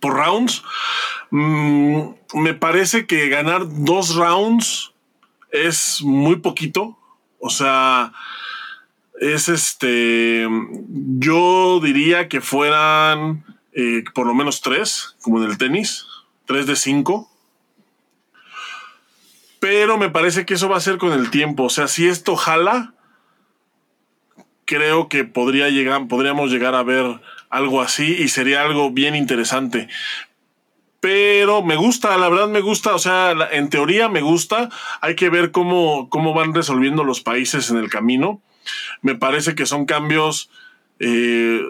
por 0.00 0.14
rounds. 0.14 0.64
Mm, 1.28 2.12
me 2.36 2.54
parece 2.54 3.06
que 3.06 3.28
ganar 3.28 3.64
dos 3.68 4.16
rounds 4.16 4.94
es 5.50 6.00
muy 6.00 6.36
poquito. 6.36 6.96
O 7.38 7.50
sea, 7.50 8.14
es 9.20 9.50
este, 9.50 10.48
yo 10.88 11.78
diría 11.80 12.28
que 12.28 12.40
fueran 12.40 13.44
eh, 13.72 14.02
por 14.14 14.26
lo 14.26 14.34
menos 14.34 14.62
tres, 14.62 15.16
como 15.20 15.42
en 15.42 15.50
el 15.50 15.58
tenis, 15.58 16.06
tres 16.46 16.66
de 16.66 16.74
cinco. 16.74 17.30
Pero 19.60 19.98
me 19.98 20.08
parece 20.08 20.46
que 20.46 20.54
eso 20.54 20.70
va 20.70 20.78
a 20.78 20.80
ser 20.80 20.96
con 20.96 21.12
el 21.12 21.30
tiempo. 21.30 21.64
O 21.64 21.70
sea, 21.70 21.86
si 21.86 22.08
esto 22.08 22.34
jala, 22.34 22.94
creo 24.64 25.08
que 25.08 25.24
podría 25.24 25.68
llegar, 25.68 26.08
podríamos 26.08 26.50
llegar 26.50 26.74
a 26.74 26.82
ver 26.82 27.20
algo 27.50 27.82
así 27.82 28.16
y 28.18 28.28
sería 28.28 28.62
algo 28.62 28.90
bien 28.90 29.14
interesante. 29.14 29.88
Pero 31.00 31.62
me 31.62 31.76
gusta, 31.76 32.16
la 32.16 32.30
verdad 32.30 32.48
me 32.48 32.60
gusta, 32.60 32.94
o 32.94 32.98
sea, 32.98 33.34
en 33.52 33.68
teoría 33.68 34.08
me 34.08 34.22
gusta. 34.22 34.70
Hay 35.02 35.14
que 35.14 35.28
ver 35.28 35.50
cómo, 35.50 36.08
cómo 36.08 36.32
van 36.32 36.54
resolviendo 36.54 37.04
los 37.04 37.20
países 37.20 37.70
en 37.70 37.76
el 37.76 37.90
camino. 37.90 38.40
Me 39.02 39.14
parece 39.14 39.54
que 39.54 39.66
son 39.66 39.86
cambios 39.86 40.50
eh, 40.98 41.62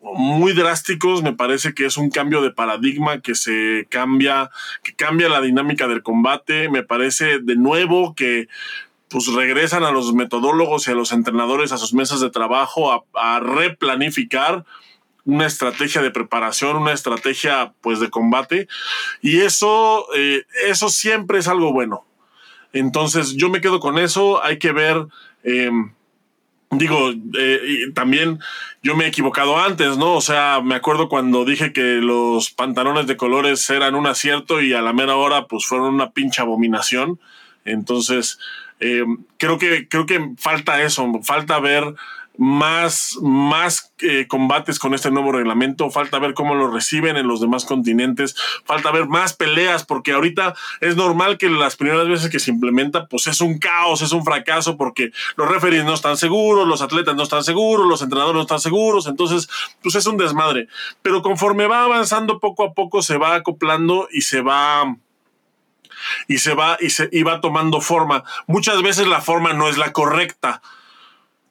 muy 0.00 0.52
drásticos, 0.52 1.22
me 1.22 1.32
parece 1.32 1.74
que 1.74 1.86
es 1.86 1.96
un 1.96 2.10
cambio 2.10 2.42
de 2.42 2.50
paradigma 2.50 3.20
que 3.20 3.34
se 3.34 3.86
cambia, 3.88 4.50
que 4.82 4.94
cambia 4.94 5.28
la 5.28 5.40
dinámica 5.40 5.88
del 5.88 6.02
combate, 6.02 6.68
me 6.68 6.82
parece 6.82 7.38
de 7.38 7.56
nuevo 7.56 8.14
que 8.14 8.48
pues 9.08 9.26
regresan 9.28 9.84
a 9.84 9.92
los 9.92 10.12
metodólogos 10.12 10.88
y 10.88 10.90
a 10.90 10.94
los 10.94 11.12
entrenadores 11.12 11.72
a 11.72 11.78
sus 11.78 11.94
mesas 11.94 12.20
de 12.20 12.30
trabajo 12.30 13.06
a, 13.14 13.40
replanificar 13.40 14.64
una 15.24 15.46
estrategia 15.46 16.02
de 16.02 16.10
preparación, 16.10 16.76
una 16.76 16.92
estrategia 16.92 17.72
pues 17.80 18.00
de 18.00 18.10
combate. 18.10 18.68
Y 19.22 19.40
eso, 19.40 20.06
eh, 20.16 20.44
eso 20.66 20.88
siempre 20.90 21.38
es 21.38 21.48
algo 21.48 21.72
bueno. 21.72 22.04
Entonces 22.72 23.36
yo 23.36 23.48
me 23.50 23.60
quedo 23.60 23.78
con 23.78 23.98
eso, 23.98 24.42
hay 24.42 24.58
que 24.58 24.72
ver 24.72 25.06
em, 25.44 25.92
digo, 26.70 27.12
eh, 27.38 27.90
también 27.94 28.38
yo 28.82 28.96
me 28.96 29.04
he 29.04 29.08
equivocado 29.08 29.58
antes, 29.58 29.96
¿no? 29.96 30.14
O 30.14 30.20
sea, 30.20 30.60
me 30.62 30.74
acuerdo 30.74 31.08
cuando 31.08 31.44
dije 31.44 31.72
que 31.72 32.00
los 32.00 32.50
pantalones 32.50 33.06
de 33.06 33.16
colores 33.16 33.68
eran 33.70 33.94
un 33.94 34.06
acierto 34.06 34.60
y 34.60 34.72
a 34.72 34.82
la 34.82 34.92
mera 34.92 35.16
hora 35.16 35.46
pues 35.46 35.66
fueron 35.66 35.94
una 35.94 36.10
pinche 36.10 36.42
abominación. 36.42 37.18
Entonces, 37.64 38.38
eh, 38.80 39.04
creo, 39.38 39.58
que, 39.58 39.88
creo 39.88 40.06
que 40.06 40.32
falta 40.36 40.82
eso, 40.82 41.10
falta 41.22 41.58
ver 41.60 41.94
más, 42.36 43.16
más 43.22 43.92
eh, 44.00 44.26
combates 44.26 44.78
con 44.78 44.94
este 44.94 45.10
nuevo 45.10 45.32
reglamento, 45.32 45.90
falta 45.90 46.18
ver 46.18 46.34
cómo 46.34 46.54
lo 46.54 46.70
reciben 46.70 47.16
en 47.16 47.28
los 47.28 47.40
demás 47.40 47.64
continentes, 47.64 48.34
falta 48.64 48.90
ver 48.90 49.06
más 49.06 49.34
peleas, 49.34 49.84
porque 49.84 50.12
ahorita 50.12 50.54
es 50.80 50.96
normal 50.96 51.38
que 51.38 51.48
las 51.48 51.76
primeras 51.76 52.08
veces 52.08 52.30
que 52.30 52.40
se 52.40 52.50
implementa, 52.50 53.06
pues 53.06 53.26
es 53.28 53.40
un 53.40 53.58
caos, 53.58 54.02
es 54.02 54.12
un 54.12 54.24
fracaso, 54.24 54.76
porque 54.76 55.12
los 55.36 55.48
referees 55.48 55.84
no 55.84 55.94
están 55.94 56.16
seguros, 56.16 56.66
los 56.66 56.82
atletas 56.82 57.14
no 57.14 57.22
están 57.22 57.44
seguros, 57.44 57.86
los 57.86 58.02
entrenadores 58.02 58.36
no 58.36 58.42
están 58.42 58.60
seguros, 58.60 59.06
entonces, 59.06 59.48
pues 59.82 59.94
es 59.94 60.06
un 60.06 60.16
desmadre. 60.16 60.68
Pero 61.02 61.22
conforme 61.22 61.66
va 61.66 61.84
avanzando 61.84 62.40
poco 62.40 62.64
a 62.64 62.72
poco, 62.74 63.02
se 63.02 63.16
va 63.16 63.36
acoplando 63.36 64.08
y 64.10 64.22
se 64.22 64.40
va 64.40 64.96
y 66.26 66.38
se 66.38 66.54
va 66.54 66.76
y 66.80 66.90
se 66.90 67.08
y 67.12 67.22
va 67.22 67.40
tomando 67.40 67.80
forma. 67.80 68.24
Muchas 68.46 68.82
veces 68.82 69.06
la 69.06 69.20
forma 69.20 69.52
no 69.52 69.68
es 69.68 69.78
la 69.78 69.92
correcta 69.92 70.60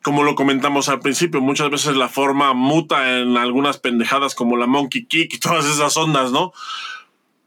como 0.04 0.24
lo 0.24 0.36
comentamos 0.36 0.90
al 0.90 1.00
principio, 1.00 1.42
muchas 1.42 1.70
veces 1.70 1.96
la 1.96 2.10
forma 2.10 2.54
muta 2.54 3.20
en 3.20 3.38
algunas 3.38 3.78
pendejadas 3.78 4.36
como 4.36 4.58
la 4.58 4.68
monkey 4.68 5.06
kick 5.06 5.34
y 5.34 5.40
todas 5.40 5.66
esas 5.66 5.96
ondas, 5.98 6.32
¿no? 6.32 6.54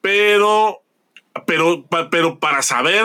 Pero, 0.00 0.80
pero, 1.46 1.84
pero 2.10 2.38
para 2.38 2.62
saber 2.62 3.04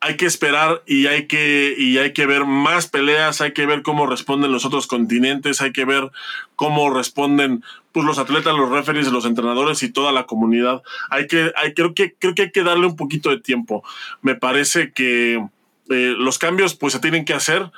hay 0.00 0.16
que 0.16 0.26
esperar 0.26 0.82
y 0.86 1.06
hay 1.06 1.26
que, 1.26 1.74
y 1.76 1.98
hay 1.98 2.12
que 2.12 2.26
ver 2.26 2.44
más 2.44 2.88
peleas, 2.88 3.40
hay 3.40 3.52
que 3.52 3.66
ver 3.66 3.82
cómo 3.82 4.06
responden 4.06 4.50
los 4.50 4.64
otros 4.64 4.86
continentes, 4.86 5.60
hay 5.60 5.72
que 5.72 5.84
ver 5.84 6.10
cómo 6.56 6.90
responden 6.90 7.64
pues, 7.92 8.06
los 8.06 8.18
atletas, 8.18 8.54
los 8.54 8.68
referees, 8.68 9.10
los 9.12 9.26
entrenadores 9.26 9.82
y 9.82 9.92
toda 9.92 10.12
la 10.12 10.24
comunidad. 10.24 10.82
Hay 11.10 11.26
que, 11.26 11.52
hay, 11.56 11.74
creo, 11.74 11.94
que, 11.94 12.14
creo 12.18 12.34
que 12.34 12.42
hay 12.42 12.50
que 12.50 12.64
darle 12.64 12.86
un 12.86 12.96
poquito 12.96 13.30
de 13.30 13.40
tiempo. 13.40 13.84
Me 14.22 14.34
parece 14.34 14.92
que 14.92 15.34
eh, 15.90 16.14
los 16.18 16.38
cambios 16.38 16.74
pues 16.74 16.92
se 16.92 17.00
tienen 17.00 17.24
que 17.24 17.34
hacer 17.34 17.70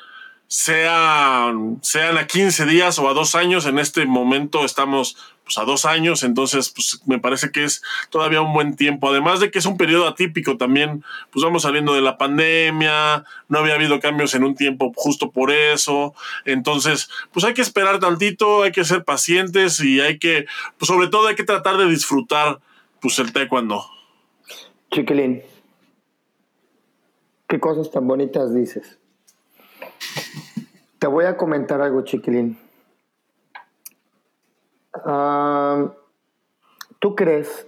sean, 0.55 1.80
sean 1.82 2.16
a 2.16 2.28
15 2.28 2.64
días 2.66 3.00
o 3.00 3.09
a 3.09 3.12
dos 3.12 3.34
años. 3.34 3.66
En 3.66 3.80
este 3.80 4.07
momento 4.07 4.64
estamos 4.64 5.16
pues, 5.42 5.59
a 5.59 5.64
dos 5.64 5.84
años, 5.84 6.22
entonces 6.22 6.70
pues, 6.70 7.02
me 7.07 7.18
parece 7.18 7.50
que 7.50 7.64
es 7.64 7.82
todavía 8.09 8.40
un 8.40 8.52
buen 8.52 8.76
tiempo. 8.76 9.09
Además 9.09 9.40
de 9.40 9.50
que 9.50 9.59
es 9.59 9.66
un 9.66 9.76
periodo 9.76 10.07
atípico 10.07 10.57
también, 10.57 11.02
pues 11.32 11.44
vamos 11.44 11.62
saliendo 11.62 11.92
de 11.94 12.02
la 12.02 12.18
pandemia, 12.18 13.24
no 13.48 13.59
había 13.59 13.74
habido 13.74 13.98
cambios 13.98 14.32
en 14.36 14.44
un 14.44 14.55
tiempo 14.55 14.92
justo 14.94 15.32
por 15.32 15.50
eso. 15.50 16.14
Entonces, 16.44 17.11
pues 17.32 17.44
hay 17.44 17.55
que 17.55 17.62
esperar 17.62 17.98
tantito, 17.98 18.62
hay 18.62 18.70
que 18.70 18.84
ser 18.84 19.02
pacientes 19.02 19.80
y 19.80 20.00
hay 20.00 20.20
que, 20.20 20.46
pues 20.78 20.86
sobre 20.86 21.09
todo 21.09 21.26
hay 21.26 21.34
que 21.34 21.42
tratar 21.42 21.78
de 21.78 21.88
disfrutar 21.88 22.61
pues 23.00 23.18
el 23.18 23.32
taekwondo. 23.32 23.84
Chiquilín, 24.92 25.42
¿qué 27.48 27.59
cosas 27.59 27.90
tan 27.90 28.07
bonitas 28.07 28.55
dices? 28.55 29.00
Te 31.05 31.09
voy 31.09 31.26
a 31.26 31.36
comentar 31.36 31.82
algo, 31.82 32.00
chiquilín. 32.00 32.59
¿Tú 36.98 37.14
crees 37.14 37.66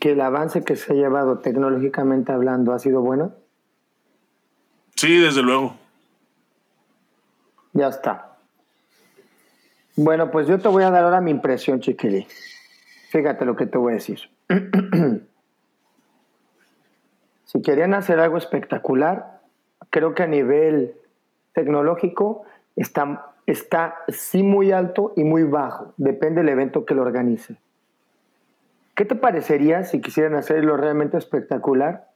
que 0.00 0.12
el 0.12 0.22
avance 0.22 0.64
que 0.64 0.74
se 0.74 0.94
ha 0.94 0.96
llevado 0.96 1.40
tecnológicamente 1.40 2.32
hablando 2.32 2.72
ha 2.72 2.78
sido 2.78 3.02
bueno? 3.02 3.34
Sí, 4.94 5.18
desde 5.18 5.42
luego. 5.42 5.76
Ya 7.74 7.88
está. 7.88 8.38
Bueno, 9.94 10.30
pues 10.30 10.46
yo 10.46 10.58
te 10.58 10.68
voy 10.68 10.84
a 10.84 10.90
dar 10.90 11.04
ahora 11.04 11.20
mi 11.20 11.30
impresión, 11.30 11.80
chiquilín. 11.80 12.26
Fíjate 13.10 13.44
lo 13.44 13.54
que 13.54 13.66
te 13.66 13.76
voy 13.76 13.92
a 13.92 13.96
decir. 13.96 14.20
si 17.44 17.60
querían 17.60 17.92
hacer 17.92 18.18
algo 18.18 18.38
espectacular, 18.38 19.42
creo 19.90 20.14
que 20.14 20.22
a 20.22 20.26
nivel 20.26 21.03
tecnológico 21.54 22.44
está, 22.76 23.32
está 23.46 23.96
sí 24.08 24.42
muy 24.42 24.72
alto 24.72 25.12
y 25.16 25.24
muy 25.24 25.44
bajo. 25.44 25.94
Depende 25.96 26.42
del 26.42 26.50
evento 26.50 26.84
que 26.84 26.94
lo 26.94 27.02
organice. 27.02 27.56
¿Qué 28.94 29.04
te 29.04 29.14
parecería 29.14 29.82
si 29.84 30.00
quisieran 30.00 30.34
hacerlo 30.34 30.76
realmente 30.76 31.16
espectacular? 31.16 32.08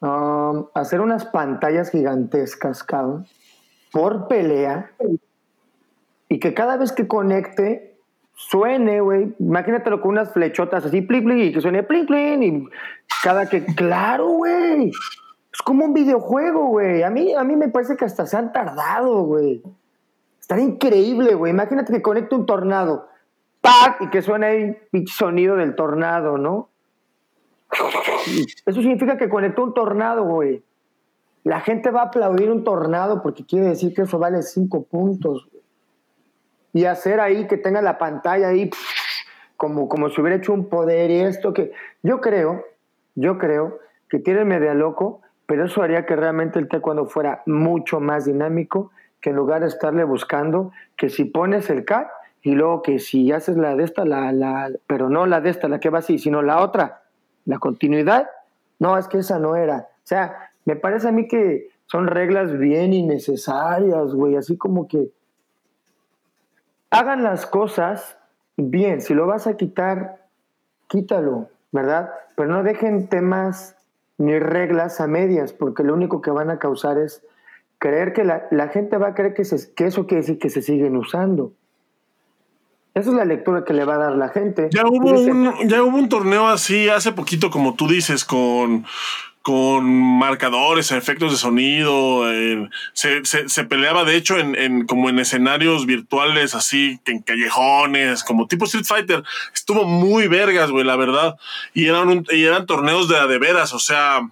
Um, 0.00 0.66
hacer 0.74 1.00
unas 1.00 1.24
pantallas 1.26 1.90
gigantescas, 1.90 2.82
cabrón, 2.82 3.26
por 3.92 4.28
pelea, 4.28 4.92
y 6.28 6.38
que 6.38 6.54
cada 6.54 6.76
vez 6.76 6.92
que 6.92 7.08
conecte 7.08 7.96
suene, 8.34 9.00
güey. 9.00 9.34
Imagínatelo 9.40 10.00
con 10.00 10.12
unas 10.12 10.32
flechotas 10.32 10.84
así, 10.84 11.02
pling, 11.02 11.24
pling, 11.24 11.38
y 11.38 11.52
que 11.52 11.60
suene 11.60 11.82
pling, 11.82 12.06
pling, 12.06 12.42
y 12.42 12.68
cada 13.22 13.48
que, 13.48 13.64
claro, 13.64 14.28
güey. 14.28 14.92
Es 15.58 15.62
como 15.64 15.84
un 15.84 15.92
videojuego, 15.92 16.66
güey. 16.66 17.02
A 17.02 17.10
mí, 17.10 17.34
a 17.34 17.42
mí 17.42 17.56
me 17.56 17.68
parece 17.68 17.96
que 17.96 18.04
hasta 18.04 18.26
se 18.26 18.36
han 18.36 18.52
tardado, 18.52 19.24
güey. 19.24 19.60
Estaría 20.40 20.64
increíble, 20.64 21.34
güey. 21.34 21.52
Imagínate 21.52 21.92
que 21.92 22.00
conecte 22.00 22.36
un 22.36 22.46
tornado. 22.46 23.08
¡Pac! 23.60 24.00
Y 24.02 24.08
que 24.08 24.22
suene 24.22 24.46
ahí 24.46 24.78
el 24.92 25.08
sonido 25.08 25.56
del 25.56 25.74
tornado, 25.74 26.38
¿no? 26.38 26.68
Eso 28.66 28.80
significa 28.80 29.18
que 29.18 29.28
conectó 29.28 29.64
un 29.64 29.74
tornado, 29.74 30.24
güey. 30.24 30.62
La 31.42 31.60
gente 31.60 31.90
va 31.90 32.02
a 32.02 32.04
aplaudir 32.04 32.52
un 32.52 32.62
tornado 32.62 33.20
porque 33.20 33.44
quiere 33.44 33.66
decir 33.66 33.94
que 33.94 34.02
eso 34.02 34.18
vale 34.18 34.42
cinco 34.42 34.84
puntos. 34.84 35.48
Y 36.72 36.84
hacer 36.84 37.20
ahí 37.20 37.48
que 37.48 37.56
tenga 37.56 37.82
la 37.82 37.98
pantalla 37.98 38.48
ahí 38.48 38.70
como, 39.56 39.88
como 39.88 40.08
si 40.08 40.20
hubiera 40.20 40.36
hecho 40.36 40.52
un 40.52 40.68
poder 40.68 41.10
y 41.10 41.20
esto 41.20 41.52
que 41.52 41.72
yo 42.02 42.20
creo, 42.20 42.64
yo 43.14 43.38
creo 43.38 43.78
que 44.08 44.18
tiene 44.18 44.44
media 44.44 44.74
loco, 44.74 45.22
pero 45.48 45.64
eso 45.64 45.82
haría 45.82 46.04
que 46.04 46.14
realmente 46.14 46.58
el 46.58 46.68
taekwondo 46.68 47.06
fuera 47.06 47.42
mucho 47.46 48.00
más 48.00 48.26
dinámico 48.26 48.90
que 49.22 49.30
en 49.30 49.36
lugar 49.36 49.62
de 49.62 49.68
estarle 49.68 50.04
buscando 50.04 50.72
que 50.94 51.08
si 51.08 51.24
pones 51.24 51.70
el 51.70 51.86
cat 51.86 52.06
y 52.42 52.52
luego 52.52 52.82
que 52.82 52.98
si 52.98 53.32
haces 53.32 53.56
la 53.56 53.74
de 53.74 53.82
esta, 53.82 54.04
la, 54.04 54.30
la, 54.30 54.70
pero 54.86 55.08
no 55.08 55.24
la 55.24 55.40
de 55.40 55.48
esta, 55.48 55.66
la 55.68 55.80
que 55.80 55.88
va 55.88 56.00
así, 56.00 56.18
sino 56.18 56.42
la 56.42 56.60
otra, 56.60 57.00
la 57.46 57.58
continuidad, 57.58 58.28
no, 58.78 58.98
es 58.98 59.08
que 59.08 59.20
esa 59.20 59.38
no 59.38 59.56
era. 59.56 59.88
O 59.88 60.06
sea, 60.06 60.50
me 60.66 60.76
parece 60.76 61.08
a 61.08 61.12
mí 61.12 61.26
que 61.26 61.70
son 61.86 62.08
reglas 62.08 62.58
bien 62.58 62.92
innecesarias, 62.92 64.12
güey, 64.12 64.36
así 64.36 64.58
como 64.58 64.86
que 64.86 65.08
hagan 66.90 67.22
las 67.22 67.46
cosas 67.46 68.18
bien, 68.58 69.00
si 69.00 69.14
lo 69.14 69.26
vas 69.26 69.46
a 69.46 69.56
quitar, 69.56 70.26
quítalo, 70.88 71.48
¿verdad? 71.72 72.10
Pero 72.36 72.50
no 72.50 72.62
dejen 72.62 73.08
temas 73.08 73.77
ni 74.18 74.38
reglas 74.38 75.00
a 75.00 75.06
medias, 75.06 75.52
porque 75.52 75.84
lo 75.84 75.94
único 75.94 76.20
que 76.20 76.30
van 76.30 76.50
a 76.50 76.58
causar 76.58 76.98
es 76.98 77.22
creer 77.78 78.12
que 78.12 78.24
la, 78.24 78.46
la 78.50 78.68
gente 78.68 78.98
va 78.98 79.08
a 79.08 79.14
creer 79.14 79.34
que, 79.34 79.44
se, 79.44 79.72
que 79.74 79.86
eso 79.86 80.06
quiere 80.06 80.22
decir 80.22 80.38
que 80.38 80.50
se 80.50 80.60
siguen 80.62 80.96
usando. 80.96 81.52
Esa 82.94 83.10
es 83.10 83.16
la 83.16 83.24
lectura 83.24 83.64
que 83.64 83.72
le 83.72 83.84
va 83.84 83.94
a 83.94 83.98
dar 83.98 84.16
la 84.16 84.28
gente. 84.28 84.68
Ya 84.72 84.82
hubo, 84.84 85.12
un, 85.12 85.68
ya 85.68 85.84
hubo 85.84 85.96
un 85.96 86.08
torneo 86.08 86.48
así 86.48 86.88
hace 86.88 87.12
poquito, 87.12 87.48
como 87.48 87.74
tú 87.74 87.86
dices, 87.86 88.24
con, 88.24 88.84
con 89.42 89.86
marcadores, 89.86 90.92
efectos 90.92 91.32
de 91.32 91.38
sonido. 91.38 92.24
se, 92.92 93.24
se, 93.24 93.64
peleaba, 93.64 94.04
de 94.04 94.16
hecho, 94.16 94.38
en, 94.38 94.54
en, 94.54 94.86
como 94.86 95.08
en 95.08 95.18
escenarios 95.18 95.86
virtuales, 95.86 96.54
así, 96.54 97.00
en 97.06 97.22
callejones, 97.22 98.24
como 98.24 98.46
tipo 98.46 98.64
Street 98.66 98.84
Fighter. 98.84 99.22
Estuvo 99.54 99.84
muy 99.84 100.28
vergas, 100.28 100.70
güey, 100.70 100.84
la 100.84 100.96
verdad. 100.96 101.36
Y 101.74 101.86
eran, 101.86 102.24
y 102.30 102.44
eran 102.44 102.66
torneos 102.66 103.08
de 103.08 103.18
de 103.26 103.38
veras, 103.38 103.72
o 103.72 103.78
sea. 103.78 104.28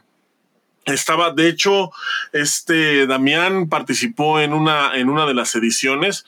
Estaba, 0.84 1.32
de 1.32 1.48
hecho, 1.48 1.90
este 2.32 3.09
Damián 3.09 3.68
participó 3.68 4.38
en 4.38 4.52
una, 4.52 4.96
en 4.96 5.09
una 5.09 5.26
de 5.26 5.34
las 5.34 5.52
ediciones. 5.57 6.26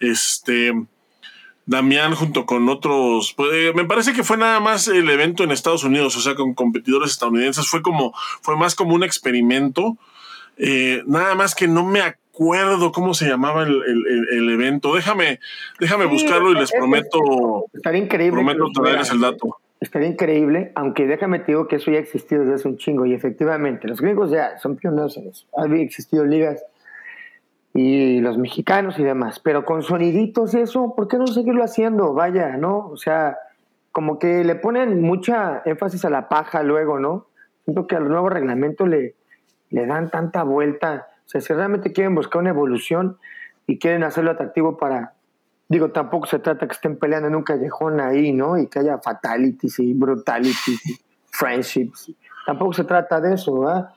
Este 0.00 0.72
Damián 1.70 2.16
junto 2.16 2.46
con 2.46 2.68
otros, 2.68 3.32
pues, 3.36 3.50
eh, 3.54 3.72
me 3.76 3.84
parece 3.84 4.12
que 4.12 4.24
fue 4.24 4.36
nada 4.36 4.58
más 4.58 4.88
el 4.88 5.08
evento 5.08 5.44
en 5.44 5.52
Estados 5.52 5.84
Unidos, 5.84 6.16
o 6.16 6.20
sea, 6.20 6.34
con 6.34 6.52
competidores 6.52 7.12
estadounidenses, 7.12 7.68
fue 7.68 7.80
como, 7.80 8.12
fue 8.42 8.56
más 8.56 8.74
como 8.74 8.92
un 8.92 9.04
experimento, 9.04 9.96
eh, 10.56 11.04
nada 11.06 11.36
más 11.36 11.54
que 11.54 11.68
no 11.68 11.84
me 11.84 12.00
acuerdo 12.00 12.90
cómo 12.90 13.14
se 13.14 13.28
llamaba 13.28 13.62
el, 13.62 14.50
evento, 14.50 14.92
déjame, 14.96 15.38
déjame 15.78 16.06
buscarlo 16.06 16.50
y 16.50 16.56
les 16.56 16.72
prometo, 16.72 17.66
estaría 17.72 18.02
increíble 18.02 18.42
prometo 18.42 18.64
traerles 18.74 19.12
el 19.12 19.20
dato. 19.20 19.58
Estaría 19.78 20.08
increíble, 20.08 20.72
aunque 20.74 21.06
déjame 21.06 21.38
te 21.38 21.52
digo 21.52 21.68
que 21.68 21.76
eso 21.76 21.92
ya 21.92 21.98
ha 21.98 22.00
existido 22.00 22.42
desde 22.42 22.54
hace 22.54 22.68
un 22.68 22.78
chingo 22.78 23.06
y 23.06 23.14
efectivamente 23.14 23.86
los 23.86 24.00
gringos 24.00 24.32
ya 24.32 24.58
son 24.58 24.74
pioneros 24.74 25.16
en 25.18 25.28
eso, 25.28 25.46
había 25.56 25.82
existido 25.82 26.26
ligas 26.26 26.64
y 27.80 28.20
los 28.20 28.36
mexicanos 28.36 28.98
y 28.98 29.04
demás, 29.04 29.40
pero 29.40 29.64
con 29.64 29.82
soniditos 29.82 30.52
y 30.54 30.60
eso, 30.60 30.94
¿por 30.94 31.08
qué 31.08 31.16
no 31.16 31.26
seguirlo 31.26 31.64
haciendo? 31.64 32.12
Vaya, 32.12 32.56
¿no? 32.58 32.88
O 32.88 32.96
sea, 32.96 33.38
como 33.90 34.18
que 34.18 34.44
le 34.44 34.54
ponen 34.54 35.00
mucha 35.00 35.62
énfasis 35.64 36.04
a 36.04 36.10
la 36.10 36.28
paja 36.28 36.62
luego, 36.62 36.98
¿no? 36.98 37.26
Siento 37.64 37.86
que 37.86 37.96
al 37.96 38.08
nuevo 38.08 38.28
reglamento 38.28 38.86
le, 38.86 39.14
le 39.70 39.86
dan 39.86 40.10
tanta 40.10 40.42
vuelta. 40.42 41.08
O 41.24 41.28
sea, 41.28 41.40
si 41.40 41.54
realmente 41.54 41.92
quieren 41.92 42.14
buscar 42.14 42.42
una 42.42 42.50
evolución 42.50 43.16
y 43.66 43.78
quieren 43.78 44.02
hacerlo 44.02 44.32
atractivo 44.32 44.76
para, 44.76 45.14
digo, 45.68 45.90
tampoco 45.90 46.26
se 46.26 46.38
trata 46.38 46.66
que 46.66 46.74
estén 46.74 46.98
peleando 46.98 47.28
en 47.28 47.34
un 47.34 47.44
callejón 47.44 47.98
ahí, 48.00 48.32
¿no? 48.32 48.58
Y 48.58 48.66
que 48.66 48.80
haya 48.80 48.98
fatalities 48.98 49.78
y 49.78 49.94
brutalities 49.94 50.86
y 50.86 51.00
friendships. 51.30 52.12
Tampoco 52.44 52.74
se 52.74 52.84
trata 52.84 53.20
de 53.20 53.34
eso, 53.34 53.60
¿verdad? 53.60 53.90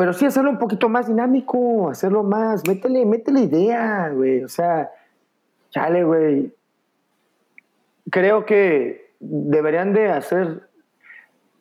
Pero 0.00 0.14
sí 0.14 0.24
hacerlo 0.24 0.48
un 0.48 0.58
poquito 0.58 0.88
más 0.88 1.08
dinámico, 1.08 1.90
hacerlo 1.90 2.22
más, 2.22 2.66
métele, 2.66 3.04
métele 3.04 3.40
idea, 3.40 4.08
güey. 4.08 4.42
O 4.42 4.48
sea, 4.48 4.90
chale, 5.68 6.04
güey. 6.04 6.54
Creo 8.10 8.46
que 8.46 9.12
deberían 9.20 9.92
de 9.92 10.10
hacer 10.10 10.70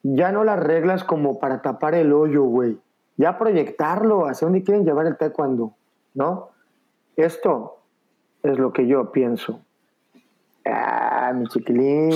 ya 0.04 0.32
no 0.32 0.46
las 0.46 0.58
reglas 0.58 1.04
como 1.04 1.38
para 1.38 1.62
tapar 1.62 1.96
el 1.96 2.14
hoyo, 2.14 2.44
güey. 2.44 2.80
Ya 3.18 3.38
proyectarlo 3.38 4.26
hacia 4.26 4.46
dónde 4.46 4.64
quieren 4.64 4.86
llevar 4.86 5.06
el 5.06 5.18
taekwondo, 5.18 5.74
¿no? 6.14 6.52
Esto 7.18 7.82
es 8.42 8.58
lo 8.58 8.72
que 8.72 8.88
yo 8.88 9.12
pienso. 9.12 9.60
Ah, 10.72 11.32
mi 11.34 11.48
chiquilín. 11.48 12.12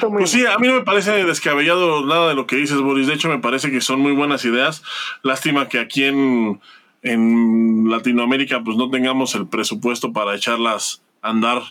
pues 0.00 0.30
sí, 0.30 0.44
a 0.46 0.58
mí 0.58 0.68
no 0.68 0.74
me 0.74 0.82
parece 0.82 1.24
descabellado 1.24 2.04
nada 2.06 2.28
de 2.28 2.34
lo 2.34 2.46
que 2.46 2.56
dices, 2.56 2.80
Boris. 2.80 3.06
De 3.06 3.14
hecho, 3.14 3.28
me 3.28 3.38
parece 3.38 3.70
que 3.70 3.80
son 3.80 4.00
muy 4.00 4.12
buenas 4.12 4.44
ideas. 4.44 4.82
Lástima 5.22 5.68
que 5.68 5.78
aquí 5.78 6.04
en, 6.04 6.60
en 7.02 7.90
Latinoamérica 7.90 8.62
pues 8.64 8.76
no 8.76 8.90
tengamos 8.90 9.34
el 9.34 9.46
presupuesto 9.46 10.12
para 10.12 10.34
echarlas 10.34 11.02
a 11.22 11.30
andar 11.30 11.62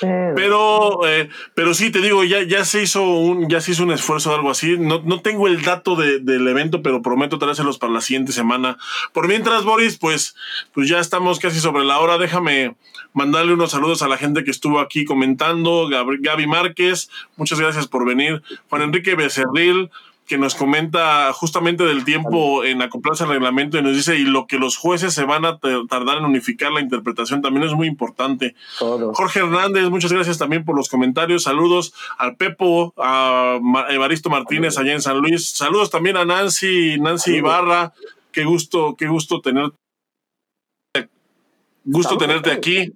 pero, 0.00 1.06
eh, 1.06 1.28
pero 1.54 1.74
sí, 1.74 1.90
te 1.90 2.00
digo, 2.00 2.24
ya, 2.24 2.42
ya, 2.42 2.64
se 2.64 2.82
hizo 2.82 3.02
un, 3.02 3.48
ya 3.48 3.60
se 3.60 3.72
hizo 3.72 3.82
un 3.82 3.92
esfuerzo 3.92 4.30
de 4.30 4.36
algo 4.36 4.50
así. 4.50 4.76
No, 4.78 5.02
no 5.04 5.20
tengo 5.20 5.48
el 5.48 5.62
dato 5.62 5.96
del 5.96 6.48
evento, 6.48 6.82
pero 6.82 7.02
prometo 7.02 7.38
traérselos 7.38 7.78
para 7.78 7.92
la 7.92 8.00
siguiente 8.00 8.32
semana. 8.32 8.78
Por 9.12 9.28
mientras, 9.28 9.64
Boris, 9.64 9.98
pues, 9.98 10.34
pues 10.72 10.88
ya 10.88 10.98
estamos 10.98 11.38
casi 11.38 11.60
sobre 11.60 11.84
la 11.84 11.98
hora. 11.98 12.18
Déjame 12.18 12.76
mandarle 13.12 13.52
unos 13.52 13.72
saludos 13.72 14.02
a 14.02 14.08
la 14.08 14.16
gente 14.16 14.44
que 14.44 14.50
estuvo 14.50 14.80
aquí 14.80 15.04
comentando. 15.04 15.88
Gaby 15.88 16.46
Márquez, 16.46 17.10
muchas 17.36 17.60
gracias 17.60 17.86
por 17.86 18.06
venir. 18.06 18.42
Juan 18.68 18.82
Enrique 18.82 19.14
Becerril, 19.14 19.90
que 20.26 20.38
nos 20.38 20.54
comenta 20.54 21.32
justamente 21.32 21.84
del 21.84 22.04
tiempo 22.04 22.64
en 22.64 22.80
acoplarse 22.80 23.24
al 23.24 23.30
reglamento 23.30 23.78
y 23.78 23.82
nos 23.82 23.94
dice, 23.94 24.16
y 24.16 24.24
lo 24.24 24.46
que 24.46 24.58
los 24.58 24.76
jueces 24.76 25.12
se 25.14 25.24
van 25.24 25.44
a 25.44 25.58
tardar 25.58 26.18
en 26.18 26.24
unificar 26.24 26.72
la 26.72 26.80
interpretación 26.80 27.42
también 27.42 27.66
es 27.66 27.72
muy 27.72 27.88
importante. 27.88 28.54
Jorge 28.78 29.40
Hernández, 29.40 29.90
muchas 29.90 30.12
gracias 30.12 30.38
también 30.38 30.64
por 30.64 30.76
los 30.76 30.88
comentarios. 30.88 31.42
Saludos 31.42 31.92
al 32.18 32.36
Pepo, 32.36 32.94
a 32.96 33.58
Evaristo 33.90 34.30
Martínez 34.30 34.78
allá 34.78 34.92
en 34.92 35.02
San 35.02 35.18
Luis. 35.18 35.48
Saludos 35.50 35.90
también 35.90 36.16
a 36.16 36.24
Nancy, 36.24 36.98
Nancy 36.98 37.36
Ibarra. 37.36 37.92
Qué 38.30 38.44
gusto, 38.44 38.94
qué 38.96 39.08
gusto 39.08 39.40
tener 39.40 39.72
gusto 41.84 42.16
tenerte 42.16 42.50
aquí. 42.50 42.92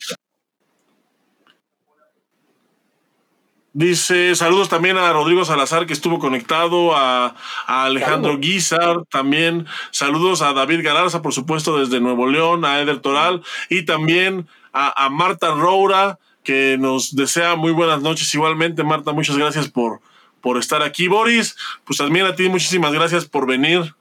Dice, 3.76 4.34
saludos 4.34 4.70
también 4.70 4.96
a 4.96 5.12
Rodrigo 5.12 5.44
Salazar 5.44 5.84
que 5.84 5.92
estuvo 5.92 6.18
conectado, 6.18 6.96
a, 6.96 7.34
Alejandro 7.66 8.38
Guizar 8.38 9.04
también, 9.10 9.66
saludos 9.90 10.40
a 10.40 10.54
David 10.54 10.82
Galarza, 10.82 11.20
por 11.20 11.34
supuesto, 11.34 11.78
desde 11.78 12.00
Nuevo 12.00 12.26
León, 12.26 12.64
a 12.64 12.80
Eder 12.80 13.00
Toral 13.00 13.42
y 13.68 13.84
también 13.84 14.46
a, 14.72 15.10
Marta 15.10 15.50
Roura 15.50 16.18
que 16.42 16.78
nos 16.80 17.14
desea 17.14 17.54
muy 17.54 17.70
buenas 17.70 18.00
noches 18.00 18.34
igualmente. 18.34 18.82
Marta, 18.82 19.12
muchas 19.12 19.36
gracias 19.36 19.68
por, 19.68 20.00
por 20.40 20.56
estar 20.56 20.82
aquí. 20.82 21.06
Boris, 21.06 21.54
pues 21.84 21.98
también 21.98 22.24
a 22.24 22.34
ti 22.34 22.48
muchísimas 22.48 22.94
gracias 22.94 23.26
por 23.26 23.46
venir. 23.46 23.94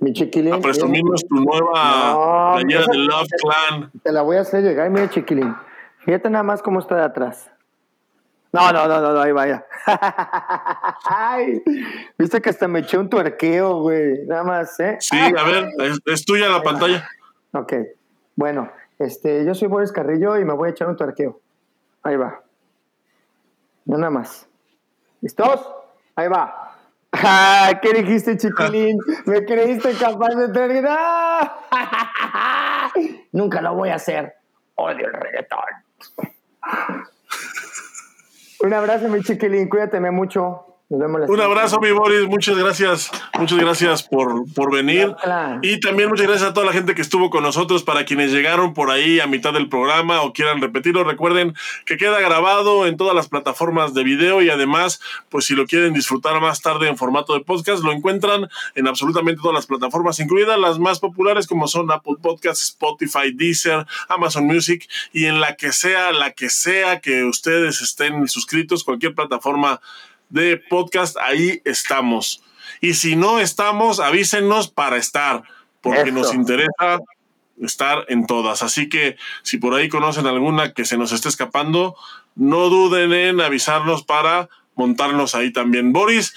Mi 0.00 0.12
chiquilín. 0.12 0.54
A 0.54 0.58
presumirnos 0.58 1.24
tu 1.28 1.36
nueva 1.36 2.56
playera 2.56 2.86
de 2.90 2.98
Love 2.98 3.28
Clan. 3.40 3.92
Te 4.02 4.10
la 4.10 4.22
voy 4.22 4.38
a 4.38 4.40
hacer 4.40 4.64
llegar, 4.64 4.90
mira 4.90 5.08
chiquilín. 5.08 5.54
Fíjate 5.98 6.28
nada 6.30 6.42
más 6.42 6.62
cómo 6.62 6.80
está 6.80 6.96
de 6.96 7.04
atrás. 7.04 7.53
No, 8.54 8.70
no, 8.70 8.86
no, 8.86 9.00
no, 9.00 9.20
ahí 9.20 9.32
vaya. 9.32 9.66
Viste 12.16 12.40
que 12.40 12.50
hasta 12.50 12.68
me 12.68 12.78
eché 12.78 12.96
un 12.96 13.10
tuerqueo, 13.10 13.80
güey. 13.80 14.24
Nada 14.28 14.44
más, 14.44 14.78
¿eh? 14.78 14.96
Sí, 15.00 15.18
a 15.18 15.42
ver, 15.42 15.70
es, 16.06 16.24
tuya 16.24 16.48
la 16.48 16.62
pantalla. 16.62 17.04
Ok. 17.52 17.72
Bueno, 18.36 18.70
este, 19.00 19.44
yo 19.44 19.56
soy 19.56 19.66
Boris 19.66 19.90
Carrillo 19.90 20.38
y 20.38 20.44
me 20.44 20.52
voy 20.52 20.68
a 20.68 20.70
echar 20.70 20.88
un 20.88 20.94
tuerqueo. 20.94 21.40
Ahí 22.04 22.14
va. 22.14 22.42
No 23.86 23.98
nada 23.98 24.10
más. 24.10 24.46
¿Listos? 25.20 25.68
Ahí 26.14 26.28
va. 26.28 26.76
¿Qué 27.82 27.92
dijiste, 27.92 28.36
chiquilín? 28.36 28.98
¿Me 29.26 29.44
creíste 29.44 29.94
capaz 29.94 30.36
de 30.36 30.48
terminar? 30.50 31.56
Nunca 33.32 33.60
lo 33.60 33.74
voy 33.74 33.88
a 33.88 33.96
hacer. 33.96 34.32
Odio 34.76 35.08
el 35.08 35.12
reggaetón. 35.12 35.64
Un 38.64 38.72
abrazo, 38.72 39.10
mi 39.10 39.20
chiquilín. 39.20 39.68
Cuídateme 39.68 40.10
mucho. 40.10 40.73
Un 41.28 41.40
abrazo, 41.40 41.80
mi 41.80 41.90
Boris. 41.90 42.28
Muchas 42.28 42.56
gracias. 42.56 43.10
Muchas 43.38 43.58
gracias 43.58 44.02
por, 44.02 44.44
por 44.54 44.72
venir. 44.72 45.14
Y 45.62 45.80
también 45.80 46.08
muchas 46.08 46.26
gracias 46.26 46.50
a 46.50 46.54
toda 46.54 46.66
la 46.66 46.72
gente 46.72 46.94
que 46.94 47.02
estuvo 47.02 47.30
con 47.30 47.42
nosotros. 47.42 47.82
Para 47.82 48.04
quienes 48.04 48.32
llegaron 48.32 48.74
por 48.74 48.90
ahí 48.90 49.20
a 49.20 49.26
mitad 49.26 49.52
del 49.52 49.68
programa 49.68 50.22
o 50.22 50.32
quieran 50.32 50.60
repetirlo, 50.60 51.04
recuerden 51.04 51.54
que 51.86 51.96
queda 51.96 52.20
grabado 52.20 52.86
en 52.86 52.96
todas 52.96 53.14
las 53.14 53.28
plataformas 53.28 53.94
de 53.94 54.04
video 54.04 54.42
y 54.42 54.50
además, 54.50 55.00
pues 55.28 55.46
si 55.46 55.54
lo 55.54 55.66
quieren 55.66 55.92
disfrutar 55.92 56.40
más 56.40 56.62
tarde 56.62 56.88
en 56.88 56.96
formato 56.96 57.34
de 57.34 57.40
podcast, 57.40 57.82
lo 57.82 57.92
encuentran 57.92 58.48
en 58.74 58.88
absolutamente 58.88 59.40
todas 59.40 59.54
las 59.54 59.66
plataformas, 59.66 60.20
incluidas 60.20 60.58
las 60.58 60.78
más 60.78 61.00
populares 61.00 61.46
como 61.46 61.68
son 61.68 61.90
Apple 61.90 62.16
Podcasts, 62.22 62.64
Spotify, 62.64 63.32
Deezer, 63.32 63.86
Amazon 64.08 64.46
Music 64.46 64.88
y 65.12 65.26
en 65.26 65.40
la 65.40 65.56
que 65.56 65.72
sea, 65.72 66.12
la 66.12 66.32
que 66.32 66.50
sea 66.50 67.00
que 67.00 67.24
ustedes 67.24 67.80
estén 67.80 68.28
suscritos, 68.28 68.84
cualquier 68.84 69.14
plataforma 69.14 69.80
de 70.34 70.56
podcast, 70.56 71.16
ahí 71.20 71.62
estamos. 71.64 72.42
Y 72.80 72.94
si 72.94 73.14
no 73.14 73.38
estamos, 73.38 74.00
avísenos 74.00 74.68
para 74.68 74.96
estar, 74.96 75.44
porque 75.80 76.10
nos 76.10 76.34
interesa 76.34 76.98
estar 77.62 78.04
en 78.08 78.26
todas. 78.26 78.62
Así 78.62 78.88
que 78.88 79.16
si 79.42 79.58
por 79.58 79.74
ahí 79.74 79.88
conocen 79.88 80.26
alguna 80.26 80.74
que 80.74 80.84
se 80.84 80.98
nos 80.98 81.12
esté 81.12 81.28
escapando, 81.28 81.94
no 82.34 82.68
duden 82.68 83.12
en 83.12 83.40
avisarnos 83.40 84.02
para 84.02 84.48
montarnos 84.74 85.36
ahí 85.36 85.52
también. 85.52 85.92
Boris, 85.92 86.34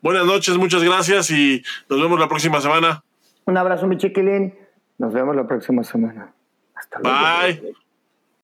buenas 0.00 0.26
noches, 0.26 0.56
muchas 0.56 0.84
gracias 0.84 1.32
y 1.32 1.64
nos 1.88 2.00
vemos 2.00 2.20
la 2.20 2.28
próxima 2.28 2.60
semana. 2.60 3.02
Un 3.46 3.56
abrazo, 3.56 3.88
mi 3.88 3.96
chiquilín. 3.96 4.54
Nos 4.98 5.12
vemos 5.12 5.34
la 5.34 5.48
próxima 5.48 5.82
semana. 5.82 6.32
Hasta 6.76 7.00
luego. 7.00 7.18
Bye. 7.18 7.74